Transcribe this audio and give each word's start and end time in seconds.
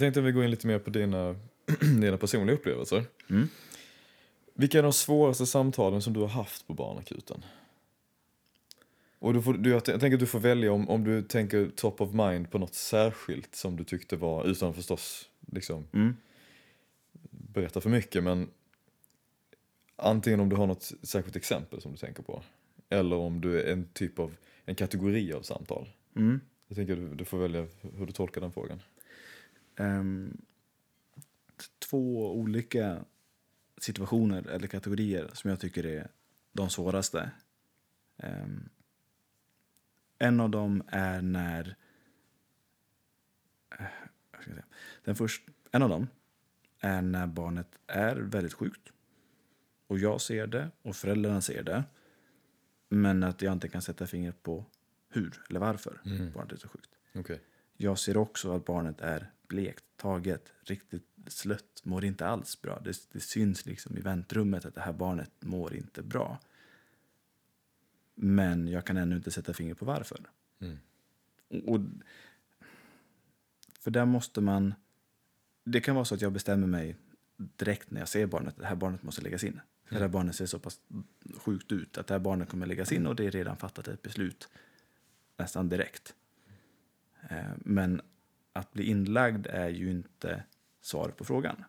tänkte 0.00 0.20
att 0.20 0.26
vi 0.26 0.32
går 0.32 0.44
in 0.44 0.50
lite 0.50 0.66
mer 0.66 0.78
på 0.78 0.90
dina, 0.90 1.36
dina 2.00 2.16
personliga 2.18 2.56
upplevelser. 2.56 3.04
Mm. 3.30 3.48
Vilka 4.54 4.78
är 4.78 4.82
de 4.82 4.92
svåraste 4.92 5.46
samtalen 5.46 6.02
som 6.02 6.12
du 6.12 6.20
har 6.20 6.28
haft 6.28 6.66
på 6.66 6.74
barnakuten? 6.74 7.44
Och 9.18 9.34
du 9.34 9.42
får, 9.42 9.54
du, 9.54 9.70
jag 9.70 9.84
tänker 9.84 10.12
att 10.12 10.20
du 10.20 10.26
får 10.26 10.40
välja 10.40 10.72
om, 10.72 10.88
om 10.88 11.04
du 11.04 11.22
tänker 11.22 11.70
top 11.76 12.00
of 12.00 12.12
mind 12.12 12.50
på 12.50 12.58
något 12.58 12.74
särskilt 12.74 13.54
som 13.54 13.76
du 13.76 13.84
tyckte 13.84 14.16
var, 14.16 14.44
utan 14.44 14.74
förstås 14.74 15.28
liksom 15.52 15.86
Mm. 15.92 16.16
berätta 17.30 17.80
för 17.80 17.90
mycket, 17.90 18.24
men 18.24 18.48
antingen 19.96 20.40
om 20.40 20.48
du 20.48 20.56
har 20.56 20.66
något 20.66 20.92
särskilt 21.02 21.36
exempel 21.36 21.80
som 21.80 21.92
du 21.92 21.98
tänker 21.98 22.22
på, 22.22 22.42
eller 22.88 23.16
om 23.16 23.40
du 23.40 23.60
är 23.60 23.72
en 23.72 23.88
typ 23.92 24.18
av, 24.18 24.36
en 24.64 24.74
kategori 24.74 25.32
av 25.32 25.42
samtal. 25.42 25.88
Mm. 26.16 26.40
Jag 26.68 26.76
tänker 26.76 26.92
att 26.92 26.98
du, 26.98 27.14
du 27.14 27.24
får 27.24 27.38
välja 27.38 27.66
hur 27.96 28.06
du 28.06 28.12
tolkar 28.12 28.40
den 28.40 28.52
frågan. 28.52 28.82
T- 31.56 31.66
två 31.78 32.32
olika 32.34 33.04
situationer 33.78 34.46
eller 34.48 34.66
kategorier 34.66 35.30
som 35.32 35.50
jag 35.50 35.60
tycker 35.60 35.86
är 35.86 36.08
de 36.52 36.70
svåraste. 36.70 37.30
Ehm, 38.16 38.68
en 40.18 40.40
av 40.40 40.50
dem 40.50 40.82
är 40.86 41.22
när... 41.22 41.76
eh? 43.78 43.86
Den 45.04 45.16
först, 45.16 45.42
en 45.70 45.82
av 45.82 45.88
dem 45.88 46.06
är 46.80 47.02
när 47.02 47.26
barnet 47.26 47.78
är 47.86 48.16
väldigt 48.16 48.52
sjukt. 48.52 48.92
Och 49.86 49.98
jag 49.98 50.20
ser 50.20 50.46
det 50.46 50.70
och 50.82 50.96
föräldrarna 50.96 51.40
ser 51.40 51.62
det. 51.62 51.84
Men 52.88 53.22
att 53.22 53.42
jag 53.42 53.52
inte 53.52 53.68
kan 53.68 53.82
sätta 53.82 54.06
fingret 54.06 54.42
på 54.42 54.64
hur 55.08 55.42
eller 55.50 55.60
varför 55.60 56.00
Mm. 56.04 56.32
barnet 56.32 56.52
är 56.52 56.56
så 56.56 56.68
sjukt. 56.68 56.90
Okej. 57.14 57.40
Jag 57.76 57.98
ser 57.98 58.16
också 58.16 58.52
att 58.56 58.64
barnet 58.64 59.00
är 59.00 59.30
blekt, 59.50 59.84
taget, 59.96 60.52
riktigt 60.60 61.06
slött, 61.26 61.80
mår 61.82 62.04
inte 62.04 62.26
alls 62.26 62.62
bra. 62.62 62.80
Det, 62.84 63.12
det 63.12 63.20
syns 63.20 63.66
liksom 63.66 63.96
i 63.96 64.00
väntrummet 64.00 64.64
att 64.64 64.74
det 64.74 64.80
här 64.80 64.92
barnet 64.92 65.30
mår 65.40 65.74
inte 65.74 66.02
bra. 66.02 66.38
Men 68.14 68.68
jag 68.68 68.84
kan 68.84 68.96
ännu 68.96 69.16
inte 69.16 69.30
sätta 69.30 69.54
fingret 69.54 69.78
på 69.78 69.84
varför. 69.84 70.20
Mm. 70.60 70.78
Och, 71.66 71.80
för 73.80 73.90
där 73.90 74.04
måste 74.04 74.40
man... 74.40 74.74
Det 75.64 75.80
kan 75.80 75.94
vara 75.94 76.04
så 76.04 76.14
att 76.14 76.20
jag 76.20 76.32
bestämmer 76.32 76.66
mig 76.66 76.96
direkt 77.36 77.90
när 77.90 78.00
jag 78.00 78.08
ser 78.08 78.26
barnet 78.26 78.54
att 78.54 78.60
det 78.60 78.66
här 78.66 78.76
barnet 78.76 79.02
måste 79.02 79.22
läggas 79.22 79.44
in. 79.44 79.60
För 79.84 79.94
det 79.94 80.00
här 80.00 80.08
barnet 80.08 80.36
ser 80.36 80.46
så 80.46 80.58
pass 80.58 80.80
sjukt 81.36 81.72
ut 81.72 81.98
att 81.98 82.06
det 82.06 82.14
här 82.14 82.18
barnet 82.18 82.48
kommer 82.48 82.66
läggas 82.66 82.92
in 82.92 83.06
och 83.06 83.16
det 83.16 83.26
är 83.26 83.30
redan 83.30 83.56
fattat 83.56 83.88
ett 83.88 84.02
beslut 84.02 84.48
nästan 85.36 85.68
direkt. 85.68 86.14
Eh, 87.30 87.52
Men 87.56 88.00
att 88.52 88.72
bli 88.72 88.84
inlagd 88.84 89.46
är 89.46 89.68
ju 89.68 89.90
inte 89.90 90.44
svaret 90.80 91.16
på 91.16 91.24
frågan. 91.24 91.64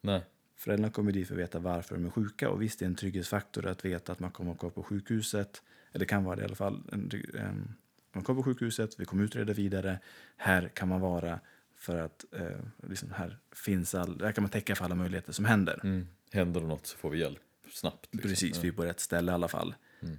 Nej. 0.00 0.24
Föräldrarna 0.56 0.92
kommer 0.92 1.12
dit 1.12 1.28
för 1.28 1.34
att 1.34 1.40
veta 1.40 1.58
varför 1.58 1.94
de 1.94 2.06
är 2.06 2.10
sjuka 2.10 2.50
och 2.50 2.62
visst 2.62 2.78
det 2.78 2.84
är 2.84 2.86
en 2.86 2.94
trygghetsfaktor 2.94 3.66
att 3.66 3.84
veta 3.84 4.12
att 4.12 4.20
man 4.20 4.30
kommer 4.30 4.52
att 4.52 4.58
gå 4.58 4.70
på 4.70 4.82
sjukhuset. 4.82 5.62
Eller 5.92 5.98
det 5.98 6.06
kan 6.06 6.24
vara 6.24 6.36
det 6.36 6.42
i 6.42 6.44
alla 6.44 6.54
fall. 6.54 6.82
Em, 6.92 7.74
man 8.12 8.24
kommer 8.24 8.42
på 8.42 8.44
sjukhuset, 8.44 9.00
vi 9.00 9.04
kommer 9.04 9.24
utreda 9.24 9.52
vidare. 9.52 9.98
Här 10.36 10.68
kan 10.68 10.88
man 10.88 11.00
vara 11.00 11.40
för 11.76 11.96
att 11.96 12.24
eh, 12.32 12.88
liksom 12.88 13.10
här 13.10 13.38
finns 13.52 13.94
all, 13.94 14.20
här 14.20 14.32
kan 14.32 14.42
man 14.42 14.50
täcka 14.50 14.74
för 14.74 14.84
alla 14.84 14.94
möjligheter 14.94 15.32
som 15.32 15.44
händer. 15.44 15.80
Mm. 15.84 16.06
Händer 16.32 16.60
det 16.60 16.66
något 16.66 16.86
så 16.86 16.96
får 16.96 17.10
vi 17.10 17.18
hjälp 17.18 17.40
snabbt. 17.70 18.08
Liksom. 18.10 18.30
Precis, 18.30 18.64
vi 18.64 18.68
är 18.68 18.72
på 18.72 18.84
rätt 18.84 19.00
ställe 19.00 19.32
i 19.32 19.34
alla 19.34 19.48
fall. 19.48 19.74
Mm. 20.00 20.18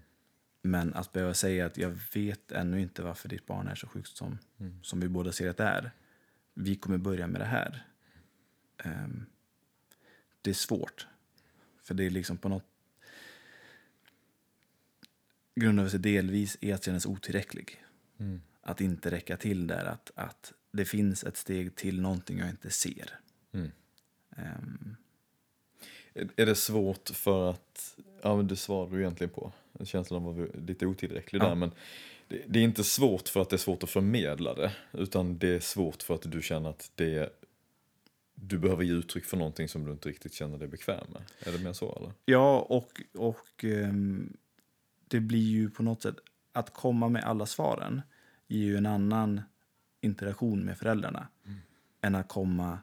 Men 0.66 0.94
att 0.94 1.12
behöva 1.14 1.34
säga 1.34 1.66
att 1.66 1.78
jag 1.78 1.98
vet 2.14 2.52
ännu 2.52 2.82
inte 2.82 3.02
varför 3.04 3.30
ditt 3.30 3.46
barn 3.46 3.68
är 3.68 3.76
så 3.76 3.88
sjukt 3.88 4.18
som, 4.18 4.38
Mm. 4.60 4.84
som 4.84 5.00
vi 5.00 5.08
båda 5.10 5.32
ser 5.32 5.50
att 5.50 5.58
det 5.58 5.64
är. 5.64 5.92
Vi 6.54 6.76
kommer 6.76 6.98
börja 6.98 7.28
med 7.28 7.42
det 7.42 7.46
här. 7.46 7.88
Ehm, 8.78 9.26
det 10.42 10.50
är 10.50 10.54
svårt. 10.54 11.08
För 11.84 11.94
det 11.94 12.04
är 12.06 12.10
liksom 12.10 12.38
på 12.38 12.50
något... 12.50 12.64
Grundar 15.56 15.88
sig 15.88 16.00
delvis 16.00 16.58
i 16.62 16.72
att 16.72 16.84
känna 16.84 17.00
sig 17.00 17.12
otillräcklig. 17.12 17.84
Mm. 18.18 18.42
Att 18.62 18.82
inte 18.82 19.12
räcka 19.12 19.38
till 19.38 19.68
där. 19.68 19.86
Att, 19.86 20.12
att 20.16 20.54
det 20.72 20.86
finns 20.86 21.24
ett 21.24 21.38
steg 21.38 21.76
till 21.76 22.02
någonting 22.02 22.38
jag 22.40 22.50
inte 22.50 22.70
ser. 22.72 23.20
Mm. 23.54 23.72
Är- 26.14 26.30
Är 26.36 26.46
det 26.46 26.56
svårt 26.56 27.10
för 27.10 27.50
att, 27.50 27.98
ja 28.26 28.36
men 28.36 28.48
det 28.48 28.56
svarade 28.56 28.96
du 28.96 29.02
egentligen 29.02 29.32
på, 29.34 29.52
känslan 29.84 30.24
var 30.24 30.50
lite 30.68 30.86
otillräcklig 30.86 31.42
Ja. 31.42 31.48
där, 31.48 31.56
men 31.56 31.72
det, 32.28 32.42
det 32.48 32.60
är 32.60 32.64
inte 32.64 32.84
svårt 32.84 33.30
för 33.30 33.42
att 33.42 33.50
det 33.50 33.56
är 33.56 33.58
svårt 33.58 33.84
att 33.84 33.90
förmedla 33.90 34.54
det, 34.54 34.72
utan 34.92 35.38
det 35.38 35.48
är 35.56 35.60
svårt 35.60 36.04
för 36.04 36.16
att 36.16 36.32
du 36.32 36.42
känner 36.42 36.70
att 36.70 36.92
det 36.96 37.30
du 38.36 38.58
behöver 38.58 38.84
ge 38.84 38.92
uttryck 38.94 39.26
för 39.26 39.38
någonting 39.38 39.68
som 39.68 39.86
du 39.86 39.92
inte 39.92 40.10
riktigt 40.10 40.34
känner 40.34 40.58
dig 40.58 40.68
bekväm 40.68 41.06
med. 41.14 41.22
Är 41.40 41.58
det 41.58 41.64
mer 41.64 41.74
så 41.74 41.96
eller? 41.96 42.12
Ja, 42.26 42.60
och, 42.60 43.02
och 43.14 43.64
ehm, 43.64 44.38
det 45.08 45.20
blir 45.20 45.50
ju 45.50 45.70
på 45.70 45.84
något 45.84 46.02
sätt... 46.02 46.16
Att 46.52 46.74
komma 46.74 47.10
med 47.10 47.24
alla 47.24 47.46
svaren 47.46 48.02
ger 48.48 48.64
ju 48.66 48.78
en 48.78 48.86
annan 48.86 49.42
interaktion 50.02 50.66
med 50.66 50.78
föräldrarna 50.78 51.28
än 52.02 52.16
att 52.16 52.28
komma 52.28 52.80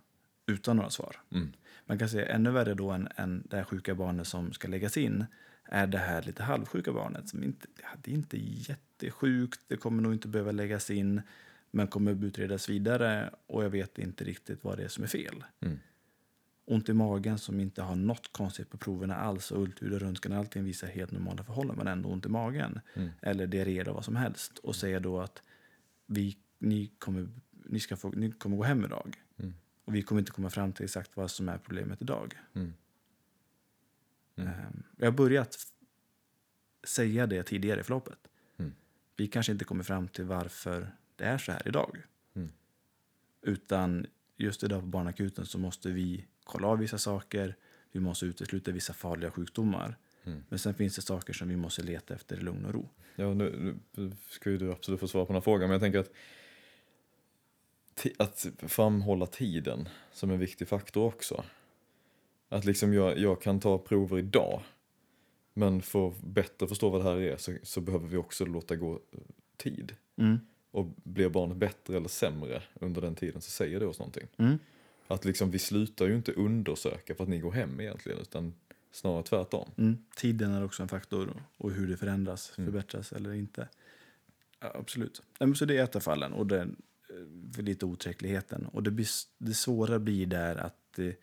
utan 0.47 0.77
några 0.77 0.91
svar. 0.91 1.17
Mm. 1.31 1.53
Man 1.87 1.99
kan 1.99 2.09
säga 2.09 2.27
ännu 2.27 2.51
värre 2.51 2.75
då 2.75 2.91
än, 2.91 3.09
än 3.17 3.43
det 3.51 3.57
här 3.57 3.65
sjuka 3.65 3.95
barnet 3.95 4.27
som 4.27 4.53
ska 4.53 4.69
läggas 4.69 4.97
in 4.97 5.25
är 5.65 5.87
det 5.87 5.99
här 5.99 6.23
lite 6.23 6.43
halvsjuka 6.43 6.93
barnet 6.93 7.29
som 7.29 7.45
inte, 7.45 7.67
det 8.03 8.11
är 8.11 8.15
inte 8.15 8.37
jättesjukt, 8.41 9.61
det 9.67 9.77
kommer 9.77 10.03
nog 10.03 10.13
inte 10.13 10.29
behöva 10.29 10.53
läggas 10.53 10.91
in 10.91 11.23
men 11.71 11.87
kommer 11.87 12.25
utredas 12.25 12.69
vidare 12.69 13.31
och 13.47 13.65
jag 13.65 13.71
vet 13.71 13.99
inte 13.99 14.25
riktigt 14.25 14.65
vad 14.65 14.79
det 14.79 14.85
är 14.85 14.89
som 14.89 15.05
är 15.05 15.09
fel 15.09 15.45
Mm. 15.61 15.79
ont 16.65 16.89
i 16.89 16.93
magen 16.93 17.39
som 17.39 17.61
inte 17.61 17.83
har 17.83 17.97
något 17.97 18.33
konstigt 18.33 18.71
på 18.71 18.77
proverna 18.77 19.17
alls 19.17 19.51
och 19.51 19.63
ultraljud 19.63 19.95
och 19.95 20.01
röntgen 20.01 20.33
allting 20.33 20.65
visar 20.65 20.89
helt 20.89 21.11
normala 21.11 21.45
förhållanden 21.45 21.85
men 21.85 21.93
ändå 21.93 22.09
ont 22.09 22.27
i 22.27 22.29
magen. 22.29 22.81
Mm. 22.95 23.11
Eller 23.23 23.47
diarré 23.47 23.79
eller 23.79 23.93
vad 23.93 24.05
som 24.05 24.17
helst. 24.17 24.59
Och 24.59 24.77
säger 24.77 25.01
då 25.01 25.21
att 25.21 25.43
vi, 26.07 26.37
ni, 26.59 26.93
kommer, 26.99 27.29
ni, 27.51 27.81
ska 27.81 27.97
få, 27.97 28.09
ni 28.09 28.33
kommer 28.33 28.57
gå 28.57 28.63
hem 28.63 28.85
idag. 28.85 29.17
Och 29.85 29.95
vi 29.95 30.03
kommer 30.03 30.19
inte 30.21 30.33
komma 30.33 30.51
fram 30.51 30.73
till 30.73 30.85
exakt 30.85 31.17
vad 31.17 31.31
som 31.31 31.49
är 31.49 31.59
problemet 31.59 32.03
idag. 32.03 32.35
Mm. 32.55 32.75
Mm. 34.37 34.49
Ehm, 34.49 34.83
Jag 34.97 35.07
har 35.07 35.13
börjat 35.13 35.57
säga 36.85 37.27
det 37.27 37.43
tidigare 37.43 37.81
i 37.81 37.83
förloppet. 37.83 38.19
Mm. 38.57 38.73
Vi 39.17 39.27
kanske 39.27 39.53
inte 39.53 39.65
kommer 39.65 39.85
fram 39.85 40.09
till 40.09 40.25
varför 40.25 40.93
det 41.17 41.25
är 41.25 41.39
så 41.39 41.53
här 41.53 41.69
idag. 41.69 42.03
Mm. 42.35 42.53
Utan 43.43 44.07
just 44.37 44.63
idag 44.65 44.81
på 44.81 44.87
barnakuten 44.87 45.47
så 45.47 45.59
måste 45.59 45.91
vi 45.91 46.27
kolla 46.45 46.67
av 46.67 46.79
vissa 46.79 46.99
saker. 46.99 47.57
Vi 47.93 48.01
måste 48.01 48.27
utesluta 48.27 48.71
vissa 48.71 48.93
farliga 48.93 49.31
sjukdomar. 49.31 49.97
Mm. 50.25 50.45
Men 50.49 50.59
sen 50.59 50.75
finns 50.75 50.97
det 50.97 51.03
saker 51.03 51.33
som 51.33 51.49
vi 51.49 51.57
måste 51.57 51.83
leta 51.83 52.15
efter 52.15 52.37
i 52.37 52.41
lugn 52.41 52.65
och 52.65 52.75
ro. 52.75 52.89
Ja, 53.17 53.35
nu, 53.35 53.75
nu 53.93 54.13
ska 54.29 54.51
ju 54.51 54.59
du 54.59 54.73
absolut 54.73 55.01
få 55.01 55.09
svara 55.09 55.25
på 55.25 55.33
den 55.33 55.37
här 55.37 55.41
frågan, 55.45 55.69
men 55.69 55.73
jag 55.73 55.81
tänker 55.81 55.99
att 55.99 56.13
att 58.19 58.47
framhålla 58.59 59.27
tiden 59.27 59.89
som 60.13 60.31
en 60.31 60.39
viktig 60.39 60.69
faktor 60.69 61.05
också. 61.05 61.45
Att 62.49 62.65
liksom 62.65 62.95
jag, 62.95 63.19
jag 63.19 63.43
kan 63.43 63.61
ta 63.61 63.79
prover 63.79 64.19
idag, 64.19 64.63
men 65.55 65.83
för 65.83 66.09
att 66.09 66.21
bättre 66.21 66.69
förstå 66.69 66.91
vad 66.91 67.01
det 67.01 67.11
här 67.11 67.21
är 67.21 67.37
så, 67.37 67.57
så 67.63 67.81
behöver 67.81 68.09
vi 68.09 68.17
också 68.17 68.45
låta 68.45 68.77
gå 68.77 68.93
eh, 68.93 69.19
tid. 69.57 69.97
Mm. 70.17 70.41
Och 70.71 70.87
blir 71.05 71.29
barnet 71.29 71.57
bättre 71.57 71.97
eller 71.97 72.09
sämre 72.09 72.63
under 72.75 73.01
den 73.01 73.15
tiden 73.15 73.41
så 73.41 73.51
säger 73.51 73.81
det 73.81 73.87
oss 73.87 73.99
någonting. 73.99 74.27
Mm. 74.37 74.59
Att 75.07 75.25
liksom 75.25 75.51
vi 75.51 75.59
slutar 75.59 76.07
ju 76.07 76.15
inte 76.17 76.33
undersöka 76.33 77.15
för 77.15 77.23
att 77.25 77.31
ni 77.31 77.39
går 77.39 77.53
hem 77.53 77.81
egentligen, 77.81 78.19
utan 78.19 78.55
snarare 78.93 79.23
tvärtom. 79.23 79.71
Mm. 79.77 79.99
Tiden 80.17 80.53
är 80.53 80.65
också 80.65 80.83
en 80.83 80.89
faktor 80.89 81.43
och 81.57 81.71
hur 81.73 81.89
det 81.89 81.97
förändras, 81.97 82.53
Mm. 82.59 82.73
förbättras 82.73 83.13
eller 83.13 83.33
inte. 83.33 83.69
Ja, 84.61 84.73
absolut. 84.75 85.23
Så 85.55 85.65
det 85.65 85.77
är 85.79 85.85
ett 85.85 85.97
av 85.97 86.01
fallen 86.01 86.33
och 86.33 86.47
den, 86.47 86.77
för 87.55 87.63
lite 87.63 87.87
oträckligheten. 87.87 88.67
Och 88.67 88.83
det, 88.83 88.91
blir, 88.91 89.07
det 89.39 89.55
svåra 89.55 89.99
blir 89.99 90.27
där 90.27 90.57
att 90.57 90.77
det, 90.97 91.17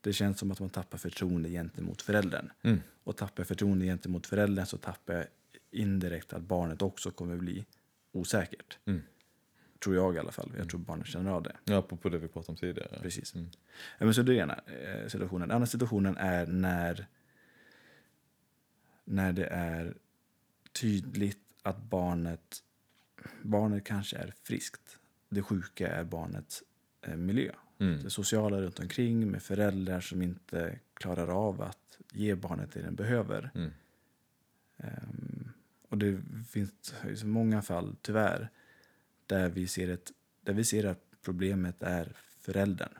det 0.00 0.12
känns 0.12 0.38
som 0.38 0.50
att 0.50 0.60
man 0.60 0.70
tappar 0.70 0.98
förtroende 0.98 1.48
gentemot 1.48 2.02
föräldern. 2.02 2.50
Mm. 2.62 2.80
Och 3.04 3.16
tappar 3.16 3.40
jag 3.40 3.48
förtroende 3.48 3.84
gentemot 3.84 4.26
föräldern 4.26 4.66
så 4.66 4.76
tappar 4.76 5.14
jag 5.14 5.26
indirekt 5.70 6.32
att 6.32 6.42
barnet 6.42 6.82
också 6.82 7.10
kommer 7.10 7.36
bli 7.36 7.66
osäkert. 8.12 8.78
Mm. 8.84 9.02
Tror 9.84 9.96
jag 9.96 10.14
i 10.14 10.18
alla 10.18 10.32
fall. 10.32 10.52
Jag 10.58 10.68
tror 10.68 10.80
barnet 10.80 11.06
känner 11.06 11.30
av 11.30 11.42
det. 11.42 11.56
Ja, 11.64 11.82
på, 11.82 11.96
på 11.96 12.08
det 12.08 12.18
vi 12.18 12.28
pratade 12.28 12.52
om 12.52 12.56
tidigare. 12.56 12.98
Precis. 13.02 13.34
Mm. 13.34 13.50
Ja, 13.98 14.04
men 14.04 14.14
så 14.14 14.22
det 14.22 14.32
är 14.32 14.42
ena 14.42 14.60
eh, 14.66 15.08
situationen. 15.08 15.48
Den 15.48 15.54
andra 15.54 15.66
situationen 15.66 16.16
är 16.16 16.46
när, 16.46 17.06
när 19.04 19.32
det 19.32 19.46
är 19.46 19.94
tydligt 20.72 21.38
att 21.62 21.82
barnet, 21.82 22.62
barnet 23.42 23.84
kanske 23.84 24.16
är 24.16 24.34
friskt. 24.42 24.99
Det 25.30 25.42
sjuka 25.42 25.88
är 25.88 26.04
barnets 26.04 26.62
eh, 27.02 27.16
miljö. 27.16 27.52
Mm. 27.78 28.02
Det 28.02 28.10
sociala 28.10 28.60
runt 28.60 28.78
omkring 28.78 29.30
med 29.30 29.42
föräldrar 29.42 30.00
som 30.00 30.22
inte 30.22 30.78
klarar 30.94 31.28
av 31.28 31.62
att 31.62 31.98
ge 32.12 32.34
barnet 32.34 32.72
det 32.72 32.82
den 32.82 32.94
behöver. 32.94 33.50
Mm. 33.54 33.70
Ehm, 34.76 35.52
och 35.88 35.98
det 35.98 36.20
finns 36.48 37.24
många 37.24 37.62
fall, 37.62 37.96
tyvärr, 38.02 38.50
där 39.26 39.48
vi 39.48 39.66
ser, 39.66 39.88
ett, 39.88 40.12
där 40.40 40.52
vi 40.52 40.64
ser 40.64 40.84
att 40.84 41.04
problemet 41.22 41.82
är 41.82 42.16
föräldern. 42.40 42.92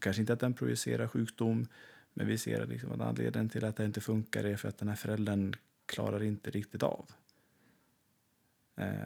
Kanske 0.00 0.20
inte 0.22 0.32
att 0.32 0.40
den 0.40 0.54
projicerar 0.54 1.08
sjukdom, 1.08 1.66
men 2.14 2.26
vi 2.26 2.38
ser 2.38 2.66
liksom 2.66 2.92
att 2.92 3.00
anledningen 3.00 3.48
till 3.48 3.64
att 3.64 3.76
det 3.76 3.84
inte 3.84 4.00
funkar 4.00 4.44
är 4.44 4.56
för 4.56 4.68
att 4.68 4.78
den 4.78 4.88
här 4.88 4.96
föräldern 4.96 5.54
klarar 5.86 6.22
inte 6.22 6.50
riktigt 6.50 6.82
av 6.82 7.10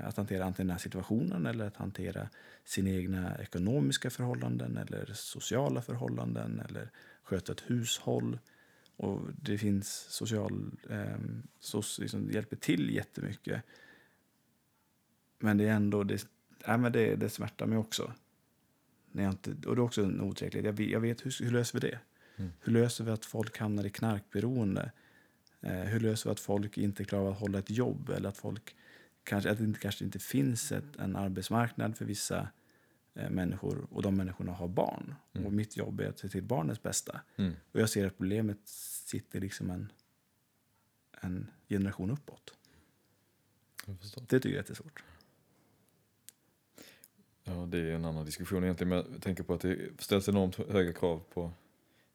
att 0.05 0.17
hantera 0.17 0.45
antingen 0.45 0.67
den 0.67 0.75
här 0.75 0.79
situationen 0.79 1.47
eller 1.47 1.67
att 1.67 1.77
hantera 1.77 2.29
sina 2.65 2.91
egna 2.91 3.39
ekonomiska 3.39 4.11
förhållanden 4.11 4.77
eller 4.77 5.11
sociala 5.15 5.83
förhållanden 5.83 6.63
eller 6.69 6.91
sköta 7.23 7.53
ett 7.53 7.71
hushåll. 7.71 8.39
Och 8.97 9.21
det 9.43 9.59
finns 9.59 9.89
social... 10.11 10.71
Eh, 10.91 11.17
SOS 11.61 11.99
liksom 11.99 12.31
hjälper 12.31 12.57
till 12.57 12.95
jättemycket. 12.95 13.63
Men 15.39 15.59
det 15.59 15.69
är 15.69 15.73
ändå... 15.73 16.05
Det, 16.05 16.27
ja, 16.67 16.77
men 16.77 16.93
det, 16.93 17.17
det 17.17 17.31
smärtar 17.31 17.67
mig 17.67 17.79
också. 17.79 18.13
När 19.13 19.23
jag 19.23 19.33
inte, 19.33 19.51
och 19.51 19.77
det 19.77 19.81
är 19.81 19.85
också 19.85 20.03
en 20.03 20.21
otillräcklighet. 20.21 20.67
Jag, 20.67 20.73
vet, 20.73 20.91
jag 20.91 21.01
vet 21.01 21.27
hur, 21.27 21.45
hur 21.45 21.51
löser 21.51 21.81
vi 21.81 21.89
det? 21.89 21.99
Mm. 22.37 22.53
Hur 22.61 22.73
löser 22.73 23.05
vi 23.05 23.11
att 23.11 23.25
folk 23.25 23.59
hamnar 23.59 23.85
i 23.85 23.91
knarkberoende? 23.91 24.93
Eh, 25.61 25.73
hur 25.73 26.01
löser 26.01 26.31
vi 26.31 26.33
att 26.33 26.41
folk 26.41 26.79
inte 26.79 27.05
klarar 27.05 27.31
att 27.31 27.39
hålla 27.39 27.59
ett 27.59 27.71
jobb? 27.71 28.11
Eller 28.11 28.29
att 28.29 28.37
folk 28.37 28.75
kanske, 29.25 29.51
att 29.51 29.59
det 29.59 29.81
kanske 29.81 30.05
inte 30.05 30.19
finns 30.19 30.73
ett, 30.73 30.97
en 30.97 31.17
arbetsmarknad 31.17 31.97
för 31.97 32.05
vissa 32.05 32.49
eh, 33.15 33.31
människor 33.31 33.87
och 33.91 34.03
de 34.03 34.17
människorna 34.17 34.53
har 34.53 34.69
barn. 34.69 35.15
Mm. 35.33 35.47
Och 35.47 35.53
mitt 35.53 35.77
jobb 35.77 36.01
är 36.01 36.09
att 36.09 36.19
se 36.19 36.29
till 36.29 36.43
barnets 36.43 36.83
bästa. 36.83 37.21
Mm. 37.37 37.53
Och 37.73 37.81
jag 37.81 37.91
ser 37.91 38.07
att 38.07 38.17
problemet 38.17 38.59
sitter 38.65 39.41
liksom 39.41 39.71
en, 39.71 39.93
en 41.21 41.51
generation 41.69 42.11
uppåt. 42.11 42.55
Det 43.87 44.41
tycker 44.41 44.49
jag 44.49 44.55
är 44.55 44.59
jättesvårt. 44.59 45.03
Ja, 47.45 47.53
det 47.53 47.79
är 47.79 47.95
en 47.95 48.05
annan 48.05 48.25
diskussion 48.25 48.65
egentligen. 48.65 48.89
Men 48.89 49.13
jag 49.13 49.23
tänker 49.23 49.43
på 49.43 49.55
att 49.55 49.61
det 49.61 50.01
ställs 50.03 50.29
enormt 50.29 50.57
höga 50.57 50.93
krav 50.93 51.23
på 51.35 51.53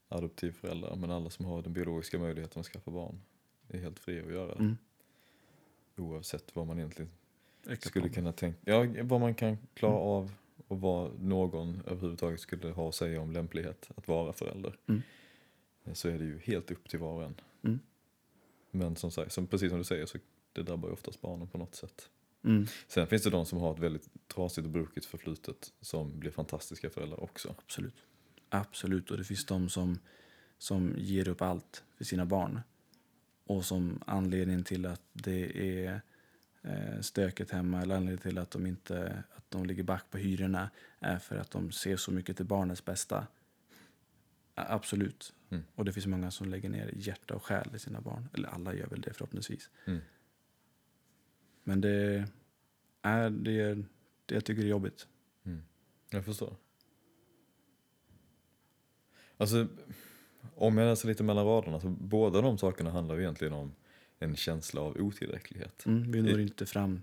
adoptivföräldrar. 0.07 0.95
Men 0.95 1.11
alla 1.11 1.29
som 1.29 1.45
har 1.45 1.61
den 1.61 1.73
biologiska 1.73 2.19
möjligheten 2.19 2.59
att 2.59 2.65
skaffa 2.65 2.91
barn 2.91 3.21
är 3.67 3.79
helt 3.79 3.99
fria 3.99 4.25
att 4.25 4.31
göra 4.31 4.55
det. 4.55 4.59
Mm. 4.59 4.77
Oavsett 5.97 6.55
vad 6.55 6.67
man 6.67 6.77
egentligen 6.77 7.11
Exakt. 7.63 7.87
skulle 7.87 8.09
kunna 8.09 8.31
tänka, 8.31 8.59
ja, 8.65 9.03
vad 9.03 9.19
man 9.19 9.35
kan 9.35 9.57
klara 9.73 9.95
av 9.95 10.31
och 10.67 10.81
vad 10.81 11.21
någon 11.21 11.81
överhuvudtaget 11.85 12.39
skulle 12.39 12.71
ha 12.71 12.89
att 12.89 12.95
säga 12.95 13.21
om 13.21 13.31
lämplighet 13.31 13.89
att 13.95 14.07
vara 14.07 14.33
förälder. 14.33 14.77
Mm. 14.87 15.01
Så 15.93 16.09
är 16.09 16.19
det 16.19 16.25
ju 16.25 16.39
helt 16.39 16.71
upp 16.71 16.89
till 16.89 16.99
var 16.99 17.13
och 17.13 17.23
en. 17.23 17.41
Mm. 17.63 17.79
Men 18.71 18.95
som 18.95 19.11
sagt, 19.11 19.31
som, 19.31 19.47
precis 19.47 19.69
som 19.69 19.77
du 19.77 19.83
säger 19.83 20.05
så 20.05 20.17
det 20.53 20.63
drabbar 20.63 20.89
ju 20.89 20.93
oftast 20.93 21.21
barnen 21.21 21.47
på 21.47 21.57
något 21.57 21.75
sätt. 21.75 22.09
Mm. 22.43 22.67
Sen 22.87 23.07
finns 23.07 23.23
det 23.23 23.29
de 23.29 23.45
som 23.45 23.59
har 23.59 23.73
ett 23.73 23.79
väldigt 23.79 24.27
trasigt 24.27 24.65
och 24.65 24.71
brokigt 24.71 25.05
förflutet 25.05 25.73
som 25.81 26.19
blir 26.19 26.31
fantastiska 26.31 26.89
föräldrar 26.89 27.23
också. 27.23 27.55
Absolut. 27.57 27.95
Absolut. 28.49 29.11
Och 29.11 29.17
det 29.17 29.23
finns 29.23 29.45
de 29.45 29.69
som, 29.69 29.99
som 30.57 30.93
ger 30.97 31.27
upp 31.27 31.41
allt 31.41 31.83
för 31.97 32.03
sina 32.03 32.25
barn. 32.25 32.59
Och 33.47 33.65
som 33.65 34.03
anledning 34.05 34.63
till 34.63 34.85
att 34.85 35.01
det 35.13 35.77
är 35.85 36.01
eh, 36.61 37.01
stökigt 37.01 37.51
hemma 37.51 37.81
eller 37.81 37.95
anledning 37.95 38.21
till 38.21 38.37
att 38.37 38.51
de 38.51 38.65
inte 38.65 39.23
att 39.35 39.51
de 39.51 39.65
ligger 39.65 39.83
back 39.83 40.05
på 40.11 40.17
hyrorna 40.17 40.69
är 40.99 41.19
för 41.19 41.37
att 41.37 41.51
de 41.51 41.71
ser 41.71 41.97
så 41.97 42.11
mycket 42.11 42.37
till 42.37 42.45
barnets 42.45 42.85
bästa. 42.85 43.27
Absolut. 44.55 45.33
Mm. 45.49 45.63
Och 45.75 45.85
det 45.85 45.93
finns 45.93 46.07
många 46.07 46.31
som 46.31 46.49
lägger 46.49 46.69
ner 46.69 46.93
hjärta 46.95 47.35
och 47.35 47.43
själ 47.43 47.75
i 47.75 47.79
sina 47.79 48.01
barn. 48.01 48.29
Eller 48.33 48.49
alla 48.49 48.73
gör 48.73 48.87
väl 48.87 49.01
det 49.01 49.13
förhoppningsvis. 49.13 49.69
Mm. 49.85 49.99
Men 51.63 51.81
det 51.81 52.27
är 53.01 53.29
det, 53.29 53.61
är, 53.61 53.85
det 54.25 54.35
jag 54.35 54.45
tycker 54.45 54.63
är 54.63 54.67
jobbigt. 54.67 55.07
Mm. 55.45 55.63
Jag 56.09 56.25
förstår. 56.25 56.55
Alltså, 59.37 59.67
om 60.55 60.77
jag 60.77 60.85
läser 60.89 61.07
lite 61.07 61.23
mellan 61.23 61.45
raderna 61.45 61.79
så 61.79 61.89
båda 61.89 62.41
de 62.41 62.57
sakerna 62.57 62.89
handlar 62.91 63.15
ju 63.15 63.21
egentligen 63.21 63.53
om 63.53 63.71
en 64.19 64.35
känsla 64.35 64.81
av 64.81 64.97
otillräcklighet. 64.97 65.85
Mm, 65.85 66.11
vi 66.11 66.21
når 66.21 66.39
I- 66.39 66.41
inte 66.43 66.65
fram 66.65 67.01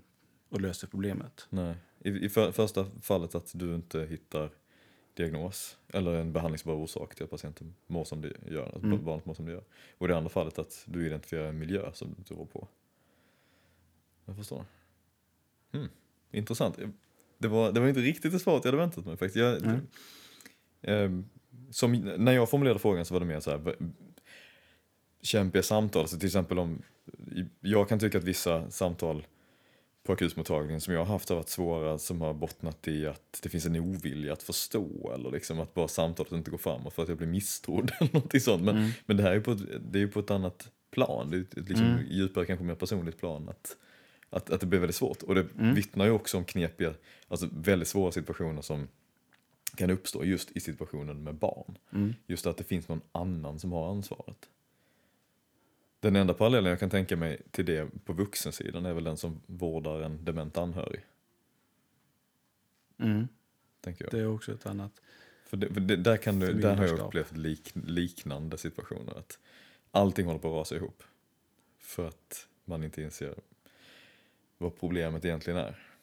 och 0.49 0.61
löser 0.61 0.87
problemet. 0.87 1.47
Nej. 1.49 1.75
I, 1.99 2.09
i 2.09 2.29
för, 2.29 2.51
första 2.51 2.85
fallet 3.01 3.35
att 3.35 3.51
du 3.55 3.75
inte 3.75 4.05
hittar 4.05 4.49
diagnos 5.13 5.77
eller 5.87 6.11
en 6.15 6.33
behandlingsbar 6.33 6.73
orsak 6.73 7.15
till 7.15 7.23
att 7.23 7.29
patienten 7.29 7.75
mår 7.87 8.03
som 8.03 8.21
det 8.21 8.33
gör, 8.47 8.67
att 8.75 8.83
Mm. 8.83 9.05
barnet 9.05 9.25
mår 9.25 9.33
som 9.33 9.45
det 9.45 9.51
gör. 9.51 9.63
Och 9.97 10.07
i 10.07 10.09
det 10.09 10.17
andra 10.17 10.29
fallet 10.29 10.59
att 10.59 10.83
du 10.87 11.05
identifierar 11.07 11.47
en 11.49 11.59
miljö 11.59 11.91
som 11.93 12.07
du 12.09 12.15
inte 12.17 12.33
rår 12.33 12.45
på. 12.45 12.67
Jag 14.25 14.35
förstår. 14.35 14.65
Hmm. 15.71 15.87
Intressant. 16.31 16.79
Det 17.37 17.47
var, 17.47 17.71
det 17.71 17.79
var 17.79 17.87
inte 17.87 17.99
riktigt 18.01 18.31
det 18.31 18.39
svaret 18.39 18.65
jag 18.65 18.71
hade 18.71 18.83
väntat 18.83 19.05
mig 19.05 19.17
faktiskt. 19.17 19.35
Jag, 19.35 19.61
Nej. 19.65 19.79
Ehm, 20.81 21.25
som, 21.71 21.93
när 22.17 22.31
jag 22.31 22.49
formulerade 22.49 22.79
frågan 22.79 23.05
så 23.05 23.13
var 23.13 23.19
det 23.19 23.25
mer 23.25 23.39
så 23.39 23.51
här, 23.51 23.75
kämpiga 25.21 25.63
samtal. 25.63 26.07
Så 26.07 26.17
till 26.17 26.25
exempel 26.27 26.59
om, 26.59 26.81
jag 27.59 27.89
kan 27.89 27.99
tycka 27.99 28.17
att 28.17 28.23
vissa 28.23 28.71
samtal 28.71 29.25
på 30.03 30.13
akutmottagningen 30.13 30.81
som 30.81 30.93
jag 30.93 31.01
har 31.01 31.13
haft 31.13 31.29
har 31.29 31.35
varit 31.35 31.49
svåra 31.49 31.97
som 31.97 32.21
har 32.21 32.33
bottnat 32.33 32.87
i 32.87 33.07
att 33.07 33.39
det 33.43 33.49
finns 33.49 33.65
en 33.65 33.75
ovilja 33.75 34.33
att 34.33 34.43
förstå 34.43 35.11
eller 35.13 35.31
liksom 35.31 35.59
att 35.59 35.73
bara 35.73 35.87
samtalet 35.87 36.31
inte 36.31 36.51
går 36.51 36.57
framåt 36.57 36.93
för 36.93 37.03
att 37.03 37.09
jag 37.09 37.17
blir 37.17 37.27
misstrodd 37.27 37.91
eller 37.99 38.13
någonting 38.13 38.41
sånt. 38.41 38.63
Men, 38.63 38.77
Mm. 38.77 38.89
men 39.05 39.17
det 39.17 39.23
här 39.23 39.29
är 39.31 39.35
ju 39.35 39.41
på 39.41 39.53
det 39.91 40.01
är 40.01 40.07
på 40.07 40.19
ett 40.19 40.31
annat 40.31 40.71
plan, 40.91 41.29
det 41.31 41.37
är 41.37 41.41
ett 41.41 41.69
liksom 41.69 41.87
Mm. 41.87 42.05
djupare, 42.09 42.45
kanske 42.45 42.65
mer 42.65 42.75
personligt 42.75 43.17
plan. 43.19 43.49
Att, 43.49 43.77
att, 44.29 44.49
att 44.49 44.59
det 44.59 44.65
blir 44.65 44.79
väldigt 44.79 44.95
svårt. 44.95 45.23
Och 45.23 45.35
det 45.35 45.47
Mm. 45.59 45.75
vittnar 45.75 46.05
ju 46.05 46.11
också 46.11 46.37
om 46.37 46.45
knepiga, 46.45 46.93
alltså 47.27 47.49
väldigt 47.51 47.87
svåra 47.87 48.11
situationer 48.11 48.61
som 48.61 48.87
kan 49.75 49.89
uppstå 49.89 50.23
just 50.23 50.51
i 50.51 50.59
situationen 50.59 51.23
med 51.23 51.35
barn. 51.35 51.77
Mm. 51.91 52.13
Just 52.27 52.45
att 52.45 52.57
det 52.57 52.63
finns 52.63 52.87
någon 52.87 53.01
annan 53.11 53.59
som 53.59 53.71
har 53.71 53.89
ansvaret. 53.89 54.49
Den 55.99 56.15
enda 56.15 56.33
parallellen 56.33 56.69
jag 56.69 56.79
kan 56.79 56.89
tänka 56.89 57.15
mig 57.15 57.41
till 57.51 57.65
det 57.65 58.05
på 58.05 58.13
vuxensidan 58.13 58.85
är 58.85 58.93
väl 58.93 59.03
den 59.03 59.17
som 59.17 59.41
vårdar 59.45 60.01
en 60.01 60.25
dement 60.25 60.57
anhörig. 60.57 61.01
Mm. 62.97 63.27
Tänker 63.81 64.05
jag. 64.05 64.11
Det 64.11 64.19
är 64.19 64.27
också 64.27 64.53
ett 64.53 64.65
annat. 64.65 65.01
För, 65.45 65.57
det, 65.57 65.73
för 65.73 65.81
det, 65.81 65.95
där, 65.95 66.17
kan 66.17 66.39
du, 66.39 66.53
där 66.53 66.75
har 66.75 66.85
jag 66.85 66.99
upplevt 66.99 67.37
lik, 67.37 67.71
liknande 67.73 68.57
situationer. 68.57 69.17
Att 69.17 69.39
allting 69.91 70.25
håller 70.25 70.39
på 70.39 70.47
att 70.47 70.59
rasa 70.59 70.75
ihop. 70.75 71.03
För 71.79 72.07
att 72.07 72.47
man 72.65 72.83
inte 72.83 73.01
inser 73.01 73.35
vad 74.57 74.79
problemet 74.79 75.25
egentligen 75.25 75.59
är. 75.59 75.94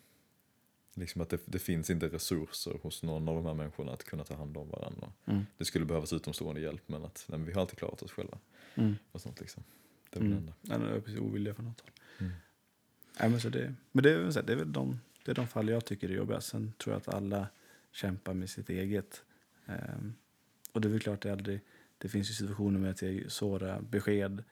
Liksom 0.95 1.21
att 1.23 1.29
det, 1.29 1.41
det 1.45 1.59
finns 1.59 1.91
inte 1.91 2.09
resurser 2.09 2.79
hos 2.83 3.03
någon 3.03 3.29
av 3.29 3.35
de 3.35 3.47
här 3.47 3.55
människorna 3.55 3.93
att 3.93 4.05
kunna 4.05 4.25
ta 4.25 4.35
hand 4.37 4.57
om 4.57 4.69
varandra. 4.69 5.13
Mm. 5.27 5.47
Det 5.59 5.65
skulle 5.65 5.85
behövas 5.85 6.13
utomstående 6.13 6.61
hjälp 6.61 6.83
men 6.87 7.05
att 7.05 7.25
nej, 7.29 7.39
men 7.39 7.47
vi 7.47 7.53
har 7.53 7.61
alltid 7.61 7.79
klarat 7.79 8.03
oss 8.03 8.13
själva. 8.13 8.39
Mm. 8.75 8.95
Och 9.13 9.21
sånt 9.21 9.41
liksom. 9.41 9.63
Det 10.11 10.19
är 10.19 10.25
Mm. 10.25 10.33
det 10.33 10.39
enda. 10.73 10.95
Ja, 10.95 11.01
precis 11.01 11.21
ovilja 11.21 11.55
från 11.55 11.65
något 11.65 11.81
håll. 11.81 11.91
Mm. 12.19 12.33
Nej, 13.21 13.31
men 13.31 13.41
så 13.41 13.49
det, 13.49 13.75
men 13.93 14.03
det, 14.05 14.11
är, 14.11 14.43
det 14.43 14.53
är 14.53 14.57
väl 14.57 14.73
de, 14.73 15.01
det 15.25 15.31
är 15.31 15.35
de 15.35 15.47
fall 15.49 15.69
jag 15.69 15.85
tycker 15.85 16.09
är 16.09 16.13
jobbiga. 16.15 16.41
Sen 16.41 16.73
tror 16.79 16.93
jag 16.95 17.01
att 17.01 17.15
alla 17.15 17.47
kämpar 17.93 18.35
med 18.35 18.51
sitt 18.51 18.71
eget. 18.71 19.25
Ehm, 19.67 20.15
och 20.73 20.81
det 20.81 20.89
är 20.89 20.91
väl 20.91 21.01
klart, 21.01 21.23
det, 21.23 21.33
aldrig, 21.33 21.61
det 21.99 22.09
finns 22.09 22.31
ju 22.31 22.35
situationer 22.35 22.81
med 22.81 22.91
att 22.91 23.03
ge 23.03 23.31
svåra 23.31 23.81
besked. 23.83 24.45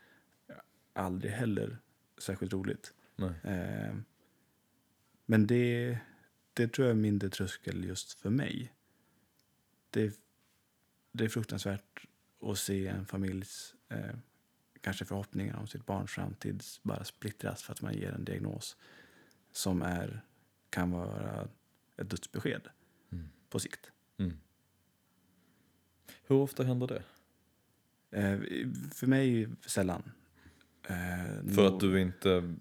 Aldrig 0.93 1.33
heller 1.33 1.79
särskilt 2.19 2.53
roligt. 2.53 2.95
Ehm, 3.43 4.05
men 5.27 5.47
det, 5.47 5.99
det 6.61 6.69
tror 6.73 6.87
jag 6.89 6.97
är 6.97 7.01
mindre 7.01 7.29
tröskel 7.29 7.85
just 7.85 8.13
för 8.13 8.31
mig. 8.31 8.73
Det, 9.91 10.19
det 11.13 11.25
är 11.25 11.29
fruktansvärt 11.29 12.05
att 12.43 12.59
se 12.59 12.87
en 12.87 13.07
familjs 13.07 13.75
eh, 13.89 14.17
kanske 14.81 15.05
förhoppningar 15.05 15.57
om 15.57 15.67
sitt 15.67 15.87
barns 15.87 16.11
framtid 16.11 16.63
bara 16.83 17.05
splittras 17.05 17.63
för 17.63 17.73
att 17.73 17.83
man 17.83 17.95
ger 17.95 18.13
en 18.13 18.25
diagnos 18.25 18.77
som 19.53 19.83
är, 19.83 20.21
kan 20.71 20.91
vara 20.91 21.49
ett 21.97 22.11
dödsbesked 22.11 22.69
Mm. 23.13 23.29
på 23.49 23.59
sikt. 23.61 23.91
Mm. 24.19 24.37
Hur 26.27 26.37
ofta 26.37 26.65
händer 26.65 26.87
det? 26.87 27.03
Eh, 28.19 28.39
för 28.95 29.07
mig 29.07 29.49
sällan. 29.67 30.13
Eh, 30.89 31.55
För 31.55 31.67
att 31.67 31.81
du 31.81 32.01
inte, 32.01 32.55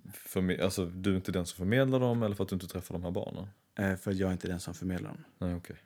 alltså, 0.64 0.86
du 0.86 1.12
är 1.12 1.16
inte 1.16 1.32
den 1.32 1.46
som 1.46 1.58
förmedlar 1.58 2.00
dem 2.00 2.24
eller 2.24 2.36
för 2.36 2.44
att 2.44 2.50
du 2.50 2.54
inte 2.56 2.68
träffar 2.68 2.94
de 2.94 3.04
här 3.04 3.12
barnen? 3.12 3.48
Eh, 3.76 3.96
för 3.96 4.12
jag 4.12 4.28
är 4.28 4.34
inte 4.34 4.48
den 4.48 4.60
som 4.60 4.74
förmedlar 4.74 5.10
dem. 5.10 5.24
Nej, 5.38 5.56
okej. 5.56 5.78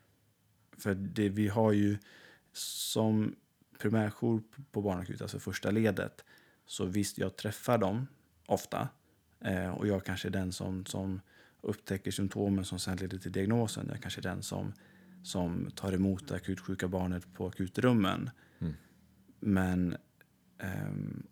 För 0.77 0.95
det, 0.95 1.29
vi 1.29 1.47
har 1.47 1.71
ju 1.71 1.97
som 2.53 3.35
primärjour 3.79 4.41
på 4.71 4.81
barnakut, 4.81 5.21
alltså 5.21 5.39
första 5.39 5.71
ledet, 5.71 6.25
så 6.65 6.85
visst, 6.85 7.17
jag 7.17 7.35
träffar 7.35 7.77
dem 7.77 8.07
ofta. 8.45 8.89
Eh, 9.39 9.69
och 9.69 9.87
jag 9.87 10.05
kanske 10.05 10.27
är 10.27 10.31
den 10.31 10.51
som, 10.51 10.85
som 10.85 11.21
upptäcker 11.61 12.11
symptomen 12.11 12.65
som 12.65 12.79
sen 12.79 12.97
leder 12.97 13.17
till 13.17 13.31
diagnosen. 13.31 13.87
Jag 13.91 14.01
kanske 14.01 14.19
är 14.19 14.23
den 14.23 14.43
som, 14.43 14.73
som 15.23 15.71
tar 15.75 15.93
emot 15.93 16.27
det 16.27 16.35
akutsjuka 16.35 16.87
barnet 16.87 17.33
på 17.33 17.47
akutrummen. 17.47 18.29
Mm. 18.59 18.73
Men 19.39 19.97
ehm, 20.57 21.27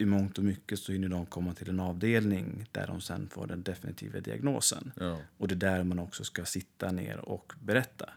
i 0.00 0.04
mångt 0.04 0.38
och 0.38 0.44
mycket 0.44 0.78
så 0.78 0.92
hinner 0.92 1.08
de 1.08 1.26
komma 1.26 1.54
till 1.54 1.68
en 1.68 1.80
avdelning 1.80 2.66
där 2.72 2.86
de 2.86 3.00
sen 3.00 3.28
får 3.28 3.46
den 3.46 3.62
definitiva 3.62 4.20
diagnosen. 4.20 4.92
Ja. 4.96 5.18
Och 5.36 5.48
det 5.48 5.54
är 5.54 5.56
där 5.56 5.84
man 5.84 5.98
också 5.98 6.24
ska 6.24 6.44
sitta 6.44 6.92
ner 6.92 7.16
och 7.16 7.52
berätta. 7.62 8.10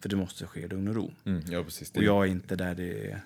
För 0.00 0.08
det 0.08 0.16
måste 0.16 0.46
ske 0.46 0.60
i 0.60 0.68
lugn 0.68 0.88
och 0.88 0.94
ro. 0.94 1.12
Mm, 1.24 1.42
ja, 1.48 1.64
precis. 1.64 1.90
Och 1.90 2.02
jag 2.02 2.26
är 2.26 2.30
inte 2.30 2.56
där 2.56 2.74
det 2.74 3.10
är... 3.10 3.20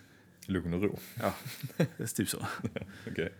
lugn 0.46 0.74
och 0.74 0.82
ro. 0.82 0.98
Ja, 1.14 1.34
det 1.76 2.00
är 2.00 2.06
typ 2.06 2.28
så. 2.28 2.46
Okej. 3.10 3.32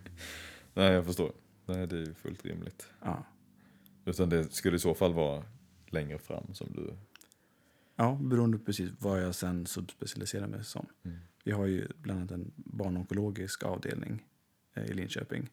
Nej, 0.75 0.93
jag 0.93 1.05
förstår. 1.05 1.33
Nej, 1.67 1.87
det 1.87 1.99
är 1.99 2.15
fullt 2.15 2.45
rimligt. 2.45 2.91
Ja. 3.03 3.27
Utan 4.05 4.29
det 4.29 4.55
skulle 4.55 4.77
i 4.77 4.81
så 4.81 4.95
fall 4.95 5.15
vara 5.15 5.45
längre 5.87 6.19
fram 6.19 6.55
som 6.55 6.73
du... 6.73 6.95
Ja, 7.97 8.19
beroende 8.23 8.59
på 8.59 8.65
precis 8.65 8.91
vad 8.99 9.23
jag 9.23 9.35
sen 9.35 9.67
subspecialiserar 9.67 10.47
mig 10.47 10.65
som. 10.65 10.87
Mm. 11.05 11.19
Vi 11.45 11.53
har 11.53 11.67
ju 11.67 11.87
bland 11.97 12.21
annat 12.21 12.31
en 12.31 12.53
barnonkologisk 12.57 13.63
avdelning 13.63 14.25
i 14.85 14.95
Linköping. 14.95 15.51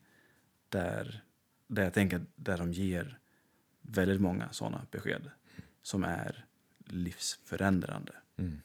Där, 0.70 1.24
där 1.68 1.84
jag 1.84 1.94
tänker 1.94 2.26
där 2.36 2.58
de 2.58 2.74
ger 2.74 3.20
väldigt 3.82 4.22
många 4.22 4.52
sådana 4.52 4.86
besked 4.92 5.32
som 5.82 6.04
är 6.04 6.46
livsförändrande. 6.86 8.14
Mm. 8.38 8.62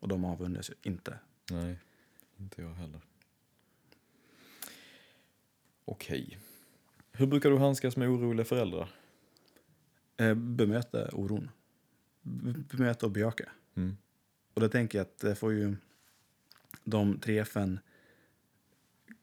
Och 0.00 0.08
de 0.08 0.24
avundas 0.24 0.70
ju 0.70 0.74
inte. 0.82 1.18
Nej, 1.50 1.78
inte 2.36 2.62
jag 2.62 2.74
heller. 2.74 3.00
Okej. 5.84 6.38
Hur 7.12 7.26
brukar 7.26 7.50
du 7.50 7.58
handskas 7.58 7.96
med 7.96 8.08
oroliga 8.08 8.44
föräldrar? 8.44 8.94
Eh, 10.16 10.34
bemöta 10.34 11.08
oron. 11.12 11.50
Bemöta 12.70 13.06
och 13.06 13.12
bejaka. 13.12 13.48
Mm. 13.74 13.96
Och 14.54 14.60
då 14.60 14.68
tänker 14.68 14.98
jag 14.98 15.04
att 15.04 15.18
det 15.18 15.34
får 15.34 15.52
ju 15.52 15.76
de 16.84 17.20
tre 17.20 17.42
F'n 17.42 17.78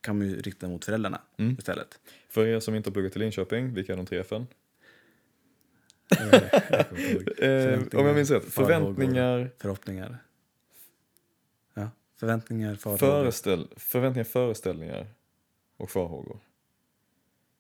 kan 0.06 0.18
man 0.18 0.28
ju 0.28 0.42
rikta 0.42 0.68
mot 0.68 0.86
föräldrarna 0.86 1.22
Mm. 1.38 1.56
istället. 1.60 2.00
För 2.30 2.48
er 2.48 2.60
som 2.60 2.76
inte 2.76 2.90
har 2.90 2.94
pluggat 2.94 3.12
till 3.12 3.22
Linköping, 3.22 3.74
vilka 3.74 3.94
är 3.94 3.98
de 3.98 4.06
tre 4.06 4.22
F'n? 4.24 4.46
Eh. 7.40 7.50
Eh, 7.50 7.80
om 8.00 8.06
jag 8.06 8.16
minns 8.16 8.32
rätt, 8.32 8.46
förväntningar, 8.54 9.52
Förhoppningar. 9.58 10.18
Ja, 11.74 11.90
förväntningar, 12.20 12.76
farhågor. 12.76 12.98
föreställ, 12.98 13.68
förväntningar, 13.78 14.24
föreställningar 14.24 15.08
och 15.78 15.90
farhågor. 15.92 16.40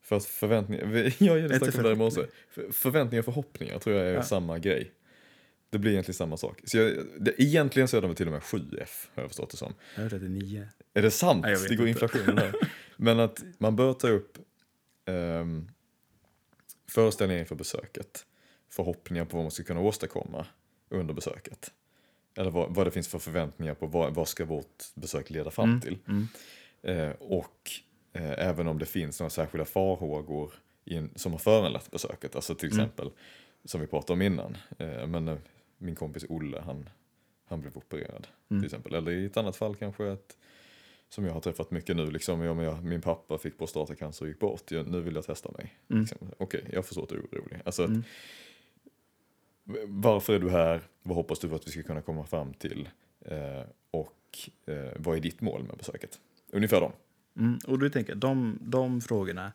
För 0.01 0.15
att 0.15 0.25
förväntningar, 0.25 0.83
jag 1.23 1.55
strax 1.55 1.77
om 1.77 1.83
det 1.83 1.91
i 1.91 1.95
morse. 1.95 2.21
Förväntningar 2.71 3.21
och 3.21 3.25
förhoppningar 3.25 3.79
tror 3.79 3.95
jag 3.95 4.07
är 4.07 4.13
Ja. 4.13 4.23
samma 4.23 4.59
grej. 4.59 4.91
Det 5.75 5.79
blir 5.79 5.91
egentligen 5.91 6.15
samma 6.15 6.37
sak. 6.37 6.61
Så 6.63 6.77
jag, 6.77 6.93
det, 7.19 7.41
egentligen 7.41 7.87
så 7.87 7.97
är 7.97 8.01
de 8.01 8.15
till 8.15 8.27
och 8.27 8.33
med 8.33 8.41
7F, 8.41 9.07
har 9.15 9.23
jag 9.23 9.29
förstått 9.29 9.49
det 9.49 9.57
som. 9.57 9.73
Jag 9.95 10.03
att 10.05 10.09
det 10.09 10.15
är 10.15 10.19
nio. 10.19 10.69
Är 10.93 11.01
det 11.01 11.11
sant? 11.11 11.41
Nej, 11.45 11.55
det 11.69 11.75
går 11.75 11.87
inflation 11.87 12.35
där. 12.35 12.53
Men 12.97 13.19
att 13.19 13.43
man 13.57 13.75
bör 13.75 13.93
ta 13.93 14.07
upp 14.07 14.37
um, 15.05 15.71
föreställningar 16.89 17.39
inför 17.39 17.55
besöket. 17.55 18.25
Förhoppningar 18.69 19.25
på 19.25 19.37
vad 19.37 19.43
man 19.43 19.51
ska 19.51 19.63
kunna 19.63 19.79
åstadkomma 19.79 20.45
under 20.89 21.13
besöket. 21.13 21.71
Eller 22.37 22.51
vad, 22.51 22.75
vad 22.75 22.87
det 22.87 22.91
finns 22.91 23.07
för 23.07 23.19
förväntningar 23.19 23.73
på 23.73 23.87
vad, 23.87 24.15
vad 24.15 24.27
ska 24.27 24.45
vårt 24.45 24.83
besök 24.95 25.29
leda 25.29 25.51
fram 25.51 25.69
Mm, 25.69 25.81
till. 25.81 25.97
Mm. 26.07 26.27
Eh, 26.83 27.15
och 27.19 27.71
eh, 28.13 28.47
även 28.47 28.67
om 28.67 28.79
det 28.79 28.85
finns 28.85 29.19
några 29.19 29.29
särskilda 29.29 29.65
farhågor 29.65 30.53
i 30.85 30.95
en, 30.95 31.09
som 31.15 31.31
har 31.31 31.39
föranlett 31.39 31.91
besöket. 31.91 32.35
Alltså 32.35 32.55
till 32.55 32.71
Mm. 32.71 32.79
exempel, 32.85 33.09
som 33.65 33.81
vi 33.81 33.87
pratade 33.87 34.13
om 34.13 34.21
innan. 34.21 34.57
Eh, 34.77 35.07
men 35.07 35.27
eh, 35.27 35.37
min 35.77 35.95
kompis 35.95 36.25
Olle, 36.29 36.61
han, 36.61 36.89
han 37.45 37.61
blev 37.61 37.77
opererad 37.77 38.27
Mm. 38.49 38.61
till 38.61 38.65
exempel. 38.65 38.93
Eller 38.93 39.11
i 39.11 39.25
ett 39.25 39.37
annat 39.37 39.55
fall 39.55 39.75
kanske 39.75 40.11
att, 40.11 40.37
som 41.09 41.25
jag 41.25 41.33
har 41.33 41.41
träffat 41.41 41.71
mycket 41.71 41.95
nu, 41.95 42.11
liksom, 42.11 42.41
jag, 42.41 42.63
jag, 42.63 42.83
min 42.83 43.01
pappa 43.01 43.37
fick 43.37 43.57
prostatacancer 43.57 44.25
och 44.25 44.29
gick 44.29 44.39
bort, 44.39 44.71
jag, 44.71 44.87
nu 44.87 45.01
vill 45.01 45.15
jag 45.15 45.25
testa 45.25 45.51
mig. 45.51 45.73
Mm. 45.89 46.01
Liksom. 46.01 46.17
Okej, 46.37 46.69
jag 46.73 46.85
förstår 46.85 47.03
att 47.03 47.09
du 47.09 47.15
är 47.15 47.21
orolig. 47.21 47.61
Alltså, 47.65 47.83
att, 47.83 47.89
Mm. 47.89 48.03
varför 50.01 50.33
är 50.33 50.39
du 50.39 50.49
här? 50.49 50.81
Vad 51.03 51.15
hoppas 51.15 51.39
du 51.39 51.55
att 51.55 51.67
vi 51.67 51.71
ska 51.71 51.83
kunna 51.83 52.01
komma 52.01 52.25
fram 52.25 52.53
till? 52.53 52.89
Eh, 53.21 53.61
och 53.91 54.39
eh, 54.65 54.91
vad 54.97 55.17
är 55.17 55.21
ditt 55.21 55.41
mål 55.41 55.63
med 55.63 55.77
besöket? 55.77 56.19
Ungefär 56.51 56.81
dem. 56.81 56.91
Mm. 57.37 57.59
Och 57.67 57.79
du 57.79 57.89
tänker, 57.89 58.15
de, 58.15 58.57
de 58.61 59.01
frågorna 59.01 59.51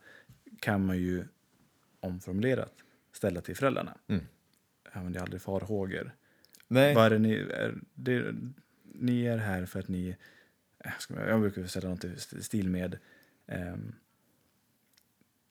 kan 0.60 0.86
man 0.86 0.98
ju 0.98 1.24
omformulerat 2.00 2.72
ställa 3.12 3.40
till 3.40 3.56
föräldrarna. 3.56 3.98
Mm. 4.08 4.24
Använder 4.92 5.20
aldrig 5.20 5.42
farhågor. 5.42 6.12
Nej. 6.68 6.94
Vad 6.94 7.06
är 7.06 7.10
det 7.10 7.18
ni, 7.18 7.34
är, 7.34 7.74
det, 7.94 8.34
ni 8.82 9.26
är 9.26 9.38
här 9.38 9.66
för 9.66 9.80
att 9.80 9.88
ni... 9.88 10.16
eh, 10.78 10.92
jag 11.08 11.40
brukar 11.40 11.66
säga 11.66 11.88
något 11.88 12.04
i 12.04 12.42
stil 12.42 12.68
med... 12.68 12.98
ehm, 13.46 13.94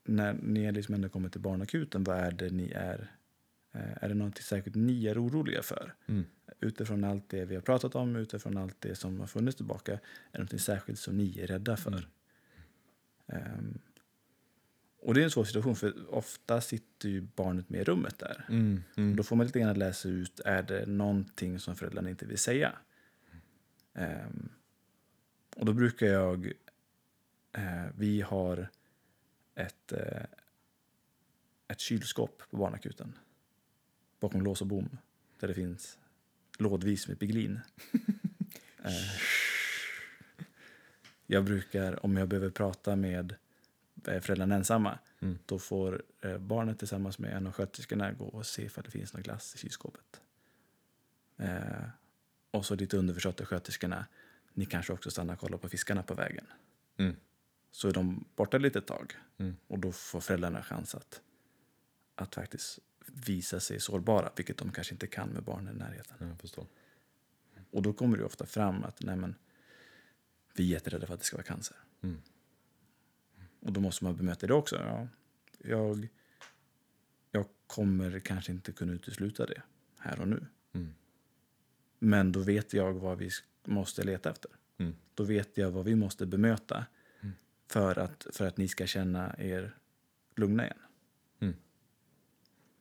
när 0.04 0.34
ni 0.34 0.72
liksom 0.72 0.96
ändå 0.96 1.10
kommit 1.10 1.32
till 1.32 1.42
barnakuten, 1.42 2.04
vad 2.04 2.18
är 2.18 2.32
det 2.32 2.50
ni 2.50 2.72
är... 2.72 3.12
eh, 3.72 4.04
är 4.04 4.10
det 4.10 4.16
något 4.16 4.38
särskilt 4.38 4.76
ni 4.76 5.08
är 5.08 5.24
oroliga 5.24 5.62
för? 5.62 5.94
Mm. 6.08 6.26
Utifrån 6.60 7.04
allt 7.04 7.30
det 7.30 7.46
vi 7.46 7.56
har 7.56 7.62
pratat 7.62 7.96
om, 7.96 8.16
utifrån 8.16 8.58
allt 8.58 8.82
det 8.82 8.96
som 8.96 9.20
har 9.20 9.28
funnits 9.28 9.58
tillbaka, 9.58 9.94
är 9.94 10.00
det 10.32 10.40
något 10.40 10.62
särskilt 10.62 11.00
som 11.00 11.18
ni 11.18 11.40
är 11.40 11.48
rädda 11.48 11.78
för? 11.78 12.08
Mm. 13.28 13.44
Ehm, 13.44 13.80
och 15.02 15.14
det 15.14 15.22
är 15.22 15.24
en 15.24 15.32
svår 15.32 15.44
situation, 15.44 15.76
för 15.76 16.14
ofta 16.14 16.62
sitter 16.62 17.10
ju 17.10 17.22
barnet 17.22 17.70
med 17.70 17.82
i 17.82 17.84
rummet 17.84 18.20
där. 18.20 18.46
Mm. 18.50 18.84
Mm. 18.98 19.16
Då 19.16 19.24
får 19.24 19.36
man 19.36 19.46
lite 19.46 19.60
grann 19.60 19.80
läsa 19.80 20.10
ut, 20.10 20.40
är 20.40 20.64
det 20.64 20.86
någonting 20.86 21.60
som 21.60 21.76
föräldrarna 21.76 22.10
inte 22.10 22.26
vill 22.26 22.38
säga? 22.38 22.74
Ehm, 23.94 24.50
och 25.56 25.66
då 25.66 25.74
brukar 25.74 26.08
jag, 26.08 26.52
eh, 27.52 27.86
vi 27.98 28.22
har 28.22 28.70
ett, 29.56 29.92
eh, 29.92 30.24
ett 31.68 31.80
kylskåp 31.80 32.42
på 32.50 32.58
barnakuten. 32.58 33.18
Bakom 34.20 34.42
lås 34.42 34.62
och 34.62 34.68
bom. 34.68 34.98
Där 35.40 35.48
det 35.48 35.54
finns 35.54 35.98
lådvis 36.58 37.08
med 37.08 37.20
Piglin. 37.20 37.60
eh, 38.84 38.92
jag 41.28 41.44
brukar, 41.44 42.06
om 42.06 42.18
jag 42.18 42.28
behöver 42.28 42.50
prata 42.50 42.96
med 42.96 43.36
föräldrarna 44.04 44.56
ensamma, 44.56 45.00
Mm. 45.20 45.38
då 45.46 45.60
får 45.60 46.04
eh, 46.22 46.38
barnet 46.38 46.80
tillsammans 46.80 47.20
med 47.20 47.34
en 47.34 47.48
av 47.48 47.54
sköterskorna 47.54 48.12
gå 48.12 48.26
och 48.26 48.46
se 48.46 48.64
ifall 48.66 48.84
det 48.84 48.92
finns 48.92 49.14
någon 49.14 49.24
glass 49.24 49.56
i 49.56 49.58
kylskåpet. 49.58 50.22
Eh, 51.38 51.90
och 52.52 52.66
så 52.66 52.76
lite 52.76 52.98
underförstått 52.98 53.42
sköterskorna, 53.42 54.06
ni 54.54 54.66
kanske 54.66 54.94
också 54.94 55.12
stannar 55.12 55.34
och 55.34 55.40
kollar 55.40 55.58
på 55.58 55.70
fiskarna 55.70 56.04
på 56.04 56.14
vägen. 56.14 56.46
Mm. 56.98 57.16
Så 57.72 57.88
är 57.88 57.94
de 57.94 58.26
borta 58.36 58.58
lite 58.58 58.82
tag 58.82 59.14
Mm. 59.38 59.56
och 59.68 59.80
då 59.80 59.92
får 59.92 60.22
föräldrarna 60.22 60.64
chans 60.64 60.96
att, 60.96 61.22
att 62.16 62.36
faktiskt 62.36 62.80
visa 63.06 63.60
sig 63.60 63.80
sårbara, 63.80 64.32
vilket 64.36 64.58
de 64.58 64.72
kanske 64.72 64.94
inte 64.94 65.08
kan 65.08 65.30
med 65.30 65.44
barnen 65.44 65.76
i 65.76 65.80
närheten. 65.80 66.18
Och 67.72 67.82
då 67.82 67.94
kommer 67.94 68.18
det 68.18 68.24
ofta 68.24 68.46
fram 68.46 68.84
att 68.84 69.02
nej 69.02 69.16
men, 69.16 69.36
vi 70.54 70.64
är 70.64 70.74
jätterädda 70.74 71.08
för 71.08 71.14
att 71.14 71.20
det 71.20 71.26
ska 71.26 71.38
vara 71.38 71.46
cancer. 71.46 71.78
Mm. 72.02 72.22
Och 73.60 73.74
då 73.74 73.80
måste 73.82 74.04
man 74.04 74.16
bemöta 74.16 74.48
det 74.48 74.54
också. 74.54 74.76
Ja, 74.76 75.08
jag, 75.58 76.08
jag 77.32 77.46
kommer 77.68 78.20
kanske 78.20 78.52
inte 78.52 78.72
kunna 78.72 78.94
utesluta 78.94 79.46
det 79.46 79.62
här 79.98 80.20
och 80.20 80.28
nu. 80.28 80.46
Mm. 80.74 80.94
Men 82.00 82.32
då 82.32 82.40
vet 82.40 82.74
jag 82.74 82.94
vad 82.94 83.18
vi 83.18 83.30
måste 83.64 84.04
leta 84.04 84.30
efter. 84.30 84.52
Mm. 84.78 84.96
Då 85.14 85.24
vet 85.24 85.58
jag 85.58 85.72
vad 85.72 85.86
vi 85.86 85.96
måste 85.96 86.26
bemöta 86.26 86.86
Mm. 87.22 87.36
för, 87.68 88.00
att, 88.00 88.28
för 88.34 88.48
att 88.48 88.58
ni 88.58 88.68
ska 88.68 88.88
känna 88.88 89.36
er 89.38 89.76
lugna 90.36 90.64
igen. 90.64 90.78
Mm. 91.40 91.56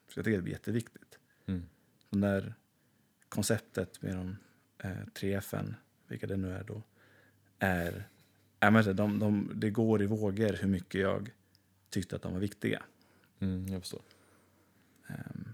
Så 0.08 0.18
jag 0.18 0.24
tycker 0.24 0.40
det 0.42 0.48
är 0.48 0.52
jätteviktigt. 0.52 1.18
Mm. 1.46 1.62
Det 2.10 2.18
där 2.18 2.54
konceptet 3.28 4.02
med 4.02 4.16
de 4.16 4.36
eh, 4.78 5.06
tre 5.14 5.34
FN, 5.34 5.76
vilka 6.06 6.26
det 6.26 6.36
nu 6.36 6.52
är 6.52 6.64
då, 6.64 6.82
är... 7.58 8.08
Jag 8.60 8.72
menar, 8.72 8.92
de, 8.92 9.18
de, 9.18 9.50
det 9.54 9.70
går 9.70 10.02
i 10.02 10.06
vågor 10.06 10.56
hur 10.60 10.68
mycket 10.68 11.00
jag 11.00 11.30
tyckte 11.90 12.16
att 12.16 12.22
de 12.22 12.32
var 12.32 12.40
viktiga. 12.40 12.82
Mm, 13.40 13.68
jag 13.68 13.80
förstår. 13.80 14.00
Ehm, 15.08 15.48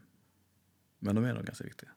men 0.99 1.15
de 1.15 1.25
är 1.25 1.35
nog 1.35 1.45
ganska 1.45 1.65
viktiga. 1.65 1.91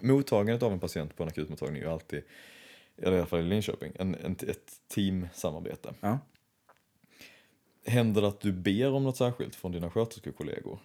Mottagandet 0.00 0.62
av 0.62 0.72
en 0.72 0.80
patient 0.80 1.16
på 1.16 1.22
en 1.22 1.28
akutmottagning 1.28 1.82
är 1.82 1.86
ju 1.86 1.92
alltid, 1.92 2.22
eller 2.96 3.16
i 3.16 3.18
alla 3.18 3.26
fall 3.26 3.40
i 3.40 3.42
Linköping, 3.42 3.92
en, 3.98 4.14
en, 4.14 4.32
ett 4.32 4.72
teamsamarbete. 4.88 5.94
Ja. 6.00 6.18
Händer 7.84 8.22
det 8.22 8.28
att 8.28 8.40
du 8.40 8.52
ber 8.52 8.92
om 8.92 9.04
något 9.04 9.16
särskilt 9.16 9.54
från 9.54 9.72
dina 9.72 9.90
sköterskekollegor? 9.90 10.78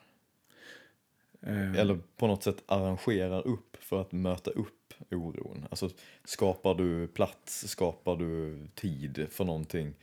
Ehm, 1.45 1.75
Eller 1.75 1.99
på 2.17 2.27
något 2.27 2.43
sätt 2.43 2.63
arrangerar 2.65 3.47
upp 3.47 3.77
för 3.79 4.01
att 4.01 4.11
möta 4.11 4.51
upp 4.51 4.93
oron? 5.11 5.65
Alltså 5.69 5.89
skapar 6.23 6.75
du 6.75 7.07
plats, 7.07 7.67
skapar 7.67 8.15
du 8.15 8.59
tid 8.75 9.27
för 9.31 9.45
någonting 9.45 9.93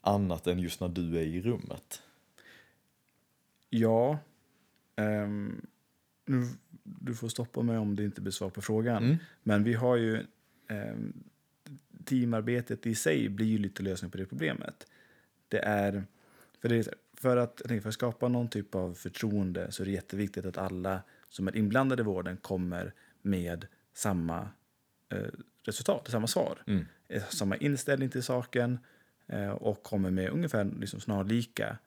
annat 0.00 0.46
än 0.46 0.58
just 0.58 0.80
när 0.80 0.88
du 0.88 1.18
är 1.18 1.22
i 1.22 1.40
rummet? 1.40 2.02
Ja. 3.70 4.18
ehm, 4.96 5.66
nu, 6.26 6.46
du 6.82 7.14
får 7.14 7.28
stoppa 7.28 7.62
mig 7.62 7.78
om 7.78 7.96
det 7.96 8.04
inte 8.04 8.20
blir 8.20 8.32
svar 8.32 8.50
på 8.50 8.62
frågan. 8.62 9.04
Mm. 9.04 9.16
Men 9.42 9.64
vi 9.64 9.74
har 9.74 9.96
ju... 9.96 10.26
ehm, 10.68 11.12
teamarbetet 12.04 12.86
i 12.86 12.94
sig 12.94 13.28
blir 13.28 13.46
ju 13.46 13.58
lite 13.58 13.82
lösning 13.82 14.10
på 14.10 14.18
det 14.18 14.26
problemet. 14.26 14.86
Det 15.48 15.58
är... 15.58 16.04
För 16.60 16.68
det 16.68 16.76
är, 16.76 16.94
för, 17.24 17.36
att, 17.36 17.62
för 17.66 17.88
att 17.88 17.94
skapa 17.94 18.28
någon 18.28 18.48
typ 18.48 18.74
av 18.74 18.94
förtroende 18.94 19.72
så 19.72 19.82
är 19.82 19.86
det 19.86 19.92
jätteviktigt 19.92 20.46
att 20.46 20.58
alla 20.58 21.02
som 21.28 21.48
är 21.48 21.56
inblandade 21.56 22.02
i 22.02 22.04
vården 22.04 22.36
kommer 22.36 22.92
med 23.22 23.66
samma 23.94 24.48
eh, 25.08 25.26
resultat, 25.62 26.08
samma 26.08 26.26
svar. 26.26 26.62
Mm. 26.66 26.86
Eh, 27.08 27.22
Samma 27.28 27.56
inställning 27.56 28.08
till 28.10 28.22
saken 28.22 28.78
eh, 29.26 29.50
och 29.50 29.82
kommer 29.82 30.10
med 30.10 30.30
ungefär 30.30 30.64
liksom 30.64 31.00
snarlika 31.00 31.78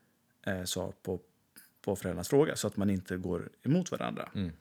eh, 0.46 0.64
svar 0.64 0.94
på, 1.02 1.20
på 1.82 1.96
föräldrarnas 1.96 2.30
fråga 2.30 2.56
så 2.56 2.68
att 2.68 2.78
man 2.78 2.90
inte 2.90 3.18
går 3.18 3.50
emot 3.64 3.92
varandra. 3.92 4.30
Mm. 4.36 4.52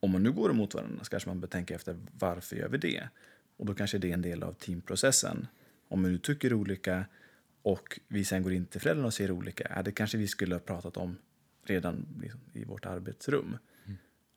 Om 0.00 0.10
man 0.10 0.22
nu 0.22 0.32
går 0.32 0.50
emot 0.50 0.74
varandra 0.74 1.04
så 1.04 1.10
kanske 1.10 1.28
man 1.28 1.40
bör 1.40 1.48
tänka 1.48 1.74
efter 1.74 1.96
varför 2.18 2.56
gör 2.56 2.68
vi 2.68 2.78
det? 2.78 3.08
Och 3.56 3.66
då 3.66 3.74
kanske 3.74 3.98
det 3.98 4.10
är 4.10 4.14
en 4.14 4.22
del 4.22 4.42
av 4.42 4.52
teamprocessen. 4.52 5.46
Om 5.88 6.02
man 6.02 6.12
nu 6.12 6.18
tycker 6.18 6.54
olika 6.54 7.04
och 7.62 8.00
vi 8.08 8.24
sen 8.24 8.42
går 8.42 8.52
in 8.52 8.66
till 8.66 8.80
föräldrarna 8.80 9.06
och 9.06 9.14
ser 9.14 9.30
olika, 9.30 9.72
ja, 9.76 9.82
det 9.82 9.92
kanske 9.92 10.18
vi 10.18 10.28
skulle 10.28 10.54
ha 10.54 10.60
pratat 10.60 10.96
om 10.96 11.16
redan 11.64 12.06
liksom, 12.20 12.40
i 12.52 12.64
vårt 12.64 12.86
arbetsrum. 12.86 13.56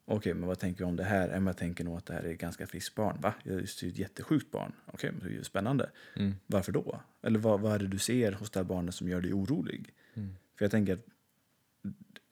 Okej, 0.05 0.33
men 0.33 0.47
vad 0.47 0.59
tänker 0.59 0.79
vi 0.79 0.85
om 0.85 0.95
det 0.95 1.03
här? 1.03 1.29
Ja, 1.29 1.41
Jag 1.41 1.57
tänker 1.57 1.83
nog 1.83 1.97
att 1.97 2.05
det 2.05 2.13
här 2.13 2.23
är 2.23 2.33
ett 2.33 2.39
ganska 2.39 2.67
friskt 2.67 2.95
barn. 2.95 3.21
Va? 3.21 3.33
Jag 3.43 3.55
är 3.55 3.59
ju 3.59 3.89
ett 3.89 3.97
jättesjukt 3.97 4.51
barn. 4.51 4.73
Okej, 4.85 5.11
men 5.11 5.19
det 5.19 5.33
är 5.33 5.37
ju 5.37 5.43
spännande. 5.43 5.89
Mm. 6.15 6.33
Varför 6.45 6.71
då? 6.71 7.01
Eller 7.21 7.39
vad, 7.39 7.59
vad 7.59 7.73
är 7.73 7.79
det 7.79 7.87
du 7.87 7.99
ser 7.99 8.31
hos 8.31 8.49
det 8.49 8.59
här 8.59 8.65
barnet 8.65 8.95
som 8.95 9.09
gör 9.09 9.21
dig 9.21 9.33
orolig? 9.33 9.93
Mm. 10.13 10.35
För 10.55 10.65
jag 10.65 10.71
tänker 10.71 10.93
att 10.93 11.05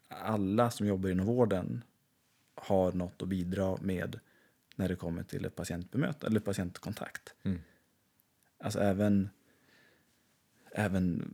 alla 0.08 0.72
som 0.72 0.88
jobbar 0.88 1.10
inom 1.10 1.26
vården 1.26 1.84
har 2.56 2.92
något 2.92 3.22
att 3.22 3.28
bidra 3.28 3.78
med 3.82 4.20
när 4.76 4.90
det 4.90 4.96
kommer 4.96 5.24
till 5.24 5.46
ett 5.46 5.56
patientbemötande 5.56 6.28
eller 6.28 6.40
patientkontakt. 6.40 7.34
Mm. 7.44 7.60
Alltså 8.58 8.80
även, 8.80 9.30
även 10.74 11.32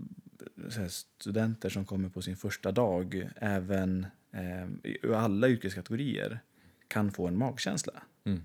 studenter 1.17 1.69
som 1.69 1.85
kommer 1.85 2.09
på 2.09 2.21
sin 2.21 2.35
första 2.35 2.71
dag, 2.71 3.29
även 3.35 4.05
eh, 4.31 4.67
i 4.83 5.13
alla 5.13 5.47
yrkeskategorier 5.47 6.39
kan 6.87 7.11
få 7.11 7.27
en 7.27 7.37
magkänsla. 7.37 7.93
Mm. 8.23 8.43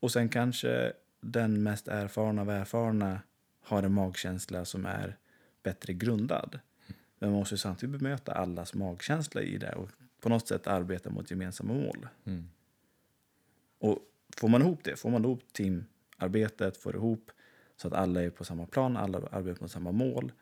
Och 0.00 0.12
sen 0.12 0.28
kanske 0.28 0.92
den 1.20 1.62
mest 1.62 1.88
erfarna 1.88 2.42
av 2.42 2.50
erfarna 2.50 3.20
har 3.60 3.82
en 3.82 3.92
magkänsla 3.92 4.64
som 4.64 4.86
är 4.86 5.16
bättre 5.62 5.92
grundad. 5.92 6.58
Men 7.18 7.30
man 7.30 7.38
måste 7.38 7.58
samtidigt 7.58 8.00
bemöta 8.00 8.32
allas 8.32 8.74
magkänsla 8.74 9.42
i 9.42 9.58
det 9.58 9.72
och 9.72 9.90
på 10.20 10.28
något 10.28 10.48
sätt 10.48 10.66
arbeta 10.66 11.10
mot 11.10 11.30
gemensamma 11.30 11.74
mål. 11.74 12.08
Mm. 12.24 12.48
Och 13.78 13.98
får 14.36 14.48
man 14.48 14.62
ihop 14.62 14.84
det, 14.84 14.96
får 14.96 15.10
man 15.10 15.24
ihop 15.24 15.42
teamarbetet, 15.52 16.76
får 16.76 16.96
ihop 16.96 17.30
så 17.76 17.88
att 17.88 17.94
alla 17.94 18.22
är 18.22 18.30
på 18.30 18.44
samma 18.44 18.66
plan, 18.66 18.96
alla 18.96 19.18
arbetar 19.18 19.60
mot 19.60 19.70
samma 19.70 19.92
mål, 19.92 20.32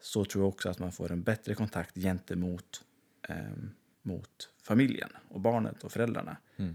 så 0.00 0.24
tror 0.24 0.44
jag 0.44 0.48
också 0.48 0.68
att 0.68 0.78
man 0.78 0.92
får 0.92 1.12
en 1.12 1.22
bättre 1.22 1.54
kontakt 1.54 1.94
gentemot 1.94 2.84
ehm, 3.28 3.70
mot 4.02 4.50
familjen 4.62 5.10
och 5.28 5.40
barnet 5.40 5.84
och 5.84 5.92
föräldrarna. 5.92 6.36
Mm. 6.56 6.74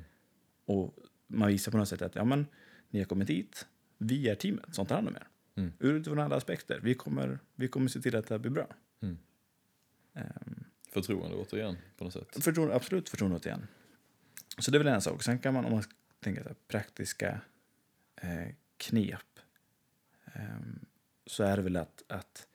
Och 0.65 0.95
man 1.28 1.47
visar 1.47 1.71
på 1.71 1.78
något 1.78 1.89
sätt 1.89 2.02
att 2.02 2.15
ja, 2.15 2.23
men, 2.23 2.47
ni 2.89 2.99
har 2.99 3.06
kommit 3.06 3.30
hit, 3.30 3.67
vi 3.97 4.30
är 4.30 4.36
teamet 4.36 4.76
som 4.76 4.86
tar 4.86 4.95
hand 4.95 5.08
om 5.08 5.15
er. 5.15 5.28
Mm. 5.56 5.71
Utifrån 5.80 6.19
alla 6.19 6.36
aspekter. 6.36 6.80
Vi 6.84 6.93
kommer, 6.93 7.39
vi 7.56 7.67
kommer 7.67 7.88
se 7.88 8.02
till 8.02 8.15
att 8.15 8.28
det 8.28 8.34
här 8.34 8.39
blir 8.39 8.52
bra. 8.52 8.67
Mm. 9.02 9.17
Ehm, 10.13 10.63
Förtroende 10.89 11.36
återigen 11.38 11.78
på 11.97 12.04
något 12.04 12.13
sätt. 12.13 12.43
Förtroende, 12.43 12.76
absolut 12.76 13.10
förtroende 13.10 13.39
igen. 13.45 13.67
Så 14.58 14.71
det 14.71 14.78
är 14.78 14.84
väl 14.84 14.93
en 14.93 15.02
sak. 15.02 15.23
Sen 15.23 15.39
kan 15.39 15.54
man, 15.54 15.65
om 15.65 15.71
man 15.71 15.84
tänker 16.19 16.43
så 16.43 16.49
här, 16.49 16.56
praktiska 16.67 17.41
eh, 18.15 18.47
knep, 18.78 19.33
så 21.26 21.43
är 21.43 21.58
det 21.58 21.63
väl 21.63 21.78
att, 21.78 22.04
att 22.08 22.48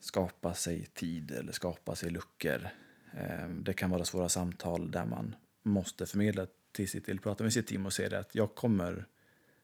skapa 0.00 0.54
sig 0.54 0.86
tid 0.86 1.30
eller 1.30 1.52
skapa 1.52 1.94
sig 1.94 2.10
luckor. 2.10 2.68
Ehm, 3.12 3.64
det 3.64 3.72
kan 3.72 3.90
vara 3.90 4.04
svåra 4.04 4.28
samtal 4.28 4.90
där 4.90 5.04
man 5.04 5.36
måste 5.62 6.06
förmedla 6.06 6.46
till 6.72 6.88
sitt, 6.88 7.08
eller 7.08 7.20
prata 7.20 7.44
med 7.44 7.52
sitt 7.52 7.66
team 7.66 7.86
och 7.86 7.92
säga 7.92 8.18
att 8.18 8.34
jag 8.34 8.54
kommer, 8.54 9.06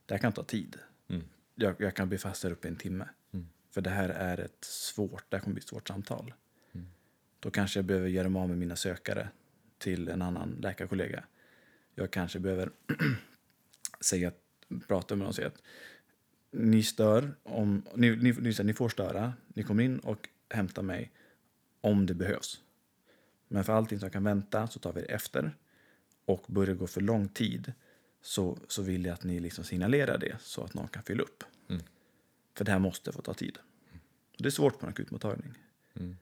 det 0.07 0.15
här 0.15 0.19
kan 0.19 0.33
ta 0.33 0.45
tid. 0.45 0.77
Mm. 1.09 1.25
Jag, 1.55 1.75
jag 1.79 1.97
kan 1.97 2.09
bli 2.09 2.19
fast 2.19 2.45
här 2.45 2.51
uppe 2.51 2.69
i 2.69 2.71
en 2.71 2.77
timme. 2.77 3.09
Mm. 3.33 3.49
För 3.71 3.81
det 3.81 3.91
här 3.91 4.09
är 4.09 4.41
ett 4.41 4.65
svårt, 4.65 5.25
det 5.29 5.37
här 5.37 5.43
kommer 5.43 5.55
bli 5.55 5.61
ett 5.61 5.69
svårt 5.69 5.89
samtal. 5.89 6.35
Mm. 6.73 6.87
Då 7.41 7.51
kanske 7.51 7.79
jag 7.79 7.85
behöver 7.85 8.09
göra 8.09 8.29
mig 8.29 8.43
av 8.43 8.49
med 8.49 8.59
mina 8.59 8.77
sökare 8.77 9.29
till 9.79 10.09
en 10.09 10.23
annan 10.23 10.57
läkarkollega. 10.61 11.25
Jag 11.95 12.11
kanske 12.11 12.39
behöver 12.39 12.71
säga, 14.01 14.33
prata 14.89 15.17
med 15.17 15.25
dem 15.25 15.29
och 15.29 15.35
säga 15.35 15.49
att 15.49 15.63
ni 16.51 16.83
stör, 16.83 17.35
om, 17.43 17.83
ni, 17.95 18.17
ni, 18.17 18.33
ni, 18.33 18.55
ni 18.63 18.73
får 18.73 18.89
störa, 18.89 19.33
ni 19.49 19.63
kommer 19.63 19.83
in 19.83 19.99
och 19.99 20.29
hämtar 20.51 20.83
mig 20.83 21.13
om 21.81 22.07
det 22.07 22.15
behövs. 22.15 22.61
Men 23.49 23.65
för 23.65 23.73
allting 23.73 24.01
som 24.01 24.11
kan 24.11 24.25
vänta 24.25 24.67
så 24.67 24.79
tar 24.79 24.93
vi 24.93 25.01
det 25.01 25.07
efter. 25.07 25.57
Och 26.25 26.45
börjar 26.49 26.75
gå 26.75 26.87
för 26.87 27.01
lång 27.01 27.29
tid 27.29 27.73
så, 28.23 28.59
så 28.69 28.83
vill 28.83 29.05
jag 29.05 29.15
att 29.15 29.25
ni 29.25 29.41
liksom 29.41 29.65
signalerar 29.65 30.19
det 30.19 30.37
så 30.41 30.65
att 30.65 30.75
någon 30.75 30.89
kan 30.89 31.03
fylla 31.03 31.23
upp. 31.23 31.45
Mm. 31.69 31.83
För 32.55 32.65
det 32.65 32.73
här 32.73 32.79
måste 32.79 33.13
få 33.13 33.23
ta 33.23 33.35
tid. 33.35 33.59
Och 34.37 34.43
det 34.43 34.49
är 34.49 34.51
svårt 34.51 34.79
på 34.79 34.87
en 34.87 34.91
akutmottagning. 34.91 35.55
Mm. 35.95 36.17